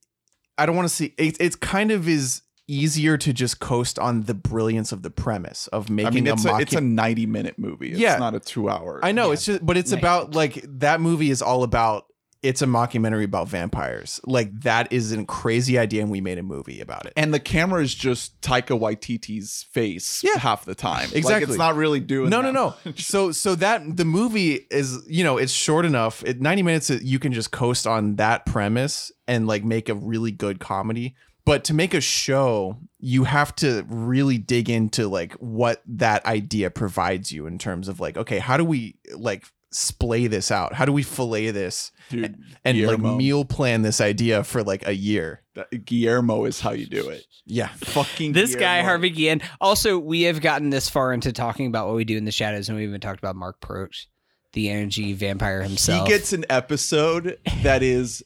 [0.57, 4.23] i don't want to see it, it's kind of is easier to just coast on
[4.23, 7.25] the brilliance of the premise of making I mean, it's a, mock it's a 90
[7.27, 7.91] minute movie.
[7.91, 8.17] It's Yeah.
[8.17, 8.99] not a two hour.
[9.03, 9.33] I know Yeah.
[9.33, 9.99] it's just, but it's Man.
[9.99, 12.05] about like that movie is all about.
[12.43, 14.21] It's a mockumentary about vampires.
[14.23, 17.13] Like that is a crazy idea, and we made a movie about it.
[17.15, 20.37] And the camera is just Taika Waititi's face Yeah.
[20.37, 21.07] half the time.
[21.07, 21.49] Like, Exactly.
[21.49, 22.91] it's not really doing No, that no, no.
[22.97, 26.23] So, so that the movie is, you know, it's short enough.
[26.23, 30.31] It, Ninety minutes, you can just coast on that premise and like make a really
[30.31, 31.15] good comedy.
[31.45, 36.72] But to make a show, you have to really dig into like what that idea
[36.72, 40.73] provides you in terms of like, okay, how do we like splay this out?
[40.73, 43.09] How do we fillet this Dude, and Guillermo.
[43.09, 45.43] like meal plan this idea for like a year?
[45.53, 47.23] That- Guillermo is how you do it.
[47.45, 47.67] Yeah.
[47.67, 49.41] Fucking This guy, Harvey Guillen.
[49.61, 52.69] Also, we have gotten this far into talking about what we do in the shadows,
[52.69, 54.07] and we even talked about Mark Proksch,
[54.53, 56.07] the energy vampire himself.
[56.07, 58.23] He gets an episode that is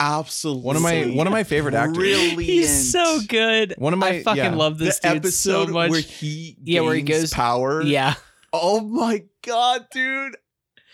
[0.00, 1.96] absolutely One of my one of my favorite actors.
[1.96, 2.40] Brilliant.
[2.42, 3.74] He's so good.
[3.78, 4.54] One of my- I fucking yeah.
[4.54, 5.90] love this the dude episode so much.
[5.90, 7.82] where he Yeah, where he goes- power.
[7.82, 8.14] yeah,
[8.52, 10.36] Oh my god, dude.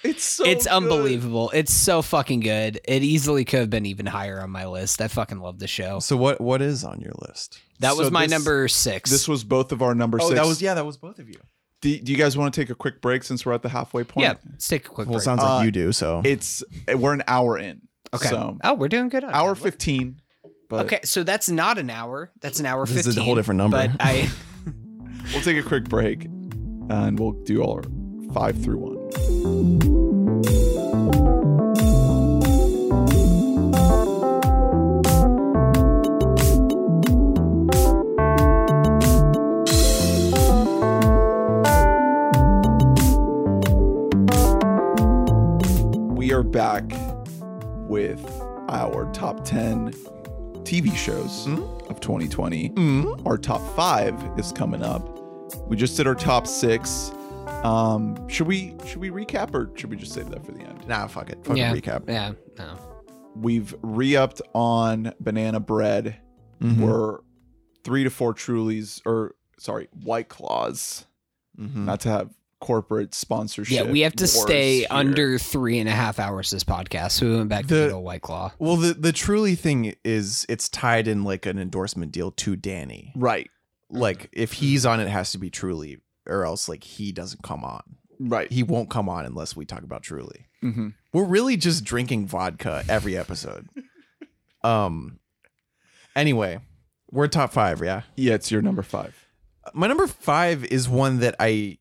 [0.04, 0.72] It's so it's good.
[0.72, 1.50] unbelievable.
[1.54, 2.80] It's so fucking good.
[2.84, 5.00] It easily could have been even higher on my list.
[5.00, 6.00] I fucking love the show.
[6.00, 7.60] So what what is on your list?
[7.80, 9.10] That was So my this- number six.
[9.10, 10.40] This was both of our number Oh, six.
[10.40, 11.36] that was yeah, that was both of you.
[11.82, 14.04] Do, do you guys want to take a quick break since we're at the halfway
[14.04, 14.24] point?
[14.24, 14.34] yeah.
[14.50, 15.24] Let's take a quick Well, it break.
[15.24, 15.92] sounds like Uh, you do.
[15.92, 16.62] So It's
[16.94, 17.82] we're an hour in.
[18.14, 18.28] Okay.
[18.28, 19.24] So oh, we're doing good.
[19.24, 20.20] On hour fifteen.
[20.68, 22.30] But Okay, so that's not an hour.
[22.40, 23.76] That's an hour This is a whole different number.
[23.76, 24.30] But I.
[25.32, 27.82] we'll take a quick break, and we'll do our
[28.32, 28.98] five through one.
[46.16, 47.01] We are back
[47.92, 48.24] with
[48.70, 49.92] our top 10
[50.64, 51.90] TV shows Mhm.
[51.90, 52.70] of 2020.
[52.70, 53.26] Mm.
[53.26, 55.06] Our top five is coming up.
[55.68, 57.12] We just did our top six.
[57.64, 60.88] Um, should we should we recap or should we just save that for the end?
[60.88, 61.44] nah, fuck it.
[61.44, 61.70] Fuck yeah.
[61.74, 62.08] recap.
[62.08, 62.32] Yeah.
[62.58, 62.78] No.
[63.36, 66.16] We've re-upped on banana bread.
[66.62, 66.78] Mhm.
[66.78, 67.18] We're
[67.84, 71.04] three to four Trulies, or sorry, White Claws.
[71.60, 71.84] Mhm.
[71.84, 72.30] Not to have
[72.62, 73.74] corporate sponsorship.
[73.86, 74.86] Yeah, we have to stay here.
[74.90, 77.10] under three and a half hours this podcast.
[77.12, 78.52] So we went back to The- the White Claw.
[78.58, 83.12] Well, the the truly thing is it's tied in like an endorsement deal to Danny.
[83.16, 83.50] Right.
[83.90, 87.64] Like if he's on it, has to be truly, or else like he doesn't come
[87.64, 87.82] on.
[88.20, 88.50] Right.
[88.50, 90.46] he won't come on unless we talk about Truly.
[90.62, 90.90] mm-hmm.
[91.12, 93.68] We're really just drinking vodka every episode.
[94.62, 95.18] um.
[96.14, 96.60] Anyway,
[97.10, 98.02] we're top five, yeah.
[98.16, 99.14] Yeah, it's your number five.
[99.74, 101.78] My number five is one that I,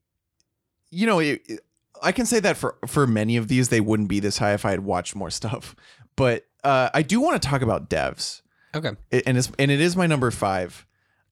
[0.91, 1.61] you know, it, it-
[2.03, 4.65] I can say that for for many of these they wouldn't be this high if
[4.65, 5.75] I had watched more stuff.
[6.15, 8.41] But uh, I do want to talk about devs,
[8.75, 8.91] Okay.
[9.11, 10.85] It- and it's and it is my number five.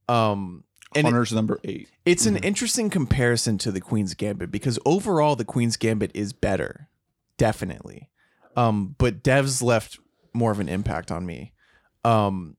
[0.07, 0.64] Um,
[0.95, 1.88] and it- number eight.
[2.06, 2.45] it's an Mhm.
[2.45, 6.90] interesting comparison to the Queen's Gambit because overall the Queen's Gambit is better,
[7.38, 8.10] definitely.
[8.56, 9.99] Um, but devs left
[10.34, 11.53] more of an impact on me.
[12.03, 12.57] Um,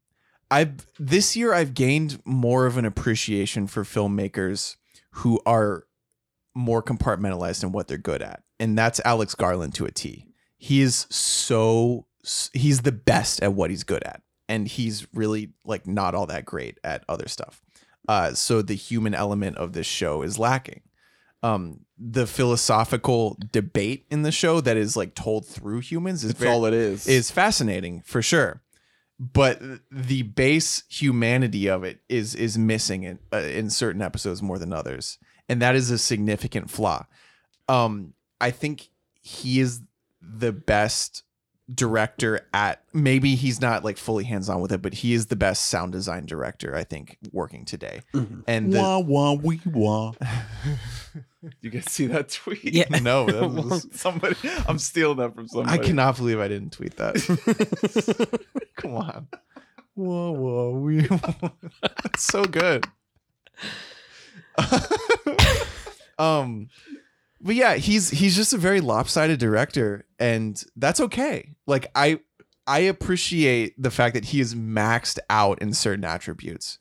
[0.51, 4.77] I've this year I've gained more of an appreciation for filmmakers
[5.13, 5.85] who are
[6.55, 10.27] more compartmentalized in what they're good at, and that's Alex Garland to a T.
[10.57, 12.07] He is so
[12.53, 16.45] he's the best at what he's good at, and he's really like not all that
[16.45, 17.63] great at other stuff.
[18.09, 20.83] Uh, so the human element of this show is lacking.
[21.43, 26.51] Um, the philosophical debate in the show that is like told through humans is very,
[26.51, 27.07] all it is.
[27.07, 28.63] is fascinating for sure.
[29.19, 29.61] But
[29.91, 34.73] the base humanity of it is is missing in uh, in certain episodes more than
[34.73, 35.19] others,
[35.51, 37.05] and that is a significant flaw.
[37.69, 38.89] Um, I think
[39.21, 39.83] he is
[40.23, 41.25] the best
[41.73, 45.37] director at maybe he's not like fully hands on with it, but he is the
[45.37, 48.03] best sound design director I think working today.
[48.47, 50.13] And the, wah wah wee wah.
[51.61, 52.73] you guys see that tweet?
[52.73, 52.89] Yeah.
[53.03, 54.37] no, that was- somebody.
[54.69, 55.79] I'm stealing that from somebody.
[55.79, 57.17] I cannot believe I didn't tweet that.
[58.77, 59.29] Come on.
[59.95, 61.09] Whoa, whoa, we.
[61.83, 62.87] That's so good.
[66.19, 66.69] um,
[67.41, 71.55] but yeah, he's he's just a very lopsided director, and that's okay.
[71.67, 72.21] Like I
[72.67, 76.79] I appreciate the fact that he is maxed out in certain attributes.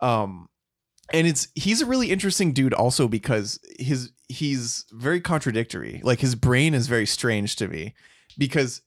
[0.00, 0.48] Um,
[1.12, 6.00] and it's he's a really interesting dude also because his he's very contradictory.
[6.04, 7.94] Like his brain is very strange to me
[8.38, 8.82] because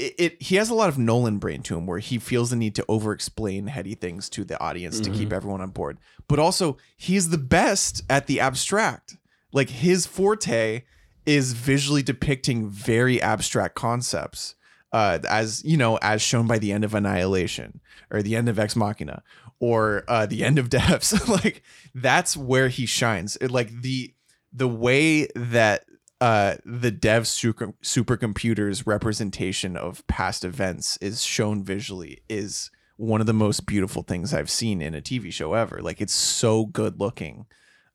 [0.00, 2.56] it, it he has a lot of Nolan brain to him where he feels the
[2.56, 5.98] need to over explain heady things to the audience to keep everyone on board.
[6.26, 9.16] But also he's the best at the abstract.
[9.52, 10.82] Like his forte
[11.26, 14.54] is visually depicting very abstract concepts.
[14.92, 18.58] Uh, as you know, as shown by the end of Annihilation or the end of
[18.58, 19.22] Ex Machina
[19.60, 21.62] or uh, the end of Devs, like
[21.94, 23.36] that's where he shines.
[23.36, 24.12] It, like the
[24.52, 25.84] the way that
[26.20, 33.26] uh, the dev super, supercomputer's representation of past events is shown visually is one of
[33.26, 35.80] the most beautiful things I've seen in a TV show ever.
[35.80, 37.46] Like it's so good looking.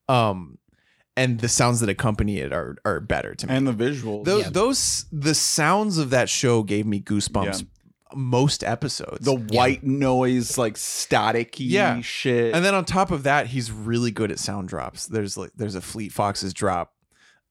[0.10, 0.58] Um
[1.18, 3.54] and the sounds that accompany it are are better to me.
[3.54, 4.26] and the visuals.
[4.26, 4.50] those Yeah.
[4.50, 7.68] those the sounds of that show gave me goosebumps
[8.16, 9.24] most episodes.
[9.26, 12.02] the white noise, like staticky Yeah.
[12.02, 12.56] shit.
[12.56, 15.06] And then on top of that, he's really good at sound drops.
[15.06, 16.94] There's like there's a Fleet Foxes drop.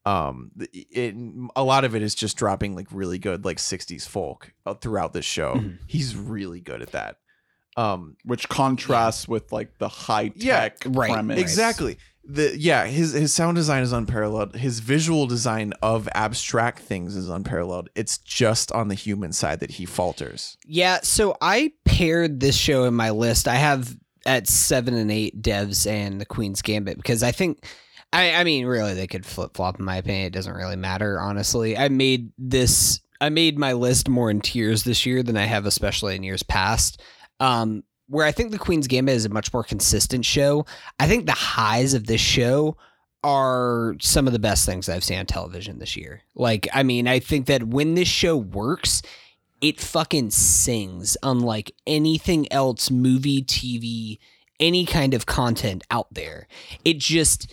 [0.06, 1.14] Um, it
[1.56, 5.12] a lot of it is just dropping like really good like '60s folk uh, throughout
[5.12, 5.54] the show.
[5.54, 5.78] Mhm.
[5.86, 7.16] He's really good at that.
[7.76, 11.40] Um, which contrasts with like the high tech Yeah, tech right, premise.
[11.40, 11.96] exactly.
[12.26, 14.56] The yeah, his his sound design is unparalleled.
[14.56, 17.88] His visual design of abstract things is unparalleled.
[17.94, 20.56] It's just on the human side that he falters.
[20.66, 23.48] Yeah, so I paired this show in my list.
[23.48, 27.66] I have at seven and eight devs and the Queen's Gambit because I think,
[28.14, 29.80] I, I mean, really, they could flip flop.
[29.80, 31.18] In my opinion, it doesn't really matter.
[31.20, 35.46] Honestly, I made this, I made my list more in tiers this year than I
[35.46, 37.02] have, especially in years past.
[37.40, 40.64] Um, where I think the Queen's Gambit is a much more consistent show.
[41.00, 42.76] I think the highs of this show
[43.24, 46.22] are some of the best things I've seen on television this year.
[46.36, 49.02] Like, I mean, I think that when this show works,
[49.60, 54.18] it fucking sings unlike anything else movie tv
[54.60, 56.46] any kind of content out there
[56.84, 57.52] it just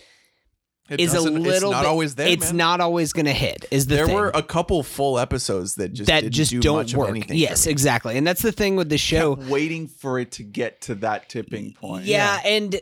[0.90, 2.26] It is a little It's not bit- always there.
[2.26, 2.56] it's man.
[2.56, 6.08] not always gonna hit is the there thing were a couple full episodes that just
[6.08, 8.76] that didn't just do don't much of work anything yes exactly and that's the thing
[8.76, 12.04] with the show Kept waiting for it to get to that tipping point.
[12.04, 12.80] Yeah, and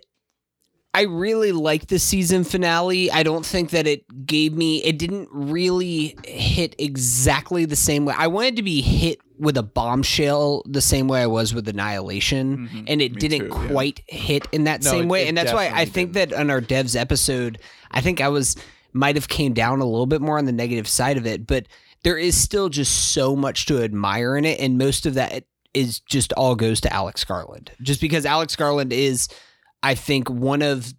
[0.92, 3.10] I really liked the season finale.
[3.12, 8.14] I don't think that it gave me it didn't really hit exactly the same way.
[8.18, 12.68] I wanted to be hit with a bombshell the same way I was with Annihilation,
[12.68, 12.84] Mhm.
[12.88, 13.68] and it Me didn't too, yeah.
[13.68, 15.22] quite hit in that No, same it- way.
[15.24, 16.30] it and that's why I think didn't.
[16.32, 17.58] that on our devs episode,
[17.92, 18.56] I think I was
[18.92, 21.66] might have came down a little bit more on the negative side of it, but
[22.02, 26.00] there is still just so much to admire in it, and most of that is
[26.00, 27.70] just all goes to Alex Garland.
[27.80, 29.28] Just because Alex Garland is,
[29.82, 30.92] I think, one of,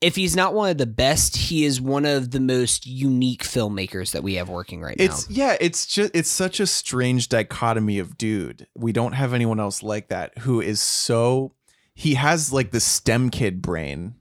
[0.00, 4.10] if he's not one of the best, he is one of the most unique filmmakers
[4.12, 5.36] that we have working right It's now.
[5.36, 8.66] yeah, it's just it's such a strange dichotomy of dude.
[8.76, 11.52] We don't have anyone else like that who is so
[11.94, 14.16] he has like the STEM kid brain,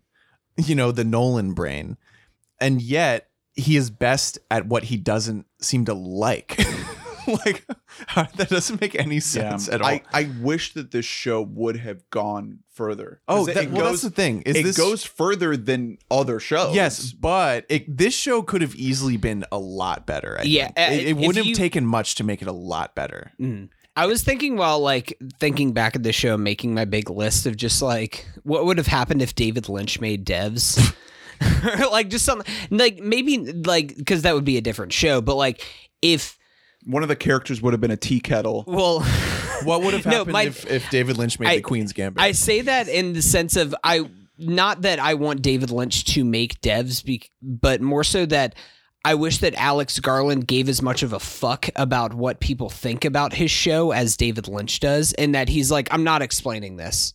[0.58, 1.98] you know, the Nolan brain.
[2.62, 6.64] And yet he is best at what he doesn't seem to like.
[7.46, 7.66] like
[8.16, 9.88] that doesn't make any sense at all.
[9.88, 13.22] I, I wish that this show would have gone further.
[13.28, 14.42] Oh, that, well, that's the thing.
[14.44, 16.76] Is it this goes further than other shows.
[16.76, 20.38] Yes, but it, this show could have easily been a lot better.
[20.40, 20.78] I Yeah, think.
[20.80, 23.32] uh, it, it wouldn't you- have taken much to make it a lot better.
[23.40, 23.70] Mm.
[23.96, 27.56] I was thinking while like thinking back at the show, making my big list of
[27.56, 30.96] just like what would have happened if David Lynch made Devs,
[31.92, 35.64] like just something like maybe like because that would be a different show, but like
[36.02, 36.40] if
[36.86, 38.64] one of the characters would have been a tea kettle.
[38.68, 39.00] well,
[39.64, 42.22] What would have No, happened my- if, if David Lynch made I- the Queen's Gambit?
[42.22, 46.24] I say that in the sense of I not that I want David Lynch to
[46.26, 48.56] make Devs, be, but more so that.
[49.06, 53.04] I wish that Alex Garland gave as much of a fuck about what people think
[53.04, 57.14] about his show as David Lynch does, and that he's like, I'm not explaining this.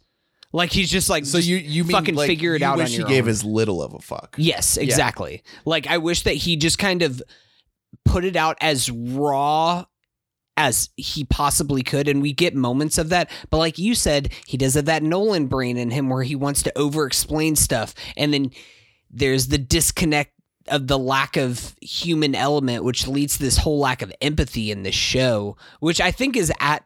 [0.53, 2.77] Like he's just like, so just you you mean fucking like, figure it you out
[2.77, 3.31] Wish on he gave own.
[3.31, 4.35] as little of a fuck.
[4.36, 5.43] Yes, exactly.
[5.65, 7.23] Like I wish that he just kind of
[8.05, 9.85] put it out as raw
[10.56, 14.56] as he possibly could and we get moments of that but like you said he
[14.56, 18.35] does have that nolan brain in him where he wants to over explain stuff and
[18.35, 18.51] then
[19.10, 20.32] there's the disconnect
[20.66, 24.82] of the lack of human element which leads to this whole lack of empathy in
[24.82, 26.85] this show which i think is at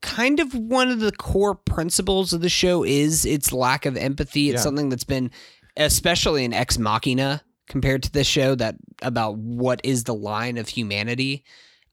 [0.00, 4.48] kind of one of the core principles of the show is its lack of empathy
[4.48, 4.62] it's Yeah.
[4.62, 5.32] something that's been
[5.76, 10.68] especially in ex machina compared to this show that about what is the line of
[10.68, 11.44] humanity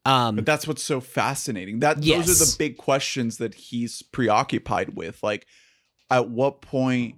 [0.06, 1.80] um But that's what's so fascinating.
[1.80, 5.22] That those are the big questions that he's preoccupied with.
[5.23, 5.47] Like,
[6.11, 7.15] at what point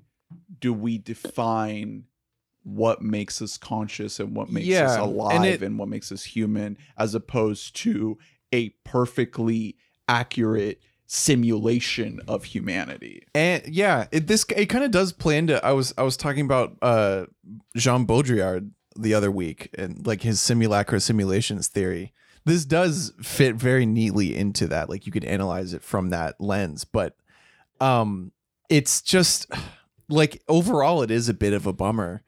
[0.60, 2.06] do we define
[2.64, 6.12] what makes us conscious and what makes us Yeah, and alive and, it- what makes
[6.12, 8.18] us human, as opposed to
[8.54, 9.76] a perfectly
[10.08, 13.24] accurate simulation of humanity?
[13.34, 15.66] And yeah, it this it kind of does play into.
[15.66, 17.26] I was I was talking about uh
[17.76, 22.14] Jean Baudrillard the other week and like his simulacra simulations theory.
[22.46, 24.90] This does fit very neatly into that.
[24.90, 27.16] Like you could analyze it from that lens, but
[27.80, 28.32] um
[28.70, 29.50] it's just
[30.10, 32.22] like overall it is a bit of a bummer.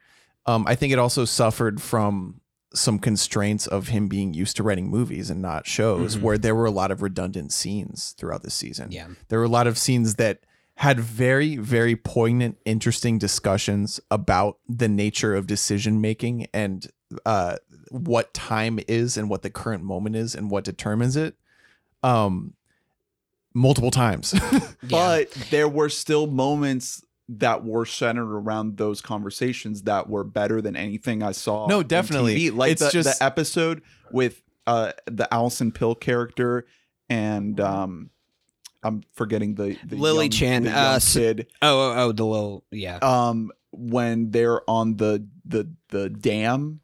[0.46, 2.39] Um I think it also suffered from
[2.72, 6.22] some constraints of him being used to writing movies and not shows Mhm.
[6.22, 8.92] where there were a lot of redundant scenes throughout the season.
[8.92, 9.08] Yeah.
[9.28, 10.40] There were a lot of scenes that
[10.76, 16.86] had very very poignant interesting discussions about the nature of decision making and
[17.26, 17.56] uh
[17.90, 21.34] what time is and what the current moment is and what determines it
[22.04, 22.54] um
[23.52, 24.32] multiple times.
[24.88, 30.74] But there were still moments that were centered around those conversations that were better than
[30.74, 31.66] anything I saw.
[31.68, 32.36] No, on definitely.
[32.50, 32.56] TV.
[32.56, 36.66] Like It's the, just- the episode with uh, the Allison Pill character
[37.08, 38.10] and um,
[38.82, 41.46] I'm forgetting the, the Lily young- Chan, the uh, s- kid.
[41.62, 46.80] oh oh, oh the little yeah Um, when they're on the the the dam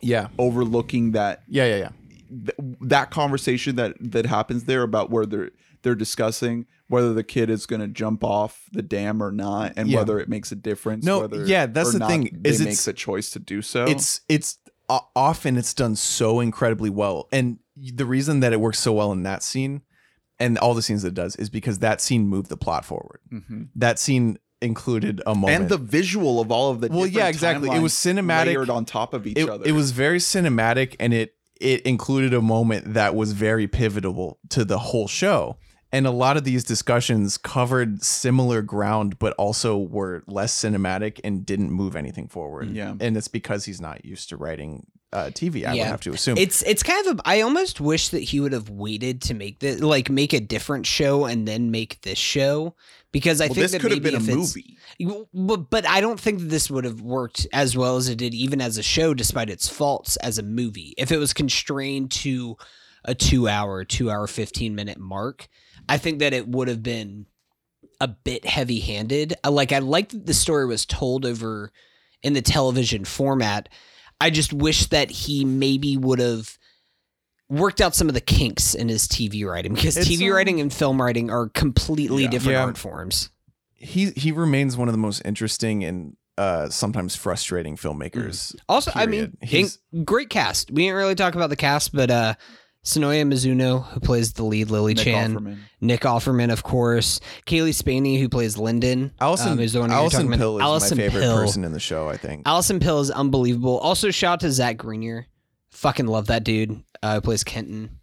[0.00, 1.88] yeah overlooking that yeah yeah yeah
[2.30, 5.50] th- that conversation that that happens there about where they're
[5.82, 9.88] they're discussing whether the kid is going to jump off the dam or not and
[9.88, 9.98] Yeah.
[9.98, 12.92] whether it makes a difference No, whether yeah, that's the thing, is make it's- the
[12.92, 14.58] choice to do so it's it's
[14.88, 19.12] o- often it's done so incredibly well and the reason that it works so well
[19.12, 19.82] in that scene
[20.38, 23.20] and all the scenes that it does is because that scene moved the plot forward
[23.32, 23.68] Mhm.
[23.76, 27.68] that scene included a moment and the visual of all of the Well, yeah, exactly.
[27.70, 28.46] It was cinematic.
[28.46, 32.32] layered on top of each it, other it was very cinematic and it it included
[32.34, 35.56] a moment that was very pivotal to the whole show
[35.94, 41.46] and a lot of these discussions covered similar ground but also were less cinematic and
[41.46, 42.70] didn't move anything forward.
[42.70, 42.94] Yeah.
[43.00, 46.36] and it's because he's not used to writing uh, tv i would have to assume.
[46.36, 49.60] It's it's kind of a, I almost wish that he would have waited to make
[49.60, 52.74] the like make a different show and then make this show
[53.12, 54.76] because I well, think this that could have been a movie.
[55.32, 58.34] But, but I don't think that this would have worked as well as it did
[58.34, 60.94] even as a show, despite its faults as a movie.
[60.98, 62.56] If it was constrained to
[63.04, 65.48] a two hour, two hour, 15 minute mark,
[65.88, 67.26] I think that it would have been
[68.00, 69.34] a bit heavy handed.
[69.48, 71.72] Like, I liked that the story was told over
[72.22, 73.68] in the television format.
[74.20, 76.58] I just wish that he maybe would have
[77.48, 80.60] worked out some of the kinks in his TV writing because It's, TV um, writing
[80.60, 82.30] and film writing are completely Yeah.
[82.30, 82.64] different Yeah.
[82.64, 83.30] art forms.
[83.74, 89.04] he he remains one of the most interesting and uh sometimes frustrating filmmakers Also, I
[89.04, 90.70] mean, in- great cast.
[90.70, 92.34] We didn't really talk about the cast, but uh
[92.84, 95.58] Sonoya Mizuno, who plays the lead, Lily Nick Chan, Offerman.
[95.80, 99.12] Nick Offerman, of course, Cailee Spaeny, who plays Lyndon.
[99.20, 100.56] Allison, um, is the one you're Allison talking about.
[100.56, 101.36] Is Allison my favorite Pill.
[101.36, 103.78] person in the show I think Allison Pill is unbelievable.
[103.78, 105.26] Also, shout out to Zach Grenier.
[105.70, 106.82] Fucking love that dude.
[107.02, 107.98] Uh, who plays Kenton.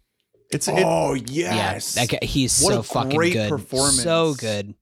[0.50, 3.48] it's it, oh yes Yeah, that guy, he's What so a fucking great good.
[3.48, 4.02] performance.
[4.02, 4.74] So good.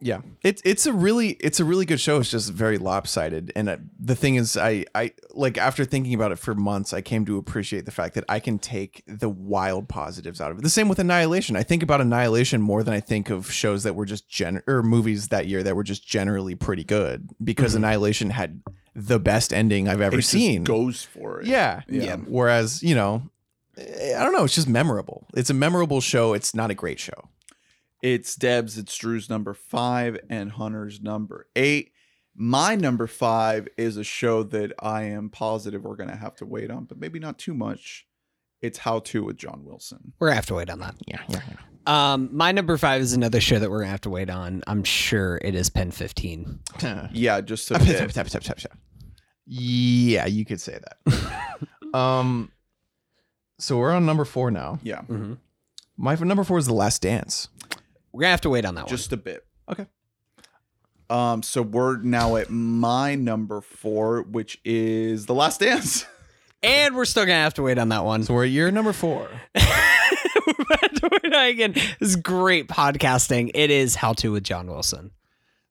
[0.00, 2.18] Yeah, it's it's a really it's a really good show.
[2.18, 6.30] It's just very lopsided, and uh, the thing is, I I like after thinking about
[6.32, 9.88] it for months, I came to appreciate the fact that I can take the wild
[9.88, 10.62] positives out of it.
[10.62, 11.56] The same with Annihilation.
[11.56, 14.82] I think about Annihilation more than I think of shows that were just gen or
[14.82, 18.62] movies that year that were just generally pretty good because Annihilation had
[18.94, 20.64] the best ending I've ever It just seen.
[20.64, 21.46] goes for it.
[21.46, 21.80] Yeah.
[21.88, 22.16] Yeah.
[22.16, 23.22] Whereas, you know,
[23.78, 25.26] eh, I don't know, it's just memorable.
[25.34, 26.32] It's a memorable show.
[26.34, 27.30] It's not a great show.
[28.04, 31.92] It's Devs, it's Drew's number five, and Hunter's number eight.
[32.36, 36.70] My number five is a show that I am positive we're gonna have to wait
[36.70, 38.06] on, but maybe not too much.
[38.60, 40.12] It's How To with John Wilson.
[40.18, 40.96] We're gonna have to wait on that.
[41.06, 41.40] Yeah, yeah.
[41.86, 44.62] Um, my number five is another show that we're gonna have to wait on.
[44.66, 46.60] I'm sure it is Pen 15.
[46.82, 47.08] yeah.
[47.12, 47.98] Yeah, just a Tap, bit.
[47.98, 48.78] tap, tap, tap, tap, tap.
[49.46, 51.58] Yeah, you could say that.
[51.98, 52.52] um,
[53.58, 54.78] so we're on number four now.
[54.82, 55.38] Yeah, Mhm.
[55.96, 57.48] My number four is The Last Dance.
[58.14, 58.88] We're gonna have to wait on that one.
[58.88, 59.44] just a bit.
[59.68, 59.86] Okay.
[61.10, 66.04] Um, so we're now at my number four, which is The Last Dance.
[66.04, 66.10] one.
[66.62, 68.22] And we're still gonna have to wait on that one.
[68.22, 69.28] So we're at year number four.
[69.54, 71.72] we're gonna have to wait on again.
[71.74, 73.50] This is great podcasting.
[73.54, 75.10] It is How to with John Wilson.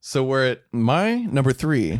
[0.01, 1.99] So we're at my number three,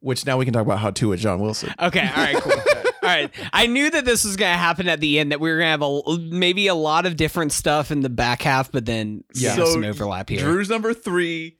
[0.00, 1.74] which now we can talk about how to with John Wilson.
[1.78, 2.52] Okay, all right, cool.
[3.08, 3.30] all right.
[3.52, 5.66] I knew that this was going to happen at the end, that we were going
[5.66, 9.24] to have a maybe a lot of different stuff in the back half, but then
[9.34, 10.40] yeah, So, some overlap here.
[10.40, 11.56] Drew's number three,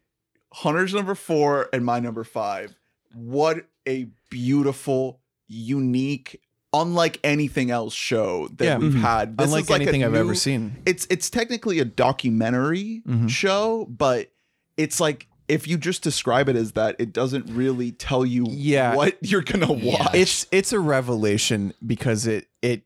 [0.53, 2.75] Hunter's number four, and my number five.
[3.15, 6.41] What a beautiful, unique,
[6.73, 8.79] unlike anything else show that Yeah.
[8.79, 9.01] we've Mhm.
[9.01, 9.37] had.
[9.39, 10.77] This Unlike is like anything I've ever seen.
[10.87, 13.29] It's it's technically a documentary Mhm.
[13.31, 14.31] show, but
[14.77, 18.95] it's like if you just describe it as that, it doesn't really tell you Yeah.
[18.95, 19.99] what you're gonna Yeah.
[20.05, 20.15] watch.
[20.15, 22.83] It's it's a revelation because it it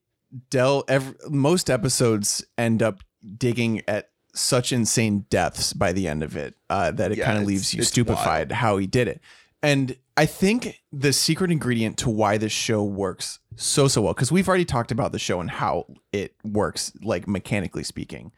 [0.50, 3.00] del every, most episodes end up
[3.36, 7.38] digging at such insane depths by the end of it uh, that it Yeah, kind
[7.38, 9.20] of leaves you stupefied how he did it.
[9.62, 14.32] And I think the secret ingredient to why this show works so so well because
[14.32, 18.32] we've already talked about the show and how it works like mechanically speaking.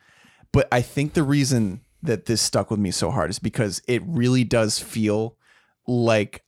[0.52, 4.02] But I think the reason that this stuck with me so hard is because it
[4.06, 5.36] really does feel
[5.86, 6.44] like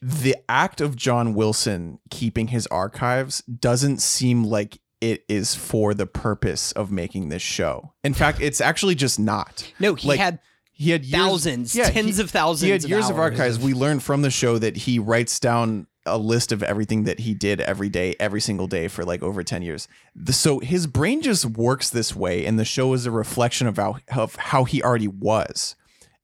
[0.00, 6.06] the act of John Wilson keeping his archives doesn't seem like it is for the
[6.06, 7.92] purpose of making this show.
[8.02, 9.70] In fact, it's actually just not.
[9.78, 10.38] no, he like, had
[10.72, 12.62] He had years, thousands, yeah, tens he- of thousands.
[12.62, 13.58] He had years of, archives.
[13.58, 17.34] We learned from the show that he writes down a list of everything that he
[17.34, 19.88] did every day, every single day for like over 10 years.
[20.14, 23.76] The- so his brain just works this way, and the show is a reflection of
[23.76, 25.76] how, of how he already was.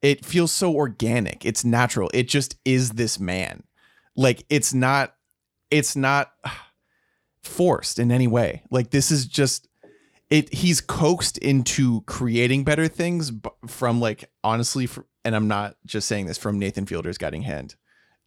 [0.03, 1.45] It feels so organic.
[1.45, 2.11] It's natural.
[2.15, 3.65] It just is this man.
[4.17, 5.15] Like it's not,
[5.71, 6.33] it's not
[7.43, 8.63] forced in any way.
[8.71, 9.69] Like this is just
[10.31, 13.33] it he's coaxed into creating better things
[13.67, 14.89] from like honestly
[15.25, 17.75] and I'm not just saying this from Nathan Fielder's guiding hand.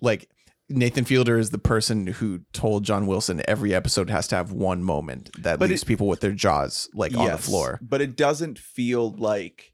[0.02, 0.30] Like
[0.74, 4.84] Nathan Fielder is the person who told John Wilson every episode has to have one
[4.84, 7.80] moment that But leaves it- people with their jaws like on the floor.
[7.82, 9.72] but it doesn't feel like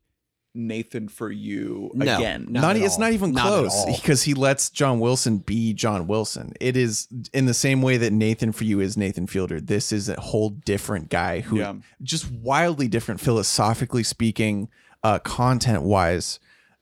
[0.56, 2.48] Nathan for you No, again.
[2.50, 2.62] no.
[2.62, 3.00] not, at it's all.
[3.02, 3.96] not even close all.
[3.96, 6.54] because he lets John Wilson be John Wilson.
[6.60, 9.62] It is in the same way that Nathan for you is Nathan Fielder.
[9.62, 11.76] This is a whole different guy who Yeah.
[12.02, 14.70] just wildly different philosophically speaking,
[15.04, 16.40] uh, content wise,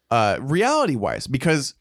[0.10, 1.28] uh, reality wise.
[1.28, 1.74] Because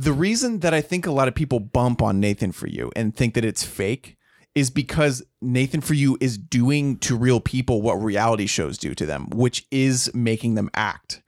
[0.00, 3.14] the reason that I think a lot of people bump on Nathan for you and
[3.14, 4.16] think that it's fake
[4.54, 9.04] is because Nathan for you is doing to real people what reality shows do to
[9.04, 11.22] them, which is making them act.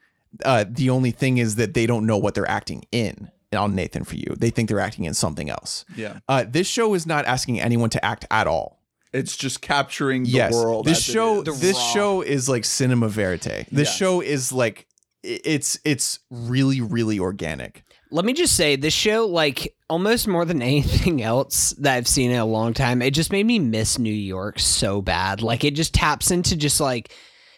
[0.44, 4.04] Uh, the only thing is that they don't know what they're acting in on Nathan
[4.04, 4.34] for you.
[4.38, 5.84] They think they're acting in something else.
[5.94, 6.20] Yeah.
[6.26, 8.80] Uh, this show is not asking anyone to act at all
[9.12, 10.86] It's just capturing the yes, world.
[10.86, 11.60] This show, is.
[11.60, 11.92] this raw.
[11.92, 13.66] show is like cinema verite.
[13.70, 13.96] This Yes.
[13.96, 14.86] show is like
[15.22, 17.84] it's it's really really organic.
[18.12, 22.30] Let me just say, this show, like almost more than anything else that I've seen
[22.30, 25.42] in a long time, it just made me miss New York so bad.
[25.42, 27.12] Like it just taps into just like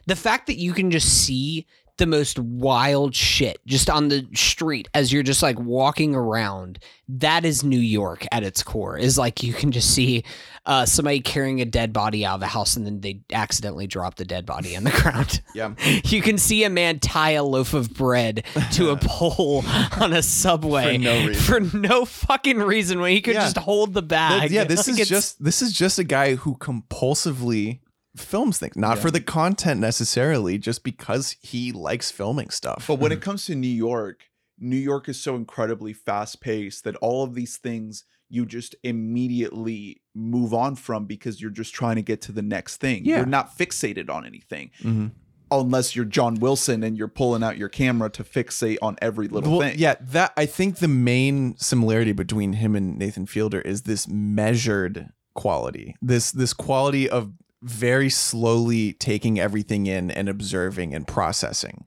[0.06, 1.66] the fact that you can just see
[1.96, 6.78] the most wild shit just on the street as you're just like walking around.
[7.08, 8.96] That is New York at its core.
[8.96, 10.24] Is like you can just see
[10.66, 14.14] uh, somebody carrying a dead body out of a house and then they accidentally drop
[14.16, 15.40] the dead body on the ground.
[15.54, 15.74] Yeah.
[16.06, 19.62] You can see a man tie a loaf of bread to a pole
[20.00, 21.70] on a subway For no reason.
[21.70, 23.40] for no fucking reason when he could Yeah.
[23.42, 24.50] just hold the bag.
[24.50, 27.80] yeah, this Like, is just this is just a guy who compulsively
[28.16, 29.02] films things, not Yeah.
[29.02, 32.86] for the content necessarily, just because he likes filming stuff.
[32.86, 34.24] But when it comes to New York,
[34.58, 40.00] New York is so incredibly fast paced that all of these things you just immediately
[40.14, 43.04] move on from because you're just trying to get to the next thing.
[43.04, 43.18] Yeah.
[43.18, 44.70] You're not fixated on anything.
[44.82, 45.12] Mhm.
[45.50, 49.52] unless you're John Wilson and you're pulling out your camera to fixate on every little
[49.58, 49.78] Well, thing.
[49.78, 55.10] yeah, that I think the main similarity between him and Nathan Fielder is this measured
[55.34, 55.94] quality.
[56.02, 57.34] This this quality of
[57.64, 61.86] very slowly taking everything in and observing and processing.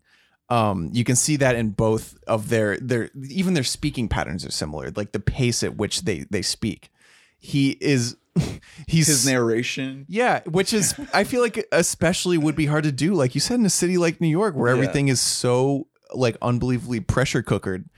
[0.50, 4.52] Um, you can see that in both of their their even their speaking patterns are
[4.52, 6.90] similar, like the pace at which they they speak.
[7.38, 8.16] He is
[8.88, 10.06] he's His narration.
[10.08, 13.60] yeah, which is I feel like especially would be hard to do, like you said,
[13.60, 14.82] in a city like New York, where Yeah.
[14.82, 17.90] everything is so like unbelievably pressure cookered.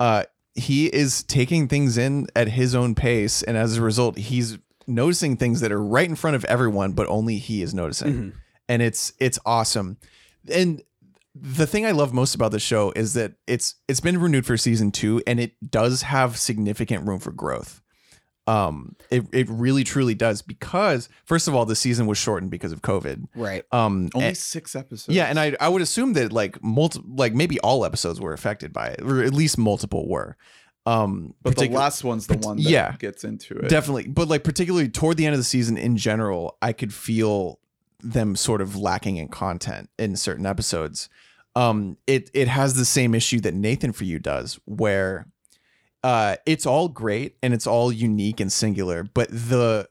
[0.00, 4.58] Uh, he is taking things in at his own pace, and as a result, he's
[4.94, 8.32] noticing things that are right in front of everyone, but only he is noticing,
[8.68, 9.98] and it's it's awesome.
[10.52, 10.82] And
[11.34, 14.56] the thing I love most about the show is that it's it's been renewed for
[14.56, 17.80] season two, and it does have significant room for growth
[18.48, 22.72] um it, it really truly does because first of all the season was shortened because
[22.72, 23.62] of covid Right.
[23.70, 25.14] um Only and- six episodes.
[25.14, 28.72] yeah and i i would assume that like multi like maybe all episodes were affected
[28.72, 30.36] by it or at least multiple were
[30.86, 32.96] um but the last one's the one that Yeah.
[32.98, 33.68] gets into it.
[33.68, 37.60] definitely but like particularly toward the end of the season in general i could feel
[38.00, 41.08] them sort of lacking in content in certain episodes
[41.54, 45.26] um it it has the same issue that nathan for you does where
[46.02, 49.88] uh it's all great and it's all unique and singular but the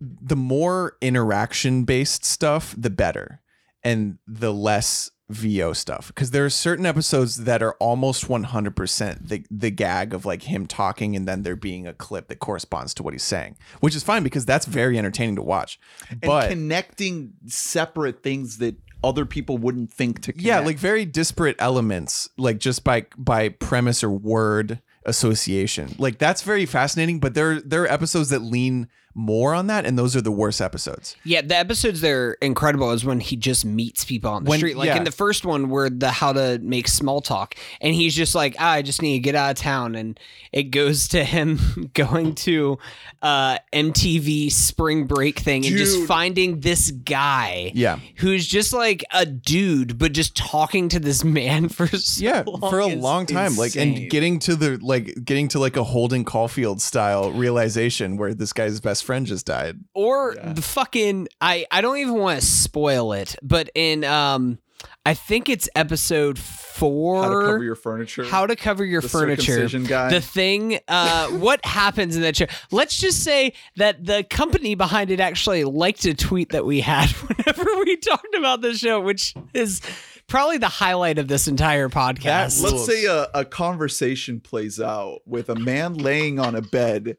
[0.00, 3.40] the more interaction based stuff the better
[3.84, 9.44] and the less VO stuff because there are certain episodes that are almost 100% the
[9.50, 13.02] the gag of like him talking and then there being a clip that corresponds to
[13.02, 15.78] what he's saying, which is fine because that's very entertaining to watch.
[16.10, 20.46] and But connecting separate things that other people wouldn't think to connect.
[20.46, 25.94] yeah, like very disparate elements like just by by premise or word association.
[25.98, 29.98] Like that's very fascinating, but there there are episodes that lean more on that and
[29.98, 31.16] those are the worst episodes.
[31.24, 34.58] Yeah, the episodes that are incredible is when he just meets people on the When-
[34.58, 34.76] street.
[34.76, 34.96] Like yeah.
[34.96, 38.56] in the first one, where the how to make small talk, and he's just like,
[38.58, 40.18] ah, I just need to get out of town, and
[40.52, 42.78] it goes to him going to
[43.20, 47.98] uh, MTV Spring Break thing and just finding this guy, Yeah.
[48.16, 52.78] who's just like a dude, but just talking to this man for so yeah for
[52.78, 56.80] a long time like and getting to the like getting to like a holden caulfield
[56.80, 60.52] style realization where this guy's best friend just died or Yeah.
[60.52, 64.58] the fucking I I don't even want to spoil it, but in um
[65.06, 67.22] I think it's episode four.
[67.22, 68.24] how to cover your furniture.
[68.24, 69.68] How to cover your the furniture.
[69.80, 70.10] guy.
[70.10, 72.46] The thing, uh, what happens in that show?
[72.72, 77.10] Let's just say that the company behind it actually liked a tweet that we had
[77.28, 79.80] whenever we talked about the show, which is
[80.26, 82.62] probably the highlight of this entire podcast.
[82.62, 87.16] That Let's say a, a conversation plays out with a man laying on a bed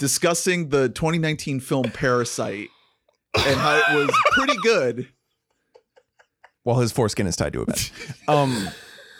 [0.00, 2.68] discussing the 2019 film Parasite
[3.36, 5.08] and how it was pretty good.
[6.64, 7.80] while his foreskin is tied to a bed
[8.28, 8.68] um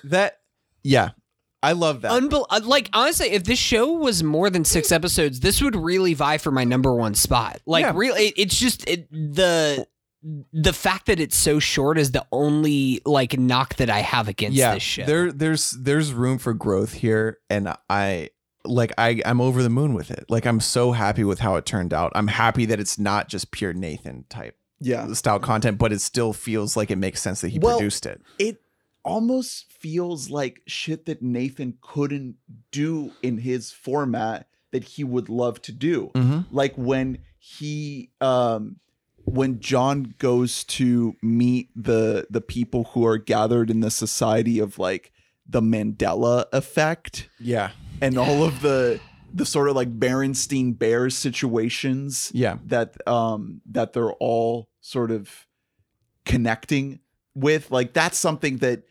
[0.05, 0.41] that
[0.83, 1.11] yeah
[1.63, 5.41] i love that Unbel- uh, like honestly, if this show was more than six episodes,
[5.41, 7.61] this would really vie for my number one spot.
[7.67, 7.93] Like, Yeah.
[7.95, 9.87] really, it, it's just it, the
[10.53, 14.57] the fact that it's so short is the only like knock that I have against
[14.57, 15.05] yeah this show.
[15.07, 18.29] there there's there's room for growth here and i
[18.65, 21.65] like i i'm over the moon with it like i'm so happy with how it
[21.65, 25.13] turned out i'm happy that it's not just pure nathan type Yeah.
[25.15, 28.21] style content but it still feels like it makes sense that he Well, produced it
[28.39, 28.61] It
[29.05, 32.37] almost feels like shit that Nathan couldn't
[32.71, 36.11] do in his format that he would love to do.
[36.15, 36.41] mm-hmm.
[36.55, 38.77] like when he um
[39.25, 44.79] when John goes to meet the the people who are gathered in the society of
[44.79, 45.13] like
[45.51, 47.71] the Mandela effect yeah.
[48.01, 49.01] and all of the
[49.33, 52.59] the sort of like Berenstein Bears situations yeah.
[52.67, 55.47] that um that they're all sort of
[56.25, 57.01] connecting
[57.35, 58.83] with like that's something that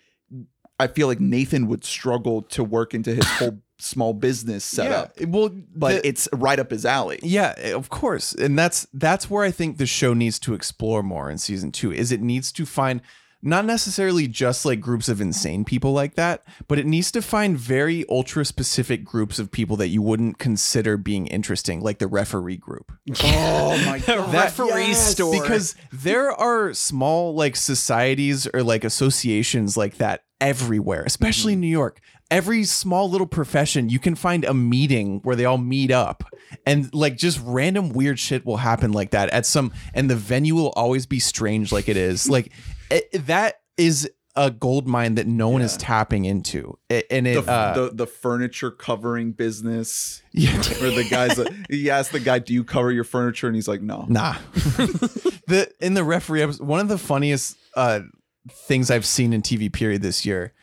[0.81, 5.14] I feel like Nathan would struggle to work into his whole small business setup.
[5.18, 7.19] Yeah well but the- it's right up his alley.
[7.23, 8.34] Yeah, of course.
[8.34, 11.94] And that's that's where I think the show needs to explore more in season 2
[11.94, 13.02] is it needs to find
[13.41, 17.57] not necessarily just like groups of insane people like that, but it needs to find
[17.57, 22.57] very ultra specific groups of people that you wouldn't consider being interesting, like the referee
[22.57, 22.91] group.
[23.24, 24.32] Oh my god.
[24.32, 25.32] That- referee store.
[25.41, 31.68] Because there are small like societies or like associations like that everywhere, especially in New
[31.68, 31.99] York.
[32.32, 36.24] Every small little profession, you can find a meeting where they all meet up
[36.66, 40.56] and like just random weird shit will happen like that at some, and the venue
[40.56, 42.30] will always be strange like it is.
[42.30, 42.52] Like
[42.90, 46.78] it, that is a gold mine that no one is tapping into.
[46.90, 50.56] It, and it, the, uh, the the furniture covering business yeah.
[50.80, 53.68] where the guy's like, he asked the guy, "Do you cover your furniture?" and he's
[53.68, 54.36] like, "No." Nah.
[54.53, 58.02] the in the referee episode, one of the funniest uh
[58.49, 60.53] things I've seen in TV period this year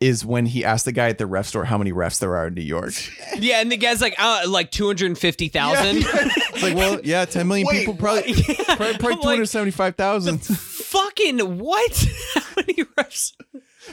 [0.00, 2.48] is when he asked the guy at the ref store how many refs there are
[2.48, 2.92] in New York.
[3.38, 6.04] Yeah, and the guy's like, uh, like two hundred and fifty thousand.
[6.56, 10.38] It's like, well, yeah, 10 million Wait, people probably probably, probably I'm like, 275,000.
[10.44, 12.08] Fucking what?
[12.34, 13.32] How many refs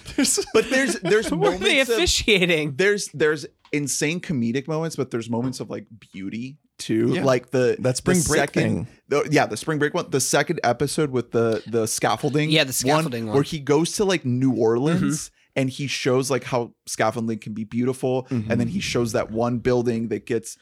[0.53, 2.75] But there's there's were moments they of, officiating?
[2.77, 7.13] there's there's insane comedic moments, but there's moments of like beauty too.
[7.15, 7.23] Yeah.
[7.23, 8.87] Like the That spring the break second, thing.
[9.09, 10.09] the- yeah, the spring break one.
[10.09, 12.49] The second episode with the the scaffolding.
[12.49, 13.27] Yeah, the scaffolding one.
[13.29, 13.33] Mm-hmm.
[13.35, 15.31] where he goes to like New Orleans.
[15.55, 19.59] And he shows like how scaffolding can be beautiful, and then he shows that one
[19.59, 20.57] building that gets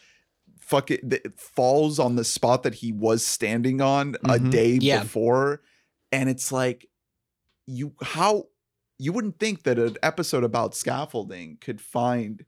[0.72, 4.52] fuck it that falls on the spot that he was standing on a Mhm.
[4.52, 5.03] day Yeah.
[5.03, 5.61] before,
[6.11, 6.88] and it's like
[7.68, 8.48] you how
[8.98, 12.45] you wouldn't think that an episode about scaffolding could find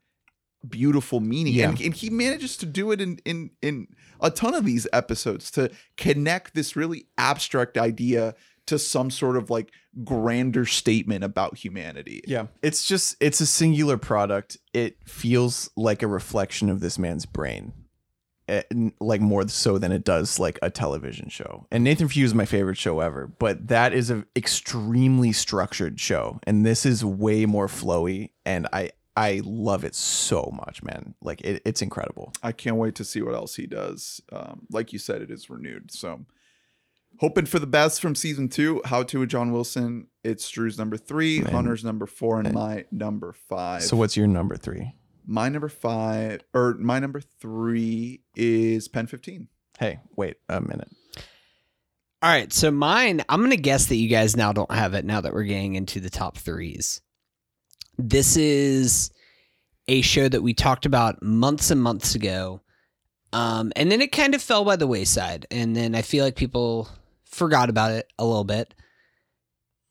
[0.68, 3.88] beautiful meaning and, and he manages to do it in in in
[4.22, 8.34] a ton of these episodes to connect this really abstract idea
[8.66, 9.72] to some sort of like
[10.06, 14.58] grander statement about humanity Yeah, it's just it's a singular product.
[14.74, 17.83] It feels like a reflection of this man's brain, n-
[19.00, 21.66] like more so than it does like a television show.
[21.72, 26.40] And Nathan You is my favorite show ever, but that is an extremely structured show,
[26.46, 31.14] and this is way more flowy, and I I love it so much, man.
[31.22, 32.34] Like it, it's incredible.
[32.42, 35.50] i can't wait to see what else he does um like you said it is
[35.50, 36.26] renewed so
[37.20, 40.98] hoping for the best from season two how to with john wilson it's drew's number
[40.98, 44.94] three hunter's number four and my number five So what's your number three?
[45.26, 49.48] My number five or my number three is pen 15
[49.80, 50.90] Hey, wait a minute.
[52.22, 55.04] All right, so mine, I'm going to guess that you guys now don't have it
[55.04, 57.02] now that we're getting into the top threes.
[57.98, 59.12] This is
[59.88, 62.62] a show that we talked about months and months ago.
[63.34, 65.48] Um, and then it kind of fell by the wayside.
[65.52, 66.88] And then I feel like people
[67.26, 68.74] forgot about it a little bit.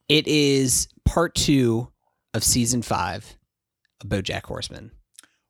[0.08, 1.88] It is part two
[2.32, 3.36] of season five
[4.00, 4.92] of BoJack Horseman.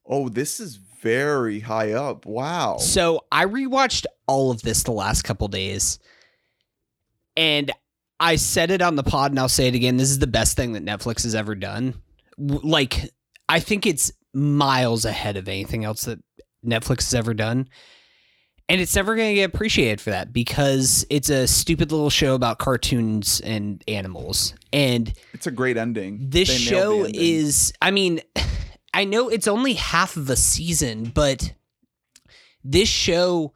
[0.07, 5.23] Oh this is very high up wow So I rewatched all of this the last
[5.23, 5.99] couple days,
[7.37, 7.71] and
[8.21, 9.97] I said it on the pod, and I'll say it again.
[9.97, 11.95] This is the best thing that Netflix has ever done.
[12.39, 13.11] Like,
[13.49, 16.21] I think it's miles ahead of anything else that
[16.65, 17.69] Netflix has ever done.
[18.69, 22.35] And it's never going to get appreciated for that because it's a stupid little show
[22.37, 24.55] about cartoons and animals.
[24.73, 26.31] And It's a great ending.
[26.31, 27.21] this They show ending.
[27.21, 28.21] is i mean
[28.95, 31.55] i know it's only half of a season but
[32.65, 33.53] this show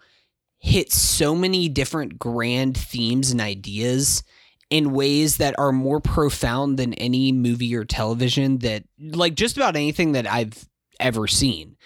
[0.58, 4.24] hits so many different grand themes and ideas
[4.68, 9.76] in ways that are more profound than any movie or television that like just about
[9.76, 10.66] anything that i've
[11.00, 11.76] ever seen.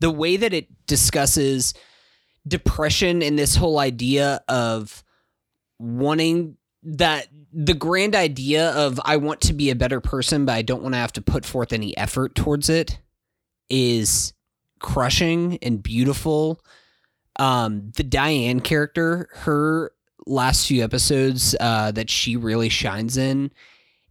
[0.00, 1.74] The way that it discusses
[2.46, 5.02] depression and this whole idea of
[5.78, 6.56] wanting
[6.86, 10.82] that the grand idea of I want to be a better person, but I don't
[10.82, 13.00] want to have to put forth any effort towards it
[13.68, 14.32] is
[14.78, 16.60] crushing and beautiful.
[17.40, 19.92] Um, the Diane character, her
[20.26, 23.50] last few episodes uh, that she really shines in,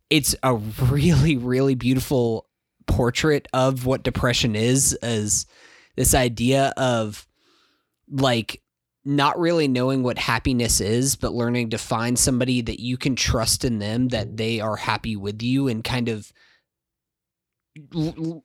[0.09, 0.55] it's a
[0.89, 2.47] really, really beautiful
[2.87, 5.45] portrait of what depression is, as
[5.95, 7.25] this idea of
[8.09, 8.61] like
[9.05, 13.63] not really knowing what happiness is, but learning to find somebody that you can trust
[13.63, 16.33] in them, that they are happy with you, and kind of
[17.95, 18.43] l-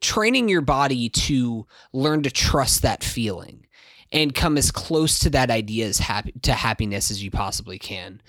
[0.00, 3.66] training your body to learn to trust that feeling
[4.12, 8.20] and come as close to that idea as happy to happiness as you possibly can.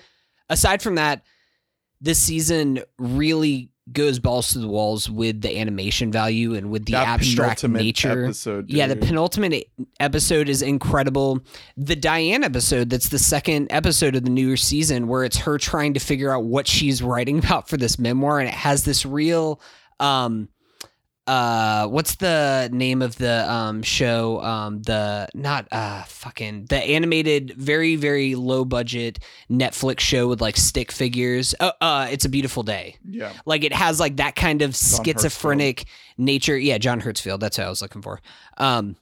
[0.50, 1.24] Aside from that,
[2.02, 6.94] this season really goes balls to the walls with the animation value and with the
[6.94, 8.26] That abstract nature.
[8.26, 9.70] Episode, Yeah, the penultimate
[10.00, 11.40] episode is incredible.
[11.78, 15.94] The Diane episode, that's the second episode of the newer season, where it's her trying
[15.94, 19.62] to figure out what she's writing about for this memoir, and it has this real
[20.00, 20.50] um
[21.28, 27.54] uh what's the name of the um show um the not uh fucking the animated
[27.56, 29.20] very very low budget
[29.50, 33.32] netflix show with like stick figures uh, uh it's a beautiful day yeah.
[33.46, 35.86] like it has like that kind of John schizophrenic
[36.22, 36.58] nature.
[36.58, 37.40] Yeah, John Hertzfeldt.
[37.40, 38.22] That's what I was looking for.
[38.58, 38.96] Um,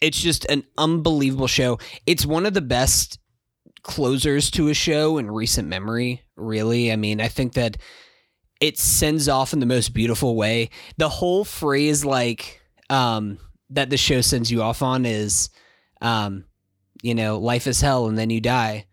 [0.00, 1.78] it's just an unbelievable show.
[2.06, 3.18] It's one of the best
[3.82, 6.22] closers to a show in recent memory.
[6.36, 7.76] Really, I mean, I think that
[8.60, 10.70] it sends off in the most beautiful way.
[10.96, 13.38] The whole phrase, like, um,
[13.70, 15.50] that the show sends you off on is,
[16.00, 16.44] um,
[17.02, 18.86] you know, life is hell and then you die.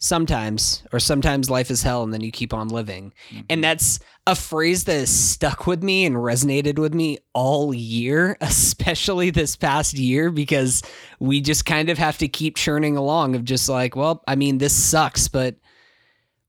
[0.00, 3.12] Sometimes, or sometimes life is hell and then you keep on living.
[3.50, 8.36] And that's a phrase that has stuck with me and resonated with me all year,
[8.40, 10.82] especially this past year, because
[11.18, 14.58] we just kind of have to keep churning along of just like, well, I mean,
[14.58, 15.56] this sucks, but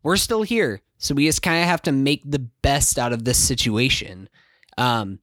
[0.04, 0.82] we're still here.
[1.00, 4.30] So we just kind of have to make the best out of this situation.
[4.78, 5.20] Um,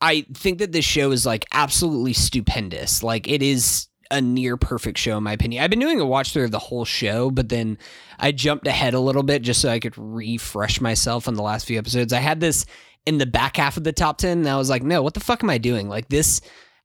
[0.00, 3.02] I think that this show is like absolutely stupendous.
[3.02, 5.62] Like it is a near perfect show in my opinion.
[5.62, 7.78] I've been doing a watch through of the whole show, but then
[8.18, 11.66] I jumped ahead a little bit just so I could refresh myself on the last
[11.66, 12.12] few episodes.
[12.12, 12.64] I had this
[13.04, 15.20] in the back half of the top 10 and I was like, "No, what the
[15.20, 16.40] fuck am I doing?" Like this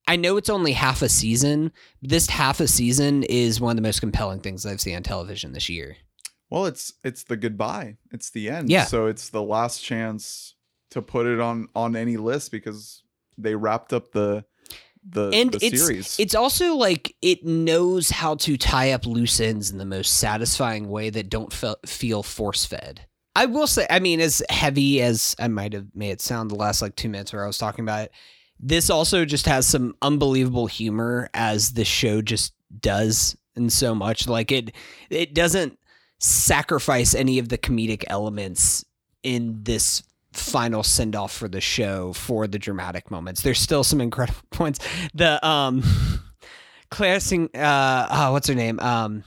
[0.07, 1.71] I know it's only half a season.
[2.01, 5.53] This half a season is one of the most compelling things I've seen on television
[5.53, 5.95] this year.
[6.53, 7.97] Well, it's it's the goodbye.
[8.11, 8.69] It's the end.
[8.69, 8.85] Yeah.
[8.85, 10.53] So it's the last chance
[10.91, 13.01] to put it on on any list because
[13.39, 14.45] they wrapped up the
[15.03, 16.19] the, and the it's series.
[16.19, 20.89] it's also like it knows how to tie up loose ends in the most satisfying
[20.89, 23.07] way that don't fe- feel force fed.
[23.35, 26.55] I will say, I mean, as heavy as I might have made it sound the
[26.55, 28.11] last like two minutes where I was talking about it,
[28.59, 34.27] this also just has some unbelievable humor as the show just does, and so much
[34.27, 34.71] like it
[35.09, 35.79] it doesn't
[36.23, 38.85] sacrifice any of the comedic elements
[39.23, 43.41] in this final send off for the show for the dramatic moments.
[43.41, 44.79] There's still some incredible points.
[45.13, 45.83] The um
[46.89, 48.79] Claire Sing uh oh, what's her name?
[48.79, 49.23] Um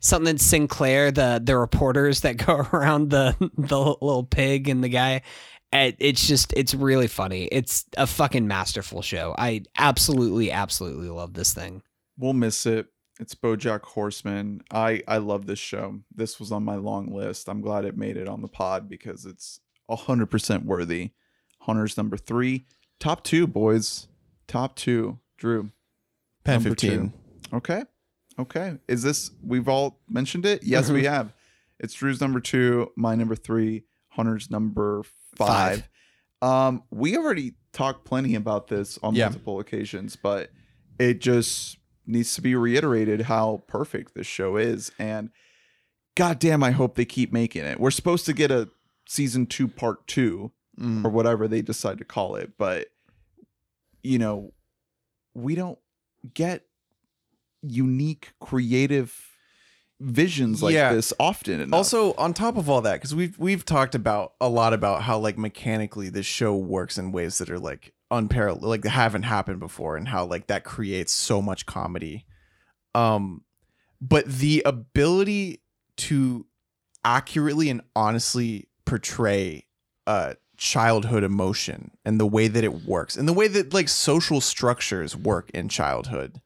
[0.00, 5.22] something Sinclair, the the reporters that go around the the little pig and the guy.
[5.72, 7.44] It's just it's really funny.
[7.46, 9.34] It's a fucking masterful show.
[9.38, 11.82] I absolutely absolutely love this thing.
[12.18, 12.86] we'll miss it.
[13.20, 14.62] It's BoJack Horseman.
[14.72, 16.00] I I love this show.
[16.14, 17.48] This was on my long list.
[17.48, 21.10] I'm glad it made it on the pod because it's hundred percent worthy.
[21.60, 22.66] Hunter's number three.
[22.98, 24.08] Top two, boys.
[24.48, 25.18] Top two.
[25.38, 25.70] Drew.
[26.44, 26.88] Pen Number two.
[26.90, 27.12] 15.
[27.54, 27.82] Okay.
[28.38, 28.78] Okay.
[28.88, 30.62] Is this we've all mentioned it?
[30.64, 31.32] Yes, we have.
[31.78, 35.02] It's Drew's number two, my number three, Hunter's number
[35.36, 35.88] five.
[36.42, 39.26] Um, we already talked plenty about this on Yeah.
[39.26, 40.50] multiple occasions, but
[40.98, 44.90] it just needs to be reiterated how perfect this show is.
[44.98, 45.30] And
[46.16, 47.80] goddamn, I hope they keep making it.
[47.80, 48.68] We're supposed to get a
[49.08, 51.04] season two, part two, Mm.
[51.04, 52.88] or whatever they decide to call it, but
[54.02, 54.52] you know,
[55.32, 55.78] we don't
[56.34, 56.66] get
[57.62, 59.30] unique, creative
[60.00, 60.92] visions like Yeah.
[60.92, 61.76] this often enough.
[61.76, 65.18] Also, on top of all that, because we've we've talked about a lot about how
[65.18, 69.96] like mechanically this show works in ways that are like unparalleled, like haven't happened before,
[69.96, 72.26] and how like that creates so much comedy.
[72.94, 73.42] Um,
[74.00, 75.62] but the ability
[75.96, 76.46] to
[77.04, 79.66] accurately and honestly portray
[80.06, 84.40] uh childhood emotion and the way that it works and the way that like social
[84.40, 86.40] structures work in childhood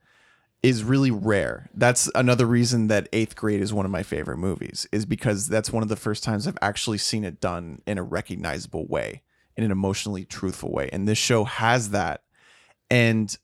[0.63, 1.69] is really rare.
[1.75, 5.73] That's another reason that Eighth Grade is one of my favorite movies, is because that's
[5.73, 9.23] one of the first times I've actually seen it done in a recognizable way,
[9.59, 10.89] in an emotionally truthful way.
[10.93, 12.23] And this show has that.
[12.91, 13.37] And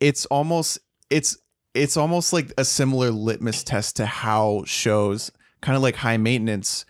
[0.00, 1.38] it's almost it's
[1.72, 5.30] it's almost like a similar litmus test to how shows
[5.62, 6.84] kind of like high maintenance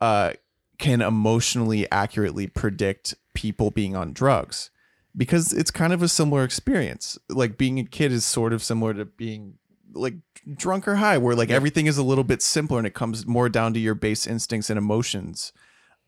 [0.00, 0.32] uh
[0.78, 4.70] can emotionally accurately predict people being on drugs
[5.16, 7.16] because it's kind of a similar experience.
[7.28, 9.54] Like being a kid is sort of similar to being
[9.92, 10.16] like
[10.56, 13.48] drunk or high, where like everything is a little bit simpler and it comes more
[13.48, 15.52] down to your base instincts and emotions.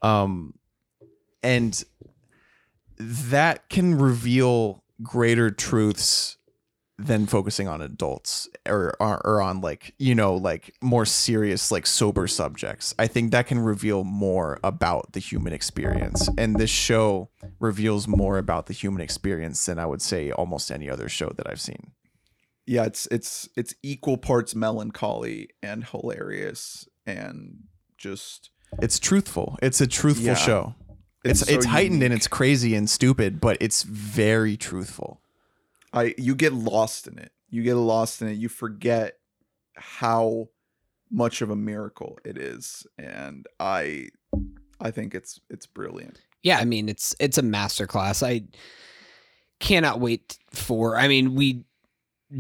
[0.03, 0.55] Um,
[1.43, 1.83] and
[2.99, 6.37] that can reveal greater truths
[6.99, 11.87] than focusing on adults or, or or on like you know like more serious like
[11.87, 12.95] sober subjects.
[12.99, 16.31] I think that can reveal more about the human experience.
[16.39, 17.29] And this show
[17.61, 21.47] reveals more about the human experience than i would say almost any other show that
[21.51, 21.93] i've seen.
[22.65, 27.65] Yeah, it's it's it's equal parts melancholy and hilarious and
[27.99, 28.51] just
[28.81, 29.59] it's truthful.
[29.63, 30.35] It's a truthful Yeah.
[30.35, 30.75] show
[31.31, 35.21] it's It's it's, so heightened and it's crazy and stupid but it's very truthful
[35.97, 37.33] I you get lost in it.
[37.49, 38.35] You get lost in it.
[38.35, 39.19] You forget
[39.75, 40.49] how
[41.11, 44.09] much of a miracle it is, and I
[44.81, 46.21] I think it's it's brilliant.
[46.43, 48.23] Yeah, I mean it's it's a masterclass.
[48.23, 48.45] I
[49.59, 50.99] cannot wait for.
[50.99, 51.65] I mean, we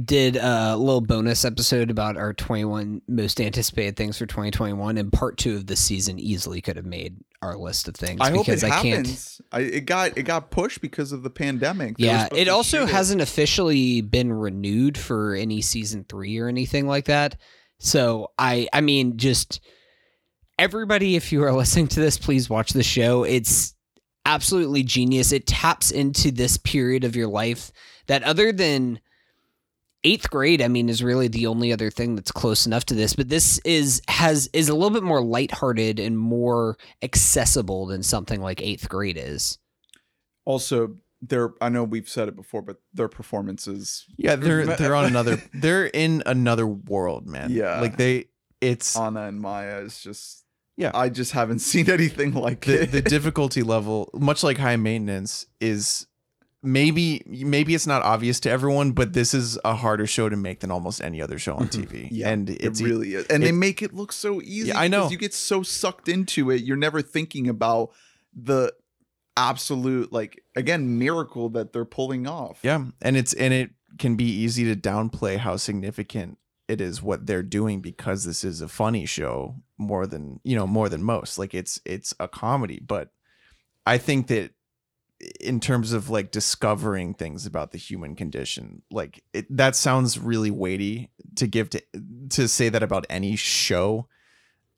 [0.04, 5.36] did a little bonus episode about our 21 most anticipated things for 2021 and part
[5.38, 8.46] 2 of the season easily could have made our list of things I hope it
[8.46, 9.40] because I can't happens.
[9.52, 11.98] I, it got it got pushed because of the pandemic.
[11.98, 12.88] They Yeah, it also it.
[12.88, 17.36] hasn't officially been renewed for any season 3 or anything like that.
[17.78, 19.60] So, I I mean just
[20.58, 23.22] everybody if you are listening to this, please watch the show.
[23.22, 23.74] It's
[24.24, 25.30] absolutely genius.
[25.30, 27.70] It taps into this period of your life
[28.08, 28.98] that other than
[30.06, 33.14] eighth grade, I mean, is really the only other thing that's close enough to this.
[33.14, 38.40] But this is has is a little bit more lighthearted and more accessible than something
[38.40, 39.58] like eighth grade is.
[40.44, 41.54] also their.
[41.60, 44.04] I know we've said it before, but their performances.
[44.16, 47.80] yeah they're they're on another they're in another world man Yeah.
[47.80, 48.26] like they
[48.60, 50.44] it's Anna and Maya is just
[50.76, 50.90] Yeah.
[50.94, 52.92] I just haven't seen anything like the it.
[52.92, 56.06] the difficulty level, much like high maintenance, is
[56.66, 60.60] maybe maybe it's not obvious to everyone, but this is a harder show to make
[60.60, 61.82] than almost any other show on mm-hmm.
[61.82, 62.08] TV.
[62.10, 63.26] Yeah, and it it's really is.
[63.28, 64.68] And they make it look so easy.
[64.68, 65.08] Yeah, I know.
[65.08, 66.62] You get so sucked into it.
[66.62, 67.92] You're never thinking about
[68.34, 68.72] the
[69.36, 72.58] absolute, like, again, miracle that they're pulling off.
[72.62, 76.38] yeah, and it's and it can be easy to downplay how significant
[76.68, 80.66] it is what they're doing because this is a funny show more than you know
[80.66, 81.38] more than most.
[81.38, 83.10] Like it's it's a comedy, but
[83.86, 84.50] I think that
[85.40, 90.50] in terms of like discovering things about the human condition like it, that sounds really
[90.50, 91.82] weighty to give to
[92.28, 94.06] to say that about any show.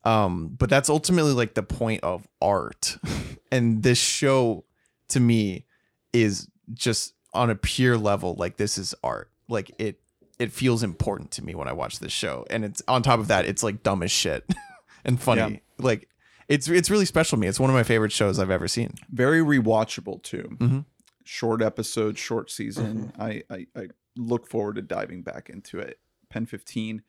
[0.05, 2.97] Um but that's ultimately like the point of art.
[3.51, 4.63] And this show
[5.07, 5.65] to me
[6.13, 9.31] is just on a pure level like this is art.
[9.47, 9.99] Like it
[10.37, 12.45] it feels important to me when i watch this show.
[12.51, 14.47] And it's on top of that it's like dumb as shit
[15.03, 15.41] and funny.
[15.41, 15.83] Yeah.
[15.83, 16.07] like
[16.49, 18.93] it's it's really special to me it's one of my favorite shows i've ever seen
[19.09, 20.57] Very rewatchable, too.
[20.59, 20.85] Mhm.
[21.23, 23.13] Short episode, short season.
[23.19, 25.99] I, I, I look forward to diving back into it.
[26.29, 27.03] Pen 15.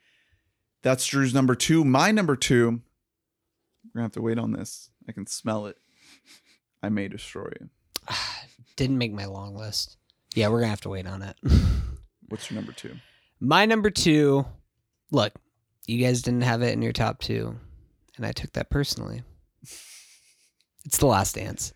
[0.83, 1.85] That's Drew's number two.
[1.87, 2.83] My number two, we're going
[3.95, 4.91] to have to wait on this.
[5.09, 5.79] I can smell it.
[6.83, 7.71] I may destroy you.
[8.77, 9.97] Didn't make my long list.
[10.35, 11.37] Yeah, we're gonna have to wait on it.
[12.29, 12.97] What's your number two?
[13.41, 14.45] my number two.
[15.11, 15.33] Look,
[15.87, 17.57] you guys didn't have it in your top two,
[18.17, 19.23] and I took that personally.
[20.87, 21.73] It's the Last Dance.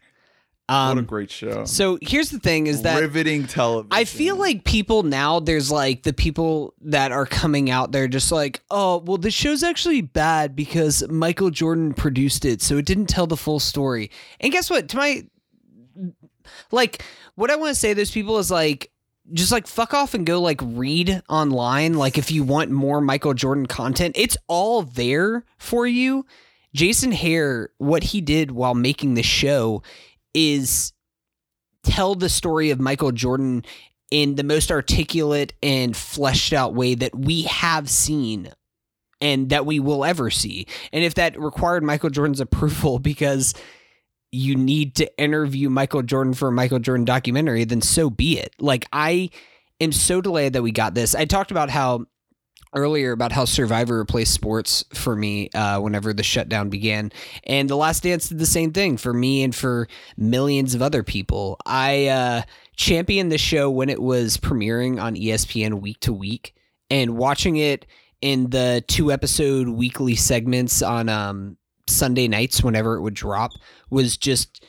[0.67, 1.65] what a Um, great show.
[1.67, 3.89] so here's the thing: is that riveting television.
[3.93, 8.33] I feel like people now, there's like the people that are coming out, they're just
[8.33, 13.07] like, oh, well, the show's actually bad because Michael Jordan produced it, so it didn't
[13.07, 14.11] tell the full story.
[14.41, 14.89] And guess what?
[14.89, 15.25] To my,
[16.71, 17.03] like,
[17.35, 18.91] what I want to say to those people is like,
[19.33, 21.95] just like fuck off and go like read online.
[21.95, 26.27] Like, if you want more Michael Jordan content, it's all there for you.
[26.75, 29.83] Jason Hehir, what he did while making the show
[30.35, 30.93] is
[31.85, 33.65] tell the story of Michael Jordan
[34.11, 38.51] in the most articulate and fleshed out way that we have seen
[39.21, 40.67] and that we will ever see.
[40.93, 43.55] And if that required Michael Jordan's approval because
[44.33, 48.53] you need to interview Michael Jordan for a Michael Jordan documentary, then so be it.
[48.59, 49.31] Like I
[49.81, 51.15] am so delayed that we got this.
[51.15, 52.07] I talked about how
[52.75, 57.13] earlier about how Survivor replaced sports for me uh, whenever the shutdown began,
[57.45, 61.03] and The Last Dance did the same thing for me and for millions of other
[61.03, 61.57] people.
[61.65, 62.43] I uh,
[62.77, 66.55] championed the show when it was premiering on ESPN week to week,
[66.91, 67.87] and watching it
[68.21, 71.57] in the two episode weekly segments on um,
[71.87, 73.53] Sunday nights whenever it would drop
[73.91, 74.65] was just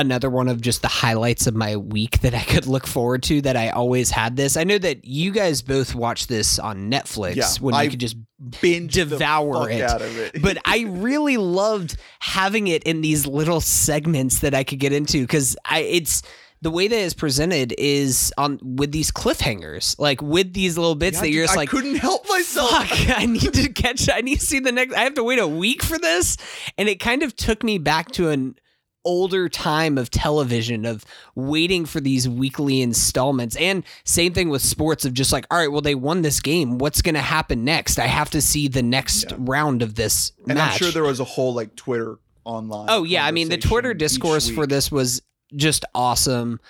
[0.00, 3.40] another one of just the highlights of my week that I could look forward to
[3.42, 4.56] that I always had this.
[4.56, 8.00] I know that you guys both watch this on Netflix Yeah, when I you could
[8.00, 8.16] just
[8.60, 9.82] binge devour it.
[9.82, 10.40] out of it.
[10.42, 15.20] but I really loved having it in these little segments that I could get into
[15.22, 16.22] because I it's
[16.60, 21.18] the way that it's presented is on with these cliffhangers, like with these little bits
[21.18, 22.70] Yeah, that you're just I like, couldn't help myself.
[22.70, 22.88] fuck,
[23.18, 25.46] I need to catch, I need to see the next, I have to wait a
[25.46, 26.36] week for this.
[26.76, 28.56] And it kind of took me back to an
[29.08, 31.04] older time of television of
[31.34, 35.72] waiting for these weekly installments and same thing with sports of just like all right
[35.72, 38.82] well they won this game what's going to happen next i have to see the
[38.82, 39.36] next Yeah.
[39.40, 42.86] round of this And match I'm sure there was a whole like Twitter online.
[42.90, 45.22] Oh yeah, I mean the Twitter discourse for this was
[45.56, 46.60] just awesome.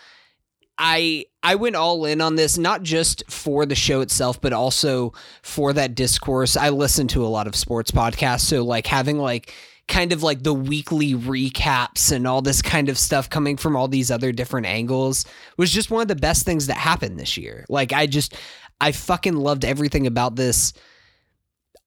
[0.77, 5.13] I I went all in on this not just for the show itself but also
[5.43, 6.57] for that discourse.
[6.57, 9.53] I listen to a lot of sports podcasts so like having like
[9.89, 13.89] kind of like the weekly recaps and all this kind of stuff coming from all
[13.89, 15.25] these other different angles
[15.57, 17.65] was just one of the best things that happened this year.
[17.69, 18.37] Like I just
[18.81, 20.73] I fucking loved everything about this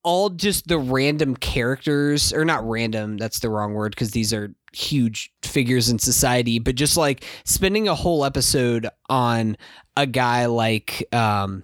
[0.03, 4.53] all just the random characters or not random that's the wrong word because these are
[4.73, 9.55] huge figures in society but just like spending a whole episode on
[9.97, 11.63] a guy like um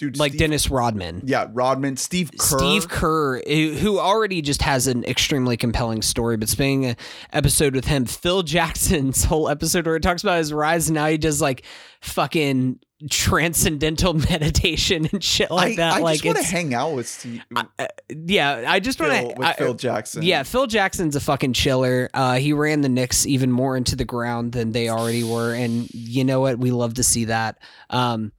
[0.00, 2.58] dude like Steve- dennis rodman Yeah, Rodman, Steve Kerr.
[2.58, 6.96] Steve Kerr, who already just has an extremely compelling story, but spending an
[7.32, 11.06] episode with him, Phil Jackson's whole episode where it talks about his rise, and now
[11.06, 11.62] he does like
[12.00, 15.92] fucking transcendental meditation and shit like I, that.
[15.94, 17.42] I like just want to hang out with Steve.
[17.54, 20.22] uh, yeah, I just want to with Phil Jackson.
[20.22, 22.08] yeah, Phil Jackson's a fucking chiller.
[22.14, 25.88] Uh, he ran the Knicks even more into the ground than they already were, and
[25.92, 26.58] you know what?
[26.58, 27.58] We love to see that.
[27.90, 28.32] Um,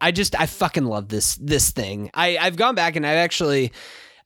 [0.00, 2.10] I just I fucking love this this thing.
[2.14, 3.72] I I've gone back and I've actually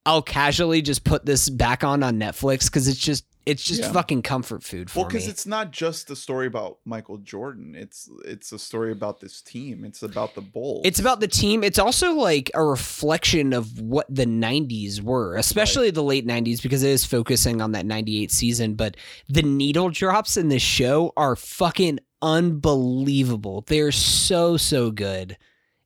[0.07, 3.93] I'll casually just put this back on on Netflix because it's just it's just Yeah.
[3.93, 7.75] fucking comfort food for Well, because it's not just a story about Michael Jordan.
[7.75, 9.83] It's it's a story about this team.
[9.83, 10.83] It's about the Bulls.
[10.85, 11.65] It's about the team.
[11.65, 16.83] It's also like a reflection of what the 90s were, especially the late 90s, because
[16.83, 18.75] it is focusing on that 98 season.
[18.75, 18.97] But
[19.29, 23.65] the needle drops in this show are fucking unbelievable.
[23.67, 25.37] They're so, so good.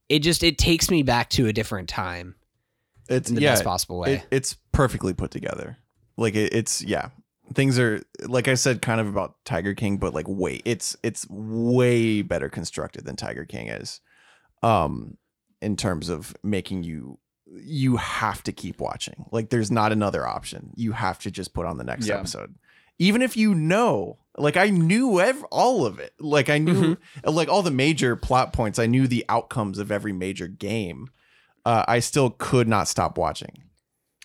[0.08, 2.34] It just, it takes me back to a different time
[3.08, 4.14] It's in the yeah, best possible way.
[4.14, 5.78] it, it's perfectly put together.
[6.16, 7.08] Like it, it's yeah,
[7.54, 11.26] things are like I said, kind of about Tiger King, but like way it's it's
[11.28, 14.00] way better constructed than Tiger King is,
[14.62, 15.16] um,
[15.60, 19.26] in terms of making you you have to keep watching.
[19.32, 20.72] Like there's not another option.
[20.76, 22.18] You have to just put on the next Yeah.
[22.18, 22.54] episode,
[22.98, 24.18] even if you know.
[24.36, 26.12] Like I knew ev- all of it.
[26.18, 28.80] Like I knew like all the major plot points.
[28.80, 31.08] I knew the outcomes of every major game.
[31.64, 33.62] Uh, I still could not stop watching.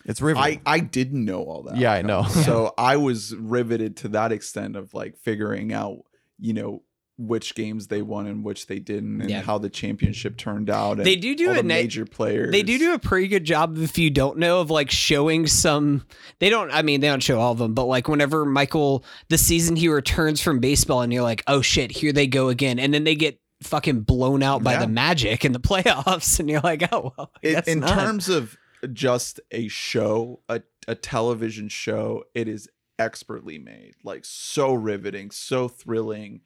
[0.06, 0.44] It's riveting.
[0.44, 0.64] I riveting.
[0.66, 1.78] I didn't know all that.
[1.78, 2.24] Yeah, I know.
[2.24, 6.00] so I was riveted to that extent of like figuring out,
[6.40, 6.82] you know,
[7.20, 9.42] which games they won and which they didn't, and Yeah.
[9.42, 10.98] how the championship turned out.
[10.98, 12.52] And They do do all a the major players.
[12.52, 16.06] They do do a pretty good job if you don't know of like showing some.
[16.40, 16.72] They don't.
[16.72, 19.90] I mean, they don't show all of them, but like whenever Michael the season he
[19.90, 23.16] returns from baseball, and you're like, oh shit, here they go again, and then they
[23.16, 24.80] get fucking blown out by Yeah.
[24.80, 27.32] the Magic in the playoffs, and you're like, oh well.
[27.44, 27.90] I in, in not.
[28.00, 28.56] terms of
[28.94, 35.68] just a show, a, a television show, it is expertly made, like so riveting, so
[35.68, 36.42] thrilling,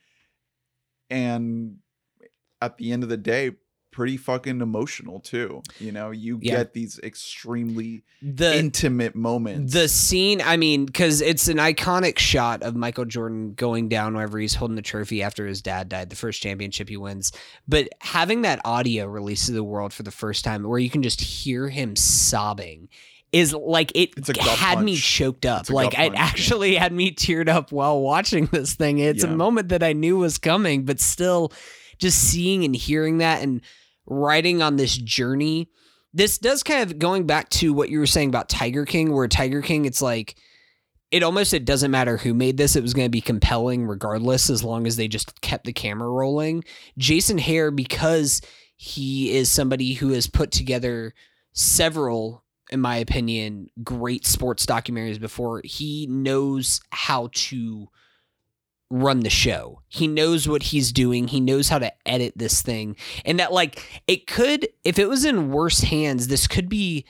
[1.14, 1.78] and
[2.62, 3.52] at the end of the day,
[3.92, 5.62] pretty fucking emotional too.
[5.80, 6.56] You know, you Yeah.
[6.58, 9.72] get these extremely the intimate moments.
[9.74, 14.40] The scene, I mean, because it's an iconic shot of Michael Jordan going down whenever
[14.40, 17.32] he's holding the trophy after his dad died, the first championship he wins.
[17.68, 21.04] But having that audio released to the world for the first time where you can
[21.04, 22.90] just hear him sobbing
[23.34, 25.70] is like it It's a gut had me choked up.
[25.70, 26.24] Like it punch, yeah.
[26.24, 29.00] actually had me teared up while watching this thing.
[29.00, 31.52] It's a moment that I knew was coming, but still
[31.98, 33.62] just seeing and hearing that and
[34.06, 35.70] riding on this journey
[36.14, 39.28] this does kind of going back to what you were saying about Tiger King, where
[39.28, 40.36] Tiger King, it's like
[41.12, 44.50] it almost it doesn't matter who made this; it was going to be compelling regardless,
[44.50, 46.64] as long as they just kept the camera rolling.
[46.98, 48.42] Jason Hehir, because
[48.76, 51.14] he is somebody who has put together
[51.54, 52.43] several,
[52.74, 55.62] in my opinion, great sports documentaries before.
[55.64, 57.88] He knows how to
[58.90, 59.82] run the show.
[59.88, 61.28] He knows what he's doing.
[61.28, 62.96] He knows how to edit this thing.
[63.26, 67.06] And that like it could if it was in worse hands, this could be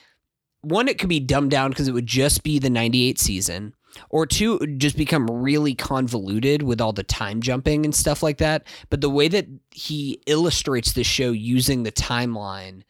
[0.60, 3.74] one it could be dumbed down because it would just be the 98 season.
[4.10, 8.22] Or two, it would just become really convoluted with all the time jumping and stuff
[8.22, 8.66] like that.
[8.90, 12.82] But the way that he illustrates the show using the timeline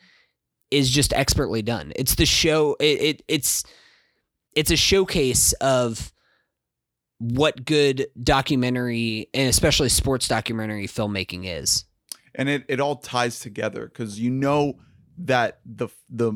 [0.74, 1.92] is just expertly done.
[1.96, 2.76] It's the show.
[2.80, 3.64] It, it it's
[4.54, 6.12] it's a showcase of
[7.18, 11.84] what good documentary and especially sports documentary filmmaking is.
[12.34, 14.74] and it, it all ties together because you know
[15.16, 16.32] that the the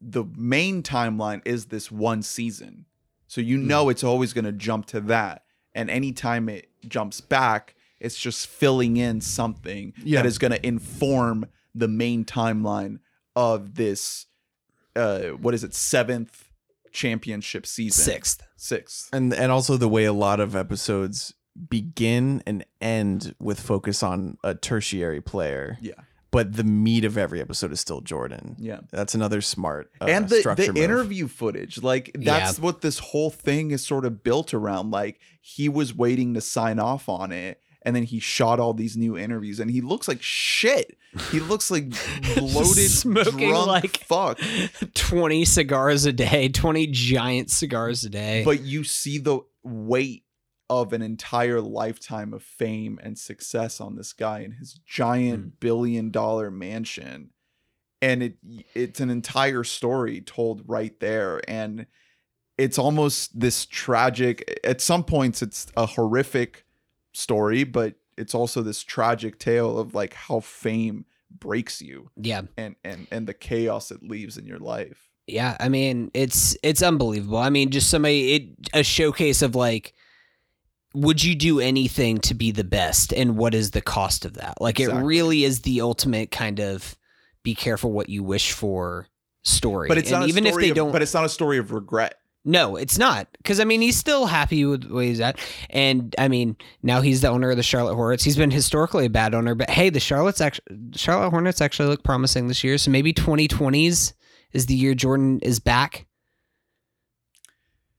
[0.00, 2.84] the main timeline is this one season
[3.28, 3.68] so you Hmm.
[3.68, 5.44] know it's always going to jump to that
[5.74, 10.20] and anytime it jumps back it's just filling in something Yeah.
[10.22, 12.98] that is going to inform the main timeline
[13.36, 14.26] of this
[14.96, 16.50] uh what is it seventh
[16.92, 18.04] championship season?
[18.04, 18.42] Sixth.
[18.56, 19.08] sixth.
[19.12, 21.34] And and also the way a lot of episodes
[21.68, 25.92] begin and end with focus on a tertiary player, yeah.
[26.30, 28.56] But the meat of every episode is still Jordan.
[28.58, 28.80] yeah.
[28.90, 30.82] That's another smart uh, and the, structure the move.
[30.82, 34.90] interview footage like that's what this whole thing is sort of built around.
[34.90, 38.96] Like he was waiting to sign off on it and then he shot all these
[38.96, 40.96] new interviews and he looks like shit
[41.30, 41.90] he looks like
[42.36, 44.38] bloated Smoking drunk like- fuck
[44.94, 48.42] 20 cigars a day, 20 giant cigars a day.
[48.44, 50.24] but you see the weight
[50.70, 55.48] of an entire lifetime of fame and success on this guy in his giant Hmm.
[55.60, 57.30] billion dollar mansion
[58.00, 58.36] and it
[58.74, 61.86] it's an entire story told right there and
[62.58, 66.64] it's almost this tragic at some points it's a horrific
[67.12, 71.04] story but it's also this tragic tale of like how fame
[71.38, 72.42] breaks you yeah.
[72.56, 76.82] and and and the chaos it leaves in your life Yeah, I mean, it's it's
[76.82, 77.38] unbelievable.
[77.38, 78.42] I mean, just somebody it
[78.74, 79.94] a showcase of like
[80.94, 84.60] would you do anything to be the best and what is the cost of that?
[84.60, 85.02] Like Exactly.
[85.02, 86.96] it really is the ultimate kind of
[87.42, 89.08] be careful what you wish for
[89.42, 89.88] story.
[89.88, 91.72] but it's and not even if they of- don't but it's not a story of
[91.72, 93.28] regret No, it's not.
[93.36, 95.38] Because I mean, he's still happy with where he's at,
[95.70, 98.24] and I mean, now he's the owner of the Charlotte Hornets.
[98.24, 102.02] He's been historically a bad owner, but hey, the Charlotte's actually Charlotte Hornets actually look
[102.02, 102.78] promising this year.
[102.78, 104.12] So maybe 2020s
[104.52, 106.06] is the year Jordan is back.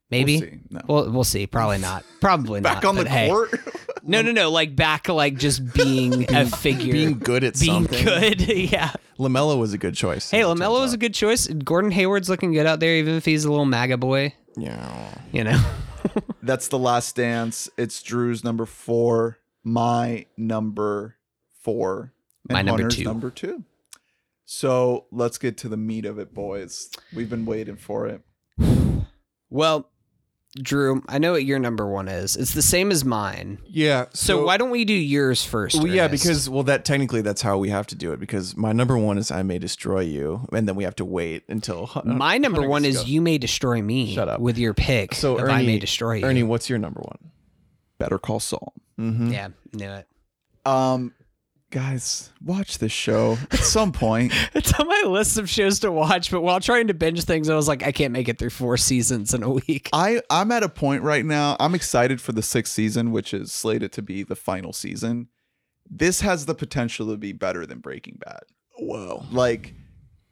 [0.10, 0.40] Maybe.
[0.40, 0.60] We'll see.
[0.70, 0.82] No.
[0.88, 1.48] Well, we'll see.
[1.48, 2.04] Probably not.
[2.22, 2.90] Probably Back not.
[2.90, 3.30] on the hey.
[3.30, 3.52] court.
[4.06, 4.52] No, no, no.
[4.52, 8.04] Like back, like just being, a figure, being good at being something.
[8.06, 8.42] good.
[8.72, 8.92] yeah.
[9.18, 10.30] LaMelo was a good choice.
[10.32, 11.48] Hey, as it turns LaMelo is a good choice.
[11.48, 14.34] Gordon Hayward's looking good out there, even if he's a little MAGA boy.
[14.58, 15.14] yeah.
[15.32, 15.64] You know.
[16.44, 17.70] That's the last dance.
[17.78, 21.16] It's Drew's number four, my number
[21.62, 22.12] four,
[22.50, 23.04] and My number Hunter's two.
[23.06, 23.64] number two.
[24.44, 26.90] So let's get to the meat of it, boys.
[27.16, 28.22] We've been waiting for it.
[29.50, 29.92] Well,
[30.62, 32.36] Drew, I know what your number one is.
[32.36, 33.58] It's the same as mine.
[33.68, 34.06] Yeah.
[34.14, 35.76] So, why don't we do yours first?
[35.76, 36.24] Well, yeah, Ernest?
[36.24, 38.20] because well, that technically that's how we have to do it.
[38.20, 41.44] Because my number one is I may destroy you, and then we have to wait
[41.48, 43.04] until my number one is go.
[43.06, 44.14] you may destroy me.
[44.14, 44.40] Shut up.
[44.40, 45.16] with your pick.
[45.16, 46.26] So of Ernie, I may destroy you.
[46.26, 47.32] Ernie, what's your number one?
[47.98, 48.74] Better Call Saul.
[49.00, 49.32] Mm-hmm.
[49.32, 50.08] yeah, knew it.
[50.66, 51.14] Um,
[51.74, 54.32] guys, watch this show at some point.
[54.54, 57.56] It's on my list of shows to watch, but while trying to binge things, I
[57.56, 59.90] was like, I can't make it through four seasons in a week.
[59.92, 61.58] I I'm at a point right now.
[61.60, 65.30] I'm excited for the sixth season, which is slated to be the final season.
[65.90, 68.44] This has the potential to be better than Breaking Bad.
[68.78, 69.26] Whoa.
[69.32, 69.74] Like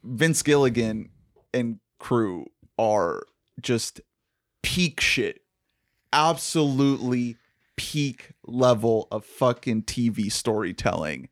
[0.04, 1.10] Vince Gilligan
[1.52, 2.46] and crew
[2.78, 3.24] are
[3.60, 4.00] just
[4.62, 5.40] peak shit.
[6.12, 7.36] Absolutely
[7.76, 11.28] peak level of fucking TV storytelling.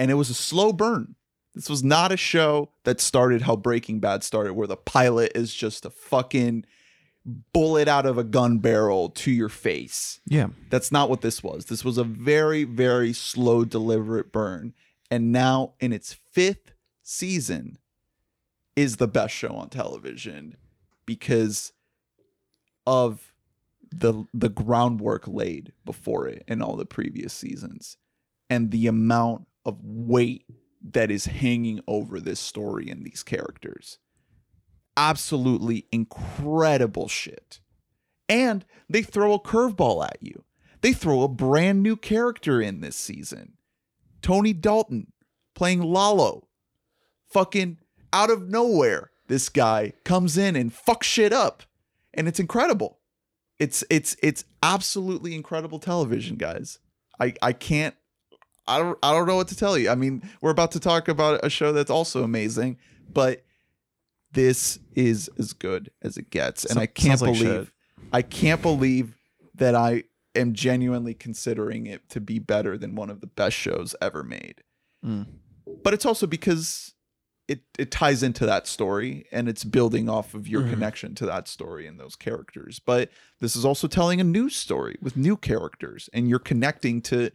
[0.00, 1.14] And it was a slow burn.
[1.54, 5.54] This was not a show that started how Breaking Bad started, where the pilot is
[5.54, 6.64] just a fucking
[7.52, 10.20] bullet out of a gun barrel to your face.
[10.24, 10.48] Yeah.
[10.70, 11.66] That's not what this was.
[11.66, 14.72] This was a very, very slow, deliberate burn.
[15.10, 16.72] And now, in its fifth
[17.02, 17.76] season,
[18.74, 20.56] is the best show on television
[21.04, 21.74] because
[22.86, 23.34] of
[23.90, 27.98] the the groundwork laid before it in all the previous seasons
[28.48, 30.44] and the amount of weight
[30.82, 33.98] that is hanging over this story and these characters.
[34.96, 37.60] Absolutely incredible shit.
[38.28, 40.44] And they throw a curveball at you.
[40.80, 43.54] They throw a brand new character in this season.
[44.22, 45.12] Tony Dalton
[45.54, 46.48] playing Lalo.
[47.28, 47.78] Fucking
[48.12, 51.62] out of nowhere, this guy comes in and fucks shit up.
[52.12, 52.98] And it's incredible.
[53.58, 56.78] It's it's it's absolutely incredible television, guys.
[57.20, 57.94] I I can't
[58.66, 59.90] I don't I don't know what to tell you.
[59.90, 62.78] I mean, we're about to talk about a show that's also amazing,
[63.12, 63.42] but
[64.32, 66.64] this is as good as it gets.
[66.64, 67.68] And So- I can't like believe shit.
[68.12, 69.16] I can't believe
[69.54, 70.04] that I
[70.34, 74.62] am genuinely considering it to be better than one of the best shows ever made.
[75.04, 75.26] Mm.
[75.82, 76.94] But it's also because
[77.48, 80.70] it it ties into that story and it's building off of your Mhm.
[80.70, 82.78] connection to that story and those characters.
[82.78, 83.10] But
[83.40, 87.30] this is also telling a new story with new characters and you're connecting to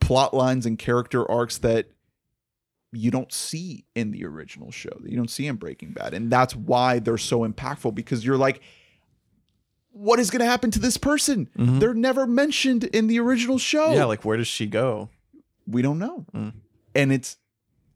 [0.00, 1.86] plot lines and character arcs that
[2.92, 6.14] you don't see in the original show that you don't see in Breaking Bad.
[6.14, 8.62] And that's why they're so impactful because you're like,
[9.90, 11.48] what is going to happen to this person?
[11.58, 11.80] Mhm.
[11.80, 13.92] They're never mentioned in the original show.
[13.92, 14.04] Yeah.
[14.04, 15.10] Like, where does she go?
[15.70, 16.24] we don't know.
[16.34, 16.54] Mm.
[16.94, 17.36] And it's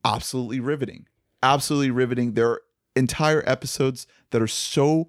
[0.04, 1.06] absolutely riveting.
[1.42, 2.34] Absolutely riveting.
[2.34, 2.62] There are
[2.94, 5.08] entire episodes that are so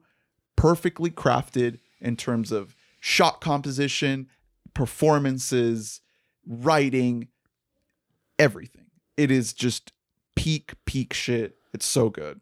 [0.55, 4.29] perfectly crafted in terms of shot composition,
[4.73, 5.99] performances,
[6.45, 7.27] writing,
[8.39, 8.85] everything.
[9.17, 9.91] It is just
[10.35, 11.57] peak, peak shit.
[11.73, 12.41] It's so good.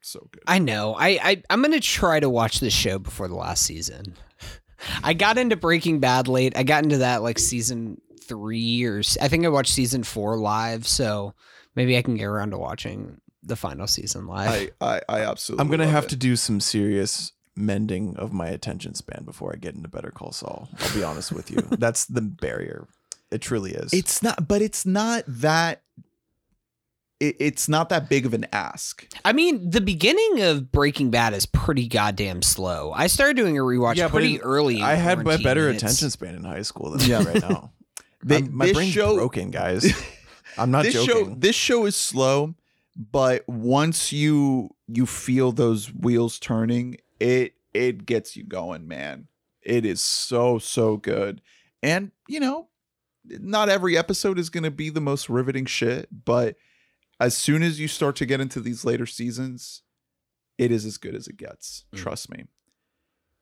[0.00, 0.42] So good.
[0.46, 0.94] I know.
[0.94, 4.14] I, I I'm gonna try to watch this show before the last season.
[5.02, 6.56] I got into Breaking Bad late.
[6.56, 10.86] I got into that like season three or I think I watched season four live.
[10.86, 11.34] So
[11.74, 14.70] maybe I can get around to watching the final season live.
[14.80, 15.62] I, I, I absolutely.
[15.62, 16.10] I'm gonna love have it.
[16.10, 20.32] to do some serious mending of my attention span before I get into Better Call
[20.32, 20.68] Saul.
[20.80, 21.58] I'll be honest with you.
[21.70, 22.86] That's the barrier.
[23.30, 23.92] It truly is.
[23.92, 25.82] It's not, but it's not that.
[27.18, 29.06] It, it's not that big of an ask.
[29.24, 32.92] I mean, the beginning of Breaking Bad is pretty goddamn slow.
[32.94, 34.82] I started doing a rewatch Yeah, pretty it- early.
[34.82, 37.20] I had a better and it's- attention span in high school than Yeah.
[37.22, 37.28] yeah.
[37.28, 37.72] right now.
[38.22, 39.92] They- I'm- my brain's show- broken, guys.
[40.58, 41.40] I'm not this show, joking.
[41.40, 42.54] this show is slow,
[42.96, 49.28] but once you you feel those wheels turning, it it gets you going, man.
[49.62, 51.42] It is so so good,
[51.82, 52.68] and you know,
[53.24, 56.56] not every episode is going to be the most riveting shit, but
[57.18, 59.82] as soon as you start to get into these later seasons,
[60.58, 61.84] it is as good as it gets.
[61.94, 61.98] Mm.
[61.98, 62.44] Trust me.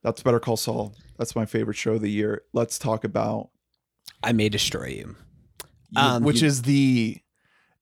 [0.02, 0.94] That's Better Call Saul.
[1.18, 2.42] That's my favorite show of the year.
[2.52, 3.50] Let's talk about
[4.22, 5.16] I may destroy you.
[5.90, 7.18] you- Um, which you- is the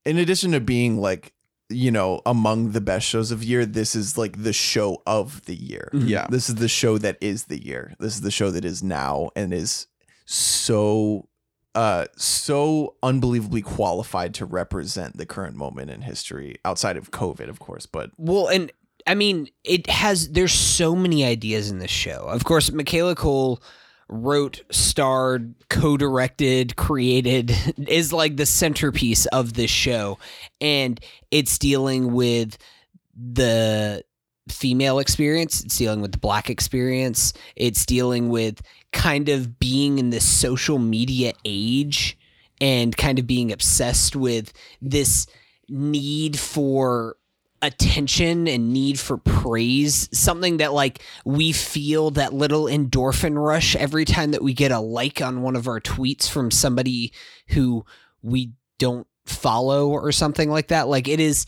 [0.05, 1.33] in addition to being like
[1.73, 5.55] you know among the best shows of year this is like the show of the
[5.57, 6.09] year Mhm.
[6.09, 6.27] yeah.
[6.31, 9.31] this is the show that is the year this is the show that is now
[9.35, 9.87] and is
[10.27, 11.29] so
[11.75, 17.59] uh so unbelievably qualified to represent the current moment in history outside of covid of
[17.59, 18.71] course but Well, and
[19.05, 20.29] I mean, it has.
[20.29, 22.21] There's so many ideas in this show.
[22.29, 23.61] Of course, Michaela Coel
[24.13, 27.55] wrote, starred, co-directed, created
[27.89, 30.19] is like the centerpiece of this show,
[30.61, 32.59] and it's dealing with
[33.17, 34.05] the
[34.49, 35.63] female experience.
[35.63, 37.33] It's dealing with the black experience.
[37.57, 38.61] It's dealing with
[38.93, 42.19] kind of being in this social media age
[42.61, 45.27] and kind of being obsessed with this
[45.69, 47.17] need for
[47.63, 54.05] attention and need for praise something that like we feel that little endorphin rush every
[54.05, 57.13] time that we get a like on one of our tweets from somebody
[57.49, 57.85] who
[58.23, 61.47] we don't follow or something like that like it is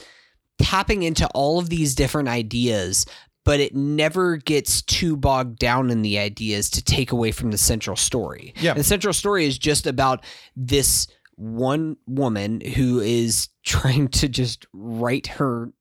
[0.61, 3.05] tapping into all of these different ideas
[3.45, 7.59] but it never gets too bogged down in the ideas to take away from the
[7.59, 8.75] central story Yeah.
[8.75, 10.25] the central story is just about
[10.55, 15.73] this one woman who is trying to just write her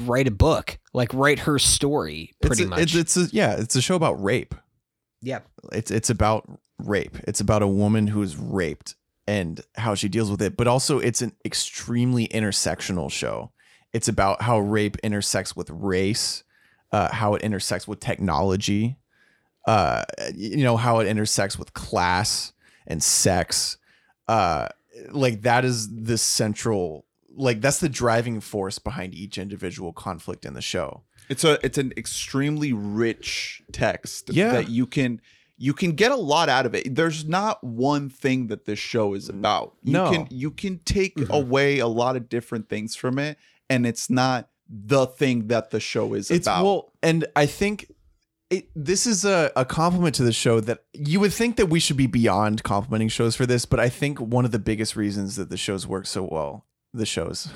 [0.00, 3.54] write a book like write her story pretty it's a, much It's, it's a, yeah,
[3.54, 4.54] it's a show about rape.
[5.22, 5.40] yeah
[5.72, 6.48] It's it's about
[6.78, 7.16] rape.
[7.26, 8.94] It's about a woman who is raped
[9.26, 10.56] and how she deals with it.
[10.56, 13.52] But also, it's an extremely intersectional show.
[13.92, 16.42] It's about how rape intersects with race,
[16.92, 18.98] uh, how it intersects with technology,
[19.66, 20.02] uh,
[20.34, 22.52] you know, how it intersects with class
[22.86, 23.78] and sex.
[24.28, 24.68] Uh,
[25.10, 27.06] like that is the central,
[27.36, 31.02] like that's the driving force behind each individual conflict in the show.
[31.28, 34.52] It's a it's an extremely rich text Yeah.
[34.52, 35.20] that you can
[35.56, 36.94] you can get a lot out of it.
[36.94, 39.74] There's not one thing that this show is about.
[39.82, 40.10] You No.
[40.10, 41.30] can you can take Mhm.
[41.30, 43.38] away a lot of different things from it
[43.70, 46.64] and it's not the thing that the show is it's about.
[46.64, 47.92] well and i think
[48.50, 51.78] it, this is a, a compliment to the show that you would think that we
[51.78, 55.36] should be beyond complimenting shows for this but i think one of the biggest reasons
[55.36, 57.48] that the shows work so well the shows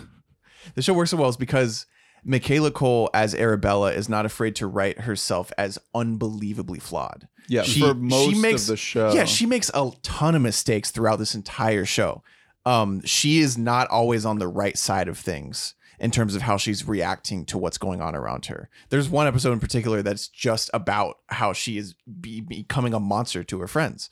[0.74, 1.86] the show works so well is because
[2.24, 7.80] michaela coel as arabella is not afraid to write herself as unbelievably flawed yeah, she-
[7.80, 9.12] for she makes- of the show.
[9.14, 12.22] yeah, she makes a ton of mistakes throughout this entire show.
[12.66, 16.58] Um, she is not always on the right side of things in terms of how
[16.58, 18.68] she's reacting to what's going on around her.
[18.90, 23.42] There's one episode in particular that's just about how she is be- becoming a monster
[23.44, 24.10] to her friends.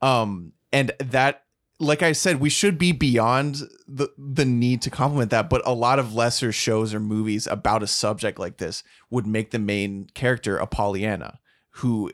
[0.00, 1.44] Um, and that
[1.82, 5.74] like I said, we should be beyond the the need to compliment that, but a
[5.74, 10.06] lot of lesser shows or movies about a subject like this would make the main
[10.14, 11.40] character a Pollyanna
[11.76, 12.10] who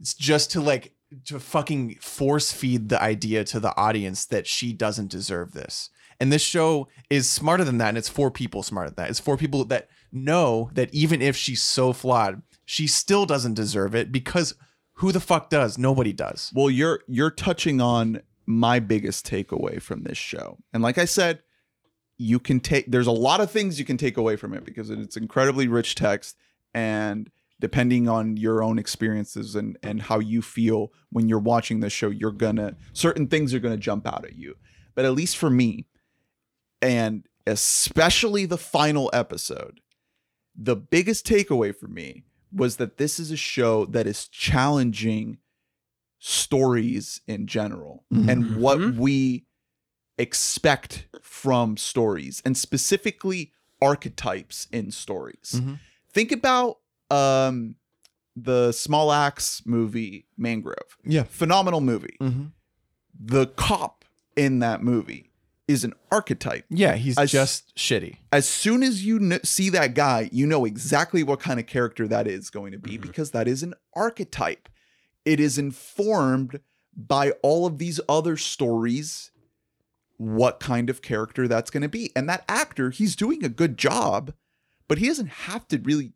[0.00, 0.92] it's just to like
[1.24, 5.90] to fucking force feed the idea to the audience that she doesn't deserve this.
[6.18, 9.10] And this show is smarter than that, and it's for people smarter than that.
[9.10, 13.94] It's for people that know that even if she's so flawed, she still doesn't deserve
[13.94, 14.54] it because
[14.94, 15.78] who the fuck does?
[15.78, 16.50] Nobody does.
[16.54, 20.58] Well, you're you're touching on my biggest takeaway from this show.
[20.72, 21.42] And like I said,
[22.18, 24.88] you can take there's a lot of things you can take away from it because
[24.88, 26.36] it's incredibly rich text
[26.72, 31.92] and depending on your own experiences and and how you feel when you're watching this
[31.92, 34.56] show, you're gonna certain things are gonna jump out at you.
[34.94, 35.86] But at least for me,
[36.80, 39.80] and especially the final episode,
[40.54, 45.38] the biggest takeaway for me was that this is a show that is challenging
[46.18, 48.96] stories in general and what Mhm.
[48.96, 49.46] we
[50.18, 53.52] expect from stories and specifically
[53.82, 55.52] archetypes in stories.
[55.56, 55.78] Mhm.
[56.12, 56.78] Think about
[57.10, 57.76] um
[58.34, 60.98] the Small Axe movie Mangrove.
[61.04, 61.22] Yeah.
[61.24, 62.16] Phenomenal movie.
[62.20, 62.46] Mm-hmm.
[63.18, 64.04] The cop
[64.36, 65.30] in that movie
[65.68, 66.64] is an archetype.
[66.68, 68.18] Yeah, he's I s- just shitty.
[68.30, 72.06] As soon as you kn- see that guy, you know exactly what kind of character
[72.08, 73.02] that is going to be Mhm.
[73.02, 74.68] because that is an archetype.
[75.26, 76.60] It is informed
[76.96, 79.30] by all of these other stories
[80.16, 82.10] what kind of character that's going to be.
[82.16, 84.32] And that actor, he's doing a good job,
[84.88, 86.12] but he doesn't have to really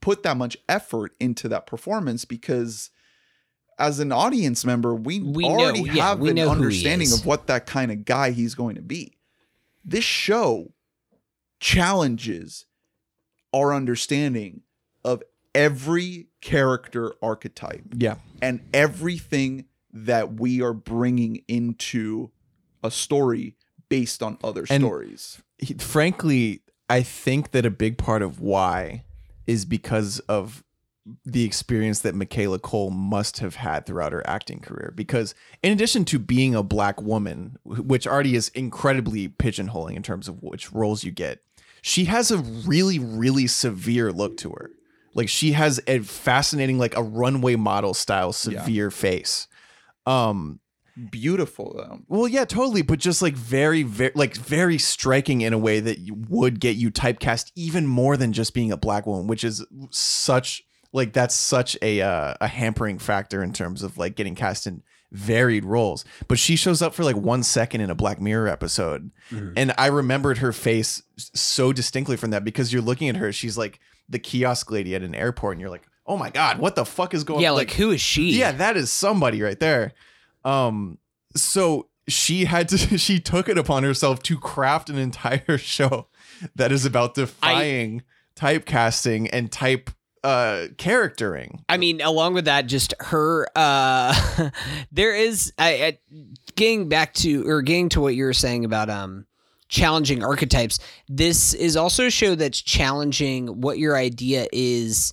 [0.00, 2.90] put that much effort into that performance because
[3.78, 7.26] as an audience member, we, We know- already yeah, have we an know understanding of
[7.26, 9.18] what that kind of guy he's going to be.
[9.84, 10.72] This show
[11.58, 12.66] challenges
[13.52, 14.60] our understanding
[15.04, 15.22] of
[15.54, 18.16] every character archetype Yeah.
[18.40, 22.30] and everything that we are bringing into
[22.84, 23.56] a story
[23.88, 25.42] based on other And- stories.
[25.58, 29.02] he- frankly, I think that a big part of why
[29.48, 30.62] is because of
[31.24, 34.92] the experience that Michaela Coel must have had throughout her acting career.
[34.94, 40.28] Because in addition to being a black woman, which already is incredibly pigeonholing in terms
[40.28, 41.42] of which roles you get,
[41.82, 44.70] she has a really, really severe look to her.
[45.16, 48.60] Like she has a fascinating, like a runway model style Yeah.
[48.62, 49.48] severe face.
[50.06, 50.60] Um,
[51.10, 52.00] beautiful though.
[52.08, 55.98] Well, yeah, totally, but just like very, very, like very striking in a way that
[55.98, 59.64] you would get you typecast even more than just being a black woman, which is
[59.90, 60.62] such
[60.92, 64.82] like that's such a uh, a hampering factor in terms of like getting cast in
[65.12, 66.04] varied roles.
[66.28, 69.10] But she shows up for like one second in a Black Mirror episode,
[69.56, 73.58] and I remembered her face so distinctly from that because you're looking at her, she's
[73.58, 76.84] like the kiosk lady at an airport, and you're like, oh my god, what the
[76.84, 77.40] fuck is going?
[77.40, 78.30] yeah, like, who is she?
[78.38, 79.92] yeah that is somebody right there
[80.44, 80.98] um
[81.34, 86.06] so she had to she took it upon herself to craft an entire show
[86.54, 88.02] that is about defying
[88.36, 89.90] typecasting and type
[90.22, 93.48] uh charactering I mean, along with that, just her.
[93.56, 94.50] uh
[94.92, 95.98] There is, I, I
[96.54, 99.26] getting back to or getting to what you were saying about um
[99.68, 100.78] challenging archetypes.
[101.08, 105.12] This is also a show that's challenging what your idea is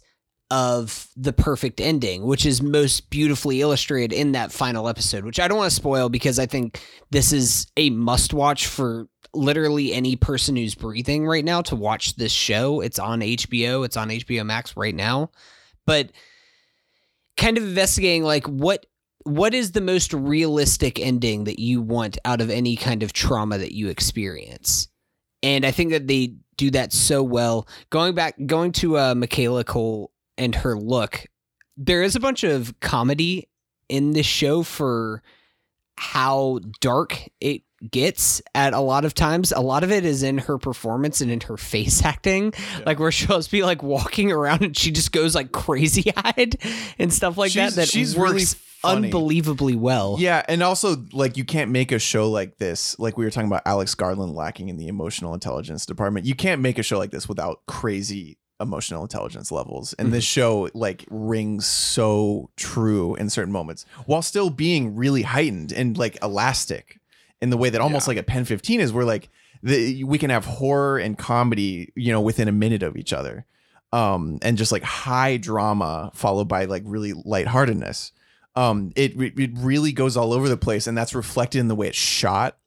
[0.51, 5.25] of the perfect ending, which is most beautifully illustrated in that final episode.
[5.25, 9.07] Which I don't want to spoil because I think this is a must watch for
[9.34, 12.81] literally any person who's breathing right now to watch this show.
[12.81, 13.84] It's on HBO.
[13.84, 15.31] It's on HBO Max right now.
[15.88, 16.11] But
[17.35, 18.85] kind of investigating like what
[19.23, 23.57] what is the most realistic ending that you want out of any kind of trauma
[23.57, 24.87] that you experience?
[25.41, 27.67] And i think that they do that so well.
[27.89, 31.25] Going back going to uh, michaela coel and her look
[31.77, 33.49] there is a bunch of comedy
[33.89, 35.21] in this show for
[35.97, 40.38] how dark it gets at a lot of times a lot of it is in
[40.39, 42.53] her performance and in her face acting.
[42.85, 46.57] Like where she'll just be like walking around and she just goes like crazy eyed
[46.99, 49.07] and stuff like She's- that that she's works really funny.
[49.07, 50.18] unbelievably well.
[50.19, 53.47] Yeah and also like you can't make a show like this like we were talking
[53.47, 56.26] about alex garland lacking in the emotional intelligence department.
[56.26, 59.93] You can't make a show like this without crazy emotional intelligence levels.
[59.93, 60.39] And this mm-hmm.
[60.39, 66.18] show like rings so true in certain moments while still being really heightened and like
[66.23, 66.99] elastic
[67.43, 68.11] in the way that almost Yeah.
[68.15, 69.29] like a PEN15 is where like
[69.61, 73.45] the, we can have horror and comedy you know within a minute of each other.
[73.91, 78.11] Um and just like high drama followed by like really lightheartedness.
[78.55, 81.87] Um it it really goes all over the place and that's reflected in the way
[81.89, 82.57] it's shot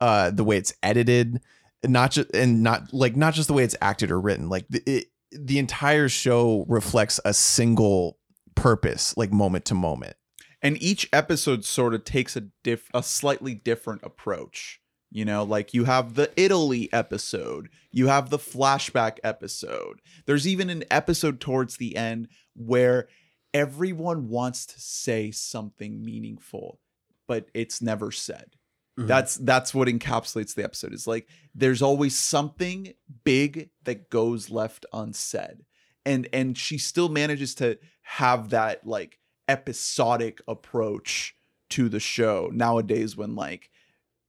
[0.00, 1.40] uh the way it's edited
[1.84, 4.48] not just and not like not just the way it's acted or written.
[4.48, 8.18] Like the, it, the entire show reflects a single
[8.54, 10.16] purpose like moment to moment
[10.62, 14.80] and each episode sort of takes a diff a slightly different approach
[15.10, 15.42] you know?
[15.42, 20.00] Like you have the italy episode you have the flashback episode.
[20.26, 23.08] There's even an episode towards the end where
[23.54, 26.80] everyone wants to say something meaningful
[27.26, 28.56] but it's never said.
[28.98, 29.06] Mhm.
[29.06, 32.92] that's that's what encapsulates the episode is like there's always something
[33.24, 35.64] big that goes left unsaid.
[36.04, 39.18] And and she still manages to have that like
[39.48, 41.34] episodic approach
[41.70, 43.70] to the show nowadays when like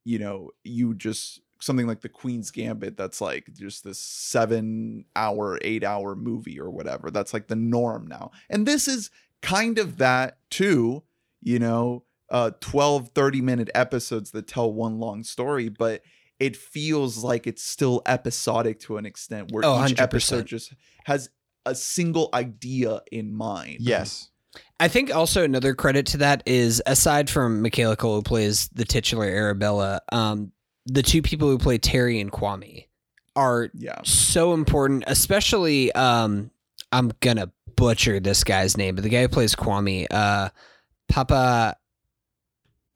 [0.06, 5.60] you know you just something like the queen's gambit that's like just this seven hour
[5.62, 8.32] eight hour movie or whatever that's like the norm now.
[8.50, 9.10] And this is
[9.41, 11.04] kind of that too
[11.41, 16.02] you know uh 12 30 minute episodes that tell one long story but
[16.40, 20.02] it feels like it's still episodic to an extent where Oh, each 100%.
[20.02, 20.74] episode just
[21.06, 21.30] has
[21.66, 23.78] a single idea in mind.
[23.80, 24.30] Yes
[24.80, 28.85] I think also another credit to that is aside from Michaela Coel who plays the
[28.85, 30.51] titular Arabella, um,
[30.85, 32.85] the two people who play Terry and Kwame
[33.35, 36.49] are yeah so important, especially um,
[36.91, 40.49] I'm gonna butcher this guy's name, but the guy who plays Kwame, uh,
[41.11, 41.76] Paapa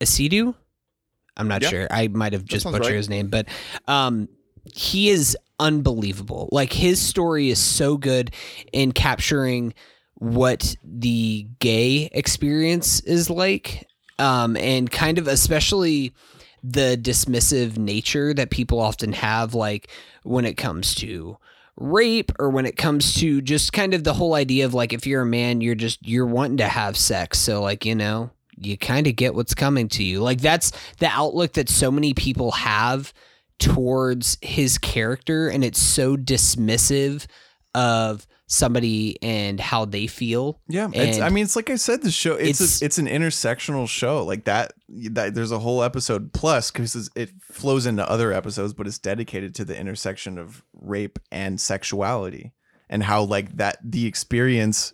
[0.02, 0.56] Essiedu.
[1.36, 1.70] I'm not Yeah.
[1.70, 1.88] sure.
[1.90, 2.96] I might have just butchered right.
[2.96, 3.48] his name, but
[3.88, 4.28] um,
[4.74, 6.50] he is unbelievable.
[6.52, 8.32] Like his story is so good
[8.72, 9.74] in capturing
[10.24, 13.86] what the gay experience is like,
[14.20, 16.14] um, and kind of especially
[16.64, 19.90] the dismissive nature that people often have, like
[20.24, 21.38] when it comes to
[21.76, 25.08] rape or when it comes to just kind of the whole idea of like if
[25.08, 27.38] you're a man you're just you're wanting to have sex.
[27.40, 30.22] So like you know you kind of get what's coming to you.
[30.22, 33.12] Like that's the outlook that so many people have
[33.60, 37.26] towards his character and it's so dismissive
[37.76, 42.12] of somebody and how they feel Yeah, it's, I mean, it's like I said, the
[42.12, 44.74] show it's it's- a, it's an intersectional show like that.
[44.90, 49.56] That there's a whole episode plus because it flows into other episodes, but it's dedicated
[49.56, 52.52] to the intersection of rape and sexuality
[52.90, 54.94] and how like that the experience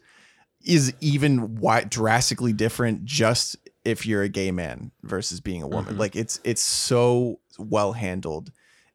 [0.65, 5.95] is even wi- drastically different just if you're a gay man versus being a woman.
[5.95, 5.99] Mhm.
[5.99, 8.51] Like it's it's so well handled,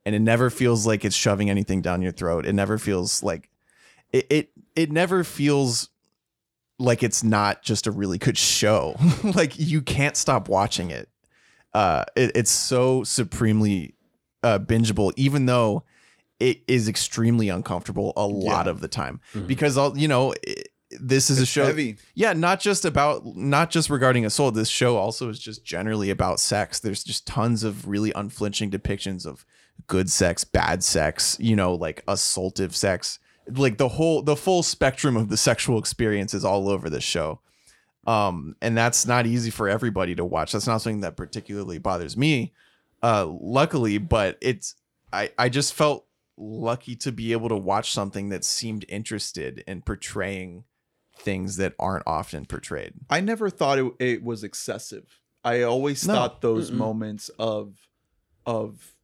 [0.07, 2.47] and it never feels like it's shoving anything down your throat.
[2.47, 3.51] It never feels like
[4.13, 5.89] it it, it never feels
[6.79, 8.97] like it's not just a really good show.
[9.25, 11.09] like you can't stop watching it.
[11.73, 13.95] uh, it, it's so supremely
[14.43, 15.83] uh, bingeable, even though
[16.41, 18.71] it is extremely uncomfortable a lot Yeah.
[18.71, 19.47] of the time Mhm.
[19.47, 21.65] because I'll, you know, it, this is a show.
[21.67, 21.97] heavy.
[22.15, 24.55] Yeah, not just about not just regarding assault.
[24.55, 26.79] This show also is just generally about sex.
[26.79, 29.45] There's just tons of really unflinching depictions of
[29.89, 33.19] good sex, bad sex, you know, like assaultive sex.
[33.49, 37.41] Like the whole the full spectrum of the sexual experience is all over this show.
[38.07, 40.53] Um and that's not easy for everybody to watch.
[40.53, 42.53] That's not something that particularly bothers me.
[43.03, 44.75] Uh luckily, but it's
[45.13, 46.07] I I just felt
[46.37, 50.65] lucky to be able to watch something that seemed interested in portraying
[51.17, 52.93] things that aren't often portrayed.
[53.09, 55.21] I never thought it, it was excessive.
[55.45, 56.15] I always No.
[56.15, 56.77] thought those Mm-mm.
[56.79, 57.77] moments of
[58.47, 58.95] of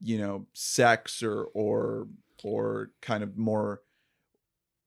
[0.00, 2.08] you know sex or or
[2.44, 3.80] or kind of more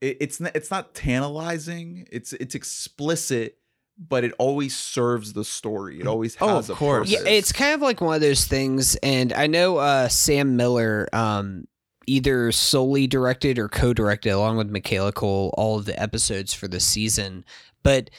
[0.02, 2.08] it, it's not it's not tantalizing.
[2.12, 3.58] It's it's explicit,
[3.98, 6.00] but it always serves the story.
[6.00, 7.10] It always Oh, has of a course.
[7.10, 11.08] Yeah, it's kind of like one of those things, and I know uh, Sam Miller
[11.14, 11.66] um,
[12.08, 16.80] either solely directed or co-directed, along with Michaela Coel, all of the episodes for the
[16.80, 17.44] season.
[17.84, 18.10] But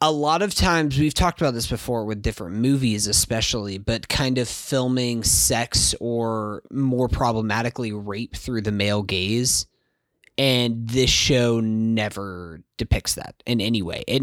[0.00, 4.36] a lot of times, we've talked about this before with different movies, especially, but kind
[4.36, 9.66] of filming sex or more problematically rape through the male gaze.
[10.38, 14.04] And this show never depicts that in any way.
[14.06, 14.22] It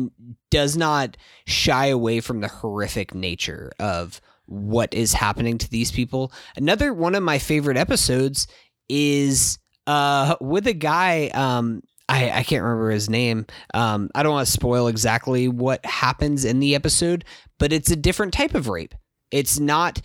[0.52, 6.32] does not shy away from the horrific nature of what is happening to these people.
[6.56, 8.48] Another one of my favorite episodes
[8.90, 13.46] is uh with a guy um I, I can't remember his name.
[13.74, 17.26] Um, I don't want to spoil exactly what happens in the episode,
[17.60, 18.94] but it's a different type of rape.
[19.32, 20.02] It's not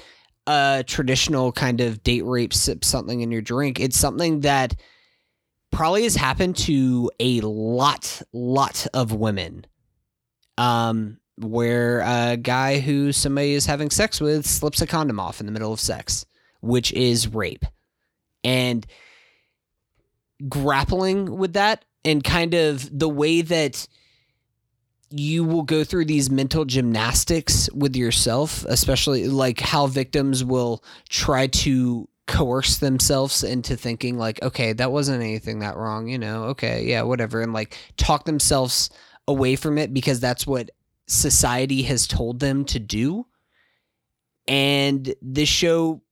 [0.46, 3.80] a traditional kind of date rape, sip something in your drink.
[3.80, 4.76] It's something that
[5.70, 9.66] probably has happened to a lot, lot of women.
[10.56, 15.46] Um, where a guy who somebody is having sex with slips a condom off in
[15.46, 16.26] the middle of sex,
[16.60, 17.64] which is rape.
[18.42, 18.86] And
[20.48, 23.86] grappling with that and kind of the way that
[25.10, 31.46] you will go through these mental gymnastics with yourself, especially like how victims will try
[31.46, 36.84] to coerce themselves into thinking like, okay, that wasn't anything that wrong, you know, okay,
[36.84, 38.90] yeah, whatever, and like talk themselves
[39.26, 40.70] away from it because that's what
[41.06, 43.26] society has told them to do.
[44.46, 46.02] And this show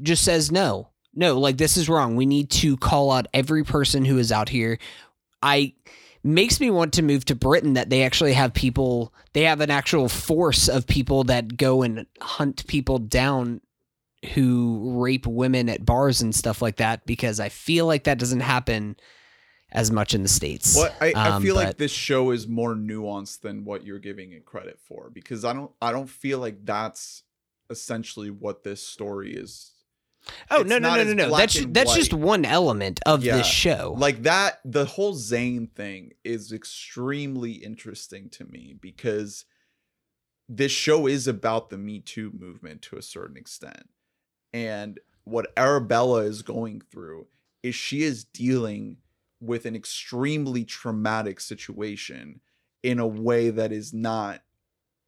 [0.00, 0.91] just says no.
[1.14, 2.16] No, like this is wrong.
[2.16, 4.78] We need to call out every person who is out here.
[5.42, 5.74] I
[6.24, 9.70] makes me want to move to Britain that they actually have people they have an
[9.70, 13.60] actual force of people that go and hunt people down
[14.34, 18.40] who rape women at bars and stuff like that because I feel like that doesn't
[18.40, 18.96] happen
[19.72, 20.76] as much in the states.
[20.76, 24.32] What I, I Um, feel like this show is more nuanced than what you're giving
[24.32, 27.24] it credit for because I don't I don't feel like that's
[27.68, 29.71] essentially what this story is.
[30.50, 31.36] Oh it's no no no no no!
[31.36, 33.38] That's that's just one element of Yeah.
[33.38, 33.94] this show.
[33.98, 39.44] Like that the whole Zain thing is extremely interesting to me because
[40.48, 43.88] this show is about the Me Too movement to a certain extent.
[44.52, 47.26] And what Arabella is going through
[47.62, 48.98] is she is dealing
[49.40, 52.40] with an extremely traumatic situation
[52.82, 54.42] in a way that is not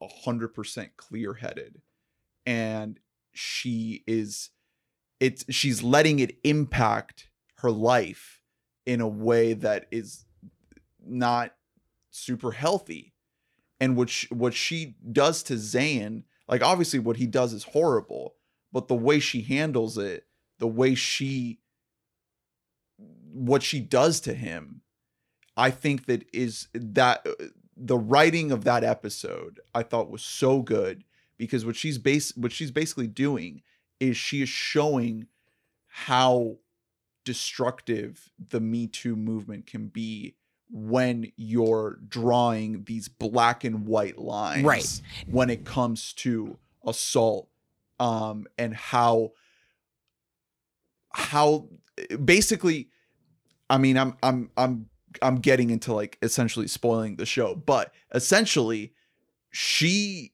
[0.02, 1.80] 100% clear-headed
[2.46, 3.00] and
[3.32, 4.50] she is
[5.20, 7.28] it's she's letting it impact
[7.58, 8.40] her life
[8.86, 10.24] in a way that is
[11.04, 11.54] not
[12.10, 13.14] super healthy.
[13.80, 18.34] And what she, what she does to Zain like obviously what he does is horrible
[18.72, 20.26] but the way she handles it
[20.58, 21.60] the way she
[23.32, 24.82] what she does to him
[25.56, 27.26] i think that is that
[27.76, 31.04] the writing of that episode i thought was so good
[31.36, 33.62] because what she's base what she's basically doing
[34.00, 35.26] is she is showing
[35.86, 36.58] how
[37.24, 40.34] destructive the me too movement can be
[40.70, 45.00] when you're drawing these black and white lines Right.
[45.26, 47.48] when it comes to assault
[48.00, 49.32] um and how
[51.10, 51.68] how
[52.24, 52.88] basically
[53.70, 54.88] i mean i'm i'm i'm
[55.22, 58.92] i'm getting into like essentially spoiling the show but essentially
[59.50, 60.32] she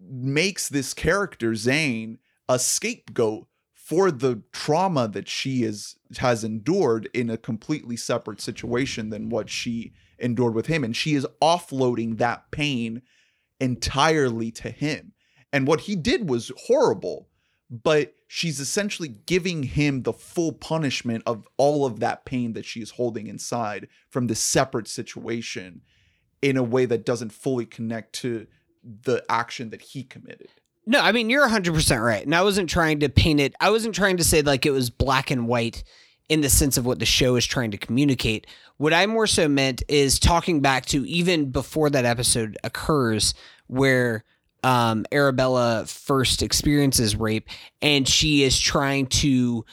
[0.00, 2.18] makes this character Zain
[2.50, 9.10] a scapegoat for the trauma that she is has endured in a completely separate situation
[9.10, 13.02] than what she endured with him and she is offloading that pain
[13.60, 15.12] entirely to him
[15.52, 17.28] and what he did was horrible
[17.70, 22.80] but she's essentially giving him the full punishment of all of that pain that she
[22.80, 25.82] is holding inside from this separate situation
[26.42, 28.48] in a way that doesn't fully connect to
[28.82, 30.48] the action that he committed.
[30.86, 32.24] No, I mean you're 100% right.
[32.24, 34.90] And I wasn't trying to paint it I wasn't trying to say like it was
[34.90, 35.84] black and white
[36.28, 38.46] in the sense of what the show is trying to communicate.
[38.76, 43.34] What I more so meant is talking back to even before that episode occurs
[43.66, 44.24] where
[44.62, 47.48] um Arabella first experiences rape
[47.82, 49.64] and she is trying to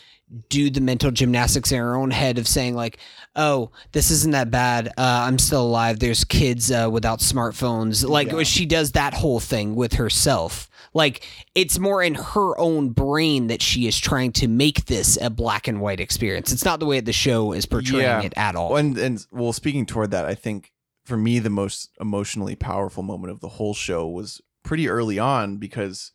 [0.49, 2.97] do the mental gymnastics in her own head of saying like
[3.37, 4.91] oh this isn't that bad uh,
[5.25, 8.43] i'm still alive there's kids uh, without smartphones like Yeah.
[8.43, 11.15] she does that whole thing with herself like
[11.55, 15.67] it's more in her own brain that she is trying to make this a black
[15.67, 18.21] and white experience it's not the way the show is portraying Yeah.
[18.29, 20.71] it at all And and well, speaking toward that, I think
[21.05, 25.57] for me the most emotionally powerful moment of the whole show was pretty early on
[25.57, 26.11] because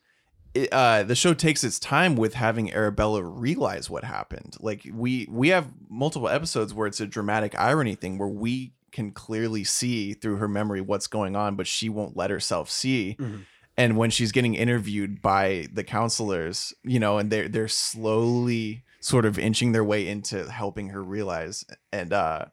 [0.55, 4.55] it, uh, the show takes its time with having Arabella realize what happened.
[4.61, 9.13] Like we we have multiple episodes where it's a dramatic irony thing where we can
[9.13, 13.17] clearly see through her memory what's going on, but she won't let herself see.
[13.19, 13.47] Mhm.
[13.77, 19.25] And when she's getting interviewed by the counselors, you know, and they're they're slowly sort
[19.25, 22.47] of inching their way into helping her realize, and uh,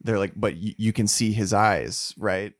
[0.00, 2.52] they're like, "But y- you can see his eyes, right?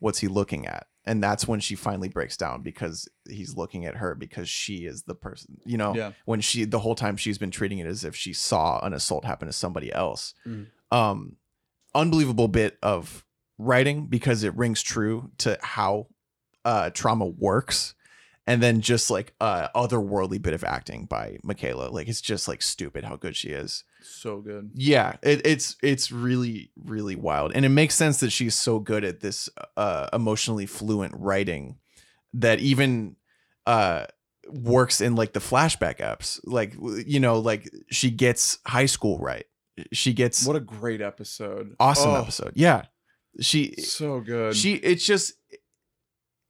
[0.00, 3.94] What's he looking at?" And that's when she finally breaks down because he's looking at
[3.96, 5.94] her because she is the person, you know.
[5.94, 6.12] Yeah.
[6.24, 9.24] When she the whole time she's been treating it as if she saw an assault
[9.24, 10.34] happen to somebody else.
[10.46, 10.66] Mm.
[10.90, 11.36] Um,
[11.94, 13.24] unbelievable bit of
[13.56, 16.08] writing because it rings true to how
[16.66, 17.94] uh trauma works
[18.46, 21.88] and then just like uh otherworldly bit of acting by Michaela.
[21.90, 23.84] Like it's just like stupid how good she is.
[24.02, 24.70] So good.
[24.74, 27.52] yeah it, it's it's really really wild.
[27.54, 31.76] And it makes sense that she's so good at this uh emotionally fluent writing
[32.34, 33.16] that even
[33.66, 34.04] uh
[34.48, 36.38] works in like the flashback apps.
[36.44, 36.74] Like
[37.06, 39.46] you know like she gets high school right.
[39.92, 41.74] She gets What a great episode.
[41.80, 42.52] awesome Oh, episode.
[42.54, 42.84] Yeah.
[43.40, 44.54] She So good.
[44.56, 45.32] she it's just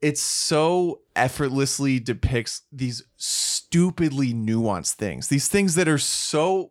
[0.03, 6.71] it's so effortlessly depicts these stupidly nuanced things these things that are so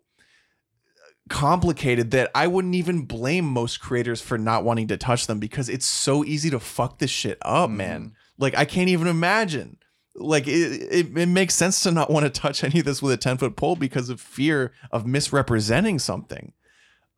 [1.29, 5.69] complicated that i wouldn't even blame most creators for not wanting to touch them because
[5.69, 8.13] it's so easy to fuck this shit up man.
[8.37, 9.77] Like i can't even imagine.
[10.17, 13.11] Like it, it, it makes sense to not want to touch any of this with
[13.11, 16.53] a 10 foot pole because of fear of misrepresenting something.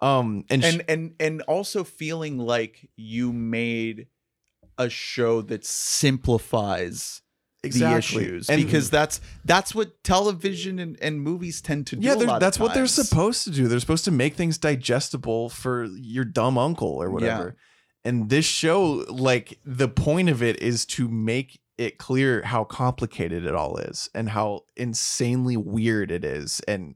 [0.02, 4.08] Um and, sh- and and and also feeling like you made
[4.78, 7.22] a show that simplifies
[7.64, 12.06] exactly the issues And- because that's that's what television and, and movies tend to do.
[12.06, 13.68] Yeah, a they're- of that's what they're supposed to do.
[13.68, 17.56] They're supposed to make things digestible for your dumb uncle or whatever.
[18.06, 23.44] And this show, like, the point of it is to make it clear how complicated
[23.46, 26.96] it all is and how insanely weird it is and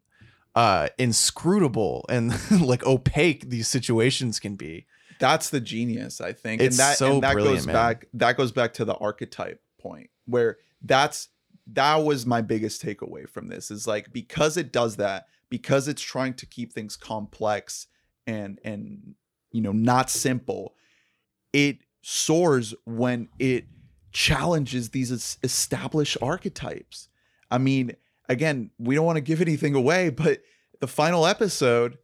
[0.56, 4.86] uh inscrutable and like opaque these situations can be.
[5.22, 6.62] That's the genius, I think.
[6.62, 7.74] It's and that so and that goes man.
[7.74, 11.30] back that goes back to the archetype point where that's
[11.68, 16.02] that was my biggest takeaway from this is like because it does that, because it's
[16.02, 17.88] trying to keep things complex
[18.28, 19.16] and and
[19.52, 20.76] you know not simple,
[21.54, 23.66] it soars when it
[24.12, 27.10] challenges these established archetypes.
[27.50, 27.96] I mean,
[28.28, 30.42] again, we don't want to give anything away, but
[30.80, 31.98] the final episode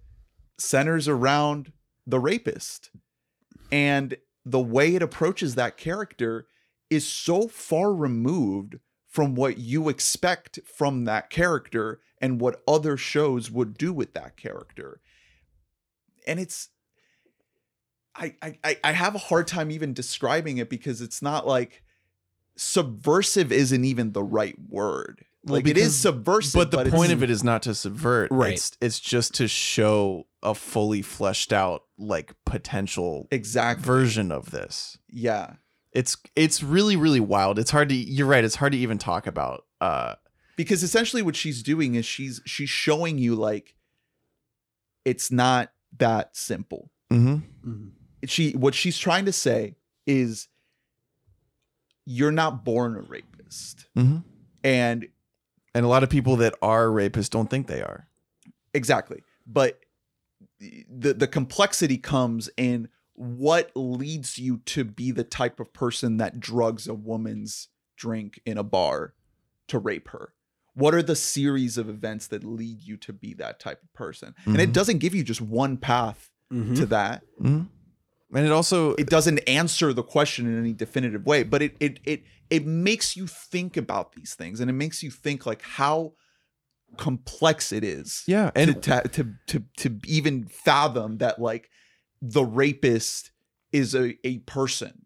[0.57, 1.71] centers around
[2.05, 2.91] the rapist.
[3.71, 6.47] And the way it approaches that character
[6.89, 8.77] is so far removed
[9.09, 14.37] from what you expect from that character and what other shows would do with that
[14.37, 15.01] character.
[16.25, 16.69] And it's
[18.15, 21.83] I I I- have a hard time even describing it because it's not like
[22.55, 25.25] subversive isn't even the right word.
[25.43, 28.29] Well, Like it is subversive, But the point of it is not to subvert.
[28.31, 28.53] Right.
[28.53, 34.97] It's it's just to show a fully fleshed out like potential exact version of this.
[35.09, 35.53] yeah.
[35.93, 39.25] it's it's really really wild it's hard to you're right it's hard to even talk
[39.25, 40.13] about uh
[40.55, 43.73] because essentially what she's doing is she's she's showing you like
[45.05, 47.41] it's not that simple mhm.
[48.25, 49.75] she what she's trying to say
[50.05, 50.47] is
[52.05, 54.23] you're not born a rapist Mhm.
[54.63, 55.07] and
[55.73, 58.07] and a lot of people that are rapists don't think they are
[58.73, 59.79] exactly but
[60.59, 66.39] the the complexity comes in what leads you to be the type of person that
[66.39, 69.13] drugs a woman's drink in a bar
[69.67, 70.33] to rape her
[70.75, 74.35] what are the series of events that lead you to be that type of person
[74.45, 74.73] and it Mhm.
[74.73, 77.67] doesn't give you just one path to that Mhm.
[78.33, 81.99] and it also it doesn't answer the question in any definitive way but it it
[82.05, 86.13] it it makes you think about these things and it makes you think like how
[86.97, 91.69] complex it is yeah and to to to to even fathom that like
[92.21, 93.31] the rapist
[93.71, 95.05] is a a person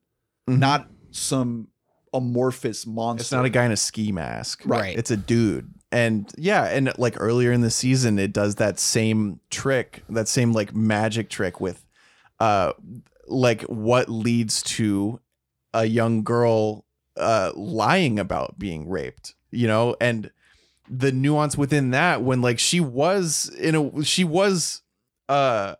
[0.49, 0.59] Mhm.
[0.59, 1.67] not some
[2.13, 3.21] amorphous monster.
[3.21, 4.63] It's not a guy in a ski mask.
[4.65, 4.97] Right.
[4.97, 5.73] It's a dude.
[5.91, 10.51] And yeah, and like earlier in the season, it does that same trick, that same
[10.53, 11.85] like magic trick with
[12.39, 12.73] uh
[13.27, 15.19] like what leads to
[15.73, 16.85] a young girl
[17.17, 20.31] uh lying about being raped, you know, and
[20.93, 24.81] the nuance within that when like she was in a she was
[25.29, 25.73] uh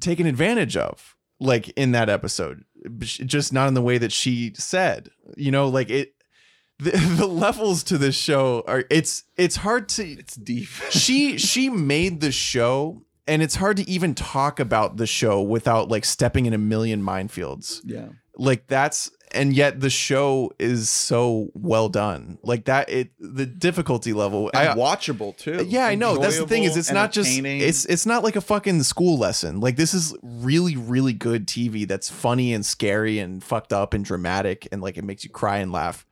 [0.00, 2.64] taken advantage of like in that episode
[3.00, 6.14] just not in the way that she said you know like it
[6.78, 10.68] the, the levels to this show are it's it's hard to It's deep.
[10.90, 15.88] she she made the show and it's hard to even talk about the show without
[15.88, 18.08] like stepping in a million minefields yeah.
[18.36, 24.12] like that's and yet the show is so well done like that it the difficulty
[24.12, 25.64] level And I, watchable too.
[25.68, 26.16] yeah, I know.
[26.18, 29.60] That's the thing is it's not just it's it's not like a fucking school lesson.
[29.60, 34.04] Like this is really really good TV that's funny and scary and fucked up and
[34.04, 36.04] dramatic and like it makes you cry and laugh.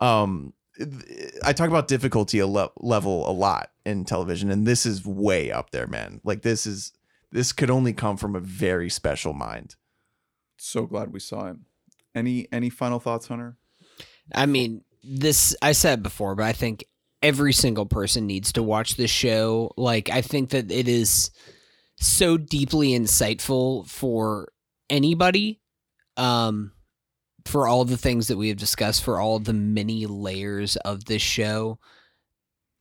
[0.00, 0.52] Um
[1.44, 5.52] I talk about difficulty a le- level a lot in television and this is way
[5.52, 6.20] up there, man.
[6.24, 6.92] Like this is
[7.30, 9.76] this could only come from a very special mind.
[10.56, 11.66] so glad we saw him.
[12.14, 13.56] Any any final thoughts, Hunter?
[14.34, 16.84] I mean, this I said before, but I think
[17.22, 19.72] every single person needs to watch this show.
[19.76, 21.30] Like, I think that it is
[21.96, 24.48] so deeply insightful for
[24.90, 25.60] anybody.
[26.16, 26.72] Um,
[27.46, 31.22] for all the things that we have discussed, for all the many layers of this
[31.22, 31.78] show.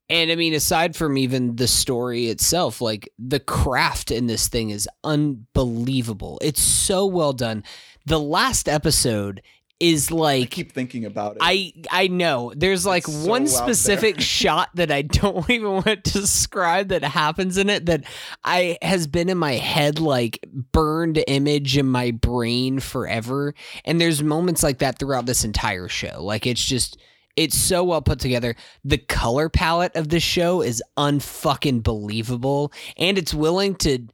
[0.09, 4.69] And I mean, aside from even the story itself, like the craft in this thing
[4.69, 6.39] is unbelievable.
[6.41, 7.63] It's so well done.
[8.05, 9.41] The last episode
[9.79, 11.39] is I like keep thinking about it.
[11.41, 12.53] I I know.
[12.55, 17.57] There's like so one specific shot that I don't even want to describe that happens
[17.57, 18.05] in it that
[18.43, 20.39] I has been in my head like
[20.71, 23.53] burned image in my brain forever.
[23.83, 26.23] And there's moments like that throughout this entire show.
[26.23, 26.97] Like it's just
[27.35, 28.55] it's so well put together.
[28.85, 34.07] The color palette of this show is unfucking believable and it's willing to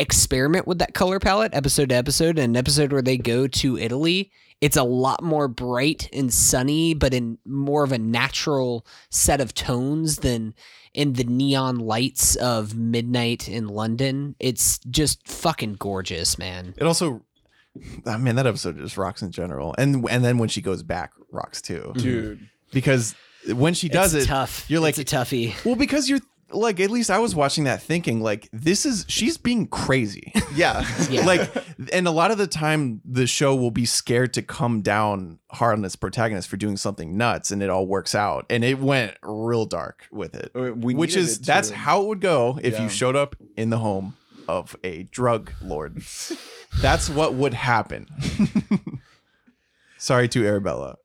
[0.00, 2.38] experiment with that color palette episode to episode.
[2.38, 6.94] And an episode where they go to Italy, it's a lot more bright and sunny,
[6.94, 10.54] but in more of a natural set of tones than
[10.92, 14.34] in the neon lights of midnight in London.
[14.40, 16.74] It's just fucking gorgeous, man.
[16.76, 17.22] It also
[18.04, 19.74] I mean that episode just rocks in general.
[19.78, 21.92] And and then when she goes back rocks too.
[21.96, 22.48] dude.
[22.72, 23.14] Because
[23.48, 24.68] when she does it's it tough.
[24.68, 25.64] you're like it's a toughie.
[25.64, 26.20] Well, because you're
[26.52, 30.32] like, at least I was watching that thinking, like, this is she's being crazy.
[30.54, 30.84] Yeah.
[31.10, 31.24] Yeah.
[31.26, 31.50] like,
[31.92, 35.78] and a lot of the time, the show will be scared to come down hard
[35.78, 38.46] on its protagonist for doing something nuts, and it all works out.
[38.50, 42.20] And it went real dark with it, We which is it that's how it would
[42.20, 42.82] go if Yeah.
[42.82, 44.16] you showed up in the home
[44.48, 46.02] of a drug lord.
[46.80, 48.08] that's what would happen.
[49.98, 50.96] Sorry to Arabella.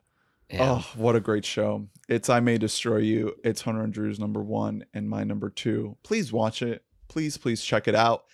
[0.50, 0.72] Yeah.
[0.80, 1.86] Oh, what a great show.
[2.08, 3.34] It's I May Destroy You.
[3.42, 5.96] It's Hunter and Drew's number one and my number two.
[6.04, 6.84] Please watch it.
[7.08, 8.24] Please, please check it out.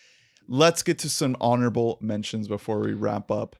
[0.49, 3.57] Let's get to some honorable mentions before we wrap up.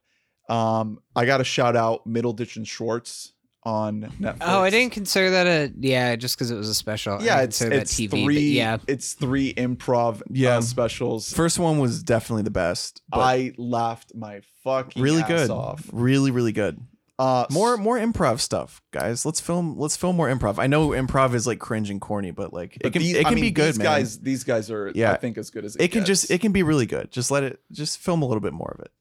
[0.49, 3.33] Um, I got to shout out Middleditch and Schwartz
[3.63, 4.37] on Netflix.
[4.41, 7.21] Oh, I didn't consider that a yeah, just because it was a special.
[7.23, 8.23] Yeah, it's it's that TV.
[8.25, 8.39] three.
[8.51, 10.57] yeah, it's three improv Yeah.
[10.57, 11.31] uh, specials.
[11.33, 13.01] First one was definitely the best.
[13.11, 15.49] I laughed my fucking really ass good.
[15.49, 15.89] off.
[15.93, 16.79] Really, really good.
[17.23, 19.25] Uh, More more improv stuff, guys.
[19.25, 20.59] Let's film let's film more improv.
[20.59, 23.19] I know improv is like cringe and corny, but like but it can these- it
[23.21, 23.85] I can mean, be good, these man.
[23.85, 25.13] Guys, these guys are, Yeah.
[25.13, 27.11] I think, as good as it, it can just it can be really good.
[27.11, 28.91] Just let it just film a little bit more of it.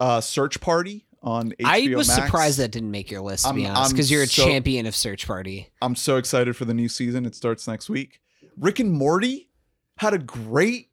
[0.00, 2.22] uh, Search Party on HBO I was Max.
[2.24, 4.44] surprised that didn't make your list to be I'm- honest, I'm because you're a so-
[4.44, 5.68] champion of Search Party.
[5.80, 7.24] I'm so excited for the new season.
[7.24, 8.20] It starts next week.
[8.58, 9.48] Rick and Morty
[9.96, 10.88] had a great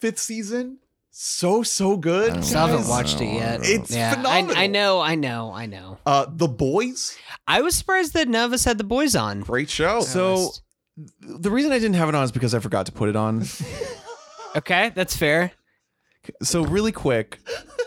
[0.00, 0.78] fifth season.
[1.20, 2.30] So so good.
[2.30, 3.60] I don't haven't watched it yet.
[3.64, 4.56] It's yeah, phenomenal.
[4.56, 5.98] I, I know, I know, I know.
[6.06, 9.40] Uh, the Boys, I was surprised that none of us had the boys on.
[9.40, 10.00] great show.
[10.00, 10.52] So
[11.20, 13.44] the reason I didn't have it on is because I forgot to put it on.
[14.56, 15.50] okay, that's fair.
[16.40, 17.40] so really quick,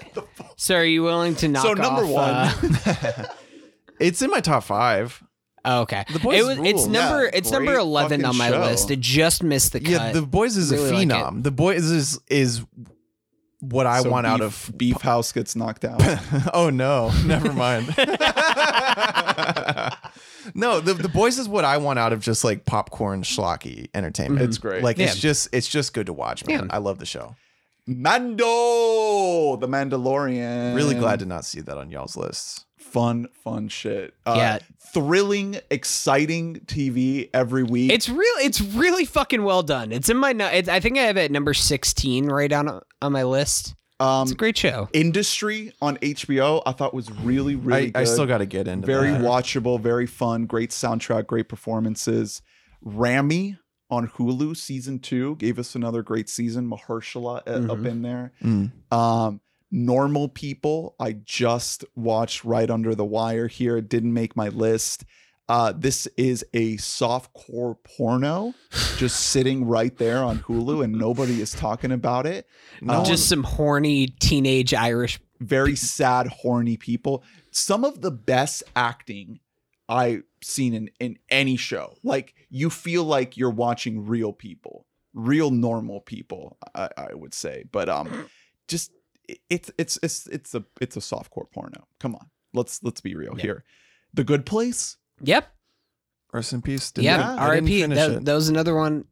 [0.58, 1.78] So, are you willing to knock off?
[1.78, 2.76] So, number off, one.
[2.86, 3.28] uh,
[4.02, 5.24] it's in my top five.
[5.64, 8.60] oh, okay, The Boys it was, it's number Yeah, it's number eleven on my show.
[8.60, 8.92] list.
[8.92, 9.90] It just missed the cut.
[9.90, 11.44] Yeah, the boys is Really a like phenom.
[11.44, 12.66] the boys is is
[13.62, 16.02] what I So want out of Beef House gets knocked out.
[16.54, 17.88] oh no, never mind.
[20.56, 24.42] no, the the boys is what I want out of just like popcorn schlocky entertainment.
[24.42, 24.84] It's great.
[24.84, 26.60] Like it's just it's just good to watch, man.
[26.66, 26.76] Yeah.
[26.76, 27.36] I love the show.
[27.88, 30.76] Mando, the Mandalorian.
[30.76, 32.66] Really glad to not see that on y'all's lists.
[32.78, 34.14] fun, fun shit.
[34.26, 34.60] Uh, Yeah.
[34.94, 37.92] thrilling, exciting TV every week.
[37.92, 39.92] It's really, it's really fucking well done.
[39.92, 43.12] It's in my, it's, I think I have it at number sixteen right on on
[43.12, 43.76] my list.
[44.00, 44.90] Um, It's a great show.
[44.94, 47.98] Industry on HBO, I thought was really, really I, good.
[47.98, 48.88] I still got to get into it.
[48.88, 49.22] very that.
[49.22, 52.42] watchable, very fun, great soundtrack, great performances.
[52.82, 53.58] Ramy
[53.92, 56.68] on Hulu season two gave us another great season.
[56.70, 57.86] Mahershala uh, up Mhm.
[57.86, 58.32] in there.
[58.44, 58.72] Mm.
[58.92, 59.42] Um,
[59.74, 63.78] Normal People, I just watched right under the wire here.
[63.78, 65.06] It didn't make my list.
[65.52, 68.54] Uh, this is a softcore porno
[68.98, 72.48] just sitting right there on Hulu and nobody is talking about it.
[72.82, 75.20] No one- Just some horny teenage Irish.
[75.42, 77.24] Very sad, horny people.
[77.52, 79.40] Some of the best acting
[79.90, 81.96] I've seen in, in any show.
[82.02, 87.66] Like you feel like you're watching real people, real normal people, I, I would say.
[87.70, 88.30] But um
[88.70, 88.92] just
[89.50, 91.88] it's it's it's it's a it's a softcore porno.
[92.00, 92.28] Come on.
[92.54, 93.42] Let's let's be real Yeah.
[93.42, 93.64] here.
[94.14, 94.96] The Good Place.
[95.24, 95.48] Yep.
[96.34, 96.92] Rest in peace.
[96.92, 97.18] Didn't- Yeah.
[97.18, 97.82] I didn't R.I.P.
[97.82, 98.26] finish That, it.
[98.26, 99.06] that was another one.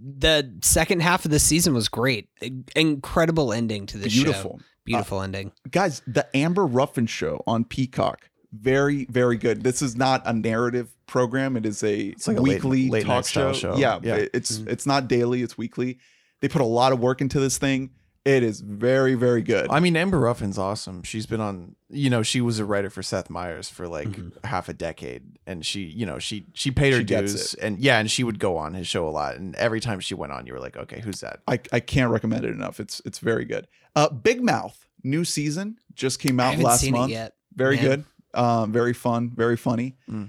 [0.00, 2.28] The second half of the season was great.
[2.74, 4.24] Incredible ending to this show.
[4.24, 4.60] Beautiful.
[4.84, 5.50] Beautiful ending.
[5.70, 10.94] guys the amber ruffin show on peacock very very good this is not a narrative
[11.06, 13.72] program it is a like a late- weekly late talk night style show.
[13.74, 13.78] show.
[13.80, 14.16] yeah, Yeah.
[14.16, 14.68] it- it's Mhm.
[14.68, 15.98] it's not daily it's weekly
[16.42, 17.90] they put a lot of work into this thing
[18.24, 21.02] it is very very good I mean, Amber Ruffin's awesome.
[21.02, 24.44] She's been on, you know, she was a writer for Seth Meyers for like Mhm.
[24.44, 27.98] half a decade, and she, you know, she she paid her She dues, and yeah,
[27.98, 30.46] and she would go on his show a lot, and every time she went on,
[30.46, 31.40] you were like, okay, who's that?
[31.46, 35.78] I, I can't recommend it enough it's it's very good uh big mouth new season
[35.94, 37.34] just came out haven't last seen month it yet.
[37.54, 37.84] very Man.
[37.84, 40.28] good um very fun very funny Mm.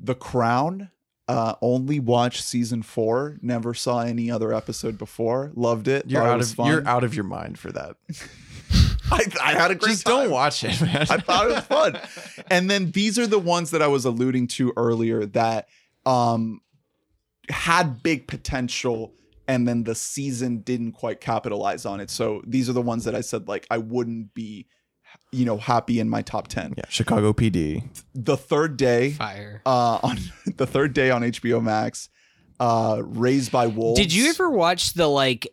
[0.00, 0.90] the crown
[1.28, 6.28] uh only watched season four never saw any other episode before loved it You're thought
[6.28, 6.66] it out of fun.
[6.66, 7.96] you're out of your mind for that.
[9.10, 10.24] I, I had a great Just time.
[10.24, 11.06] don't watch it, man.
[11.10, 12.00] I thought it was fun.
[12.50, 15.68] And then these are the ones that I was alluding to earlier that
[16.06, 16.60] um
[17.50, 19.14] had big potential
[19.46, 22.08] and then the season didn't quite capitalize on it.
[22.10, 24.66] So these are the ones that I said like I wouldn't be
[25.32, 26.74] you know happy in my top 10.
[26.76, 27.82] yeah, Chicago PD.
[28.14, 29.62] The third day Fire.
[29.66, 30.18] uh on
[30.56, 32.08] the third day on HBO Max
[32.60, 33.98] uh Raised by Wolves.
[33.98, 35.48] Did you ever watch the like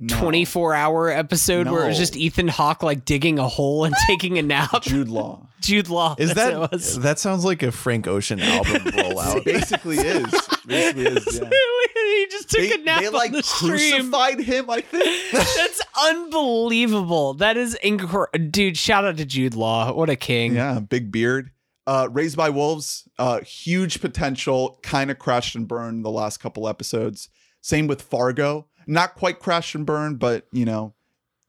[0.00, 0.18] No.
[0.20, 4.38] 24 hour episode where it was just Ethan Hawke like digging a hole and taking
[4.38, 4.82] a nap?
[4.82, 5.46] Jude Law.
[5.60, 6.14] Jude Law.
[6.18, 6.70] Is that
[7.00, 9.44] that sounds like a Frank Ocean album rollout?
[9.44, 10.30] basically is.
[10.66, 11.40] Basically is.
[11.42, 11.48] Yeah.
[11.94, 13.70] he just took They, a nap they like the stream.
[13.70, 15.32] crucified him, I think.
[15.32, 17.34] That's unbelievable.
[17.34, 18.48] That is incredible.
[18.50, 19.92] Dude, shout out to Jude Law.
[19.92, 20.54] What a king.
[20.54, 21.50] Yeah, big beard.
[21.86, 26.68] Uh, Raised by Wolves, uh, huge potential, kind of crashed and burned the last couple
[26.68, 27.30] episodes.
[27.62, 30.94] Same with Fargo, not quite crash and burn, but you know,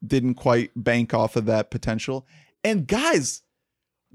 [0.06, 2.26] didn't quite bank off of that potential.
[2.62, 3.42] And guys,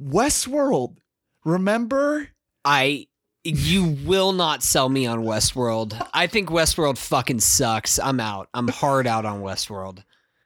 [0.02, 0.98] Westworld,
[1.44, 2.30] remember?
[2.64, 3.08] I
[3.44, 6.08] you will not sell me on Westworld.
[6.14, 8.00] I think Westworld fucking sucks.
[8.00, 8.50] I'm out.
[8.54, 10.04] I'm hard out on Westworld.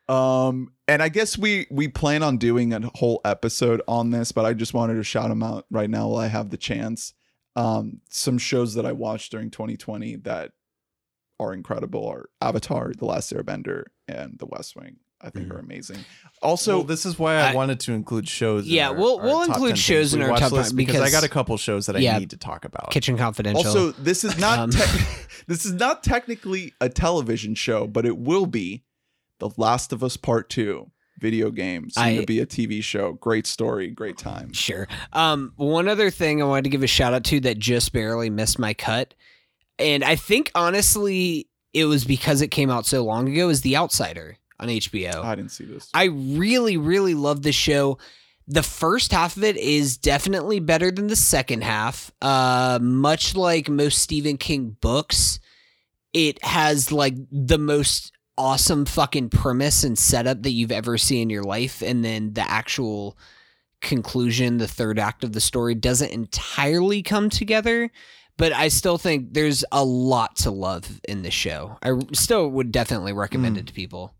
[0.09, 4.45] Um, and I guess we we plan on doing a whole episode on this, but
[4.45, 7.13] I just wanted to shout them out right now while I have the chance.
[7.55, 10.51] Um, some shows that I watched during 2020 that
[11.39, 14.97] are incredible are Avatar, The Last Airbender, and The West Wing.
[15.21, 15.55] I think Mhm.
[15.55, 15.97] are amazing.
[16.41, 18.65] Also, so this is why I, I- wanted to include shows.
[18.65, 21.11] in Yeah, our- we'll- we'll top include shows in our top list 10 because I
[21.11, 22.89] got a couple shows that I need to talk about.
[22.91, 23.65] Kitchen Confidential.
[23.65, 24.77] also this is not Um, te-
[25.47, 28.83] this is not technically a television show, but it will be.
[29.39, 33.13] The Last of Us Part Two video game, soon I- to be a TV show.
[33.13, 34.51] Great story, great time.
[34.53, 34.87] Sure.
[35.13, 38.29] Um, one other thing I wanted to give a shout out to that just barely
[38.29, 39.15] missed my cut,
[39.79, 43.77] and I think honestly it was because it came out so long ago, is The
[43.77, 45.23] Outsider on HBO.
[45.23, 45.89] I didn't see this.
[45.93, 47.97] I really, really love the show.
[48.47, 52.11] The first half of it is definitely better than the second half.
[52.21, 55.39] Uh, much like most Stephen King books,
[56.13, 61.29] it has like the most awesome fucking premise and setup that you've ever seen in
[61.29, 63.17] your life, and then the actual
[63.81, 67.91] conclusion, the third act of the story, doesn't entirely come together.
[68.39, 71.77] But I still think there's a lot to love in the show.
[71.83, 73.59] I still would definitely recommend Mm.
[73.59, 74.15] it to people.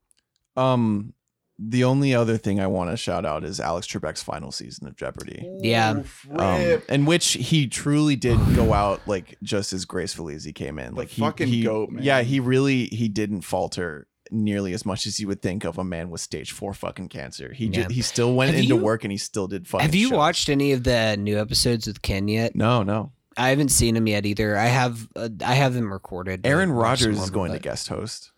[0.56, 1.14] Um,
[1.58, 4.96] the only other thing I want to shout out is Alex Trebek's final season of
[4.96, 5.46] Jeopardy.
[5.62, 6.04] Yeah.
[6.34, 10.80] Um, in which he truly did go out like just as gracefully as he came
[10.80, 10.96] in.
[10.96, 12.04] Like he, fucking he- goat, man.
[12.04, 15.84] Yeah, he really he didn't falter nearly as much as you would think of a
[15.84, 17.52] man with stage four fucking cancer.
[17.54, 17.88] He Yeah.
[17.88, 19.86] ju- he still went Have into you- work and he still did fucking.
[19.86, 20.18] Have you shows.
[20.18, 22.56] watched any of the new episodes with Ken yet?
[22.56, 23.12] No, no.
[23.38, 24.58] I haven't seen him yet either.
[24.58, 26.46] I have uh, I have them recorded.
[26.46, 28.32] Aaron I Rodgers some is going them, to guest host.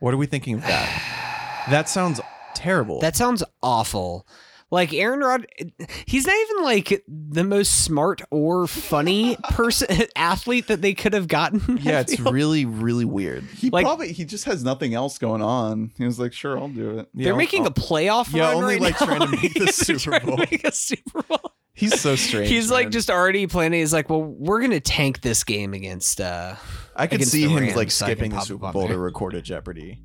[0.00, 1.66] What are we thinking of that?
[1.70, 2.20] that sounds
[2.54, 3.00] terrible.
[3.00, 4.26] That sounds awful.
[4.72, 5.48] Like Aaron Rod,
[6.06, 11.26] he's not even like the most smart or funny person athlete that they could have
[11.26, 11.78] gotten.
[11.82, 13.42] Yeah, it's really, really weird.
[13.56, 15.90] He Like- probably he just has nothing else going on.
[15.98, 18.74] He was like, "Sure, I'll do it." They're Yeah, making a playoff yeah, run only,
[18.74, 19.06] right like, now.
[19.08, 20.36] trying to make the Super trying to Bowl.
[20.36, 21.52] make a Super Bowl.
[21.74, 22.48] He's so strange.
[22.48, 23.80] He's like just already planning.
[23.80, 26.20] He's like, well, we're gonna tank this game against.
[26.20, 26.56] uh
[26.96, 30.00] I could see him Rams, like so skipping the Super Bowl to record a Jeopardy.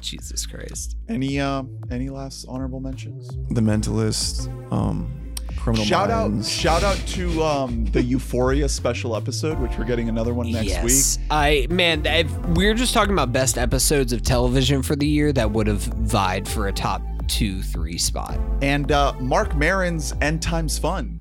[0.00, 0.96] Jesus Christ.
[1.08, 3.28] Any uh, any last honorable mentions?
[3.50, 6.48] The Mentalist, um, Criminal shout Minds.
[6.48, 10.66] out shout out to um the Euphoria special episode, which we're getting another one next
[10.66, 11.18] yes.
[11.18, 11.26] week.
[11.30, 15.50] I man, if we're just talking about best episodes of television for the year that
[15.52, 18.38] would have vied for a top two, three spot.
[18.60, 21.18] And uh, Marc Maron's End Times Fun,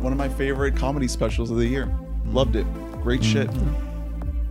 [0.00, 1.90] one of my favorite comedy specials of the year.
[2.26, 2.66] Loved it.
[3.02, 3.48] Great shit.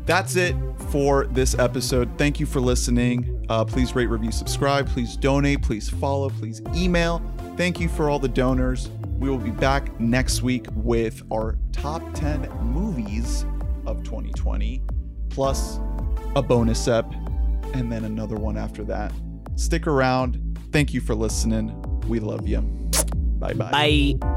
[0.07, 0.55] That's it
[0.89, 2.09] for this episode.
[2.17, 3.45] Thank you for listening.
[3.49, 4.87] Uh, please rate, review, subscribe.
[4.89, 5.61] Please donate.
[5.61, 6.29] Please follow.
[6.29, 7.21] Please email.
[7.55, 8.89] Thank you for all the donors.
[9.19, 13.45] We will be back next week with our top 10 movies
[13.85, 14.81] of 2020,
[15.29, 15.79] plus
[16.35, 17.05] a bonus ep,
[17.75, 19.13] and then another one after that.
[19.55, 20.44] Stick around.
[20.75, 21.71] Thank you for listening.
[22.09, 22.59] We love you.
[23.39, 23.71] Bye bye.
[23.71, 24.35] Bye.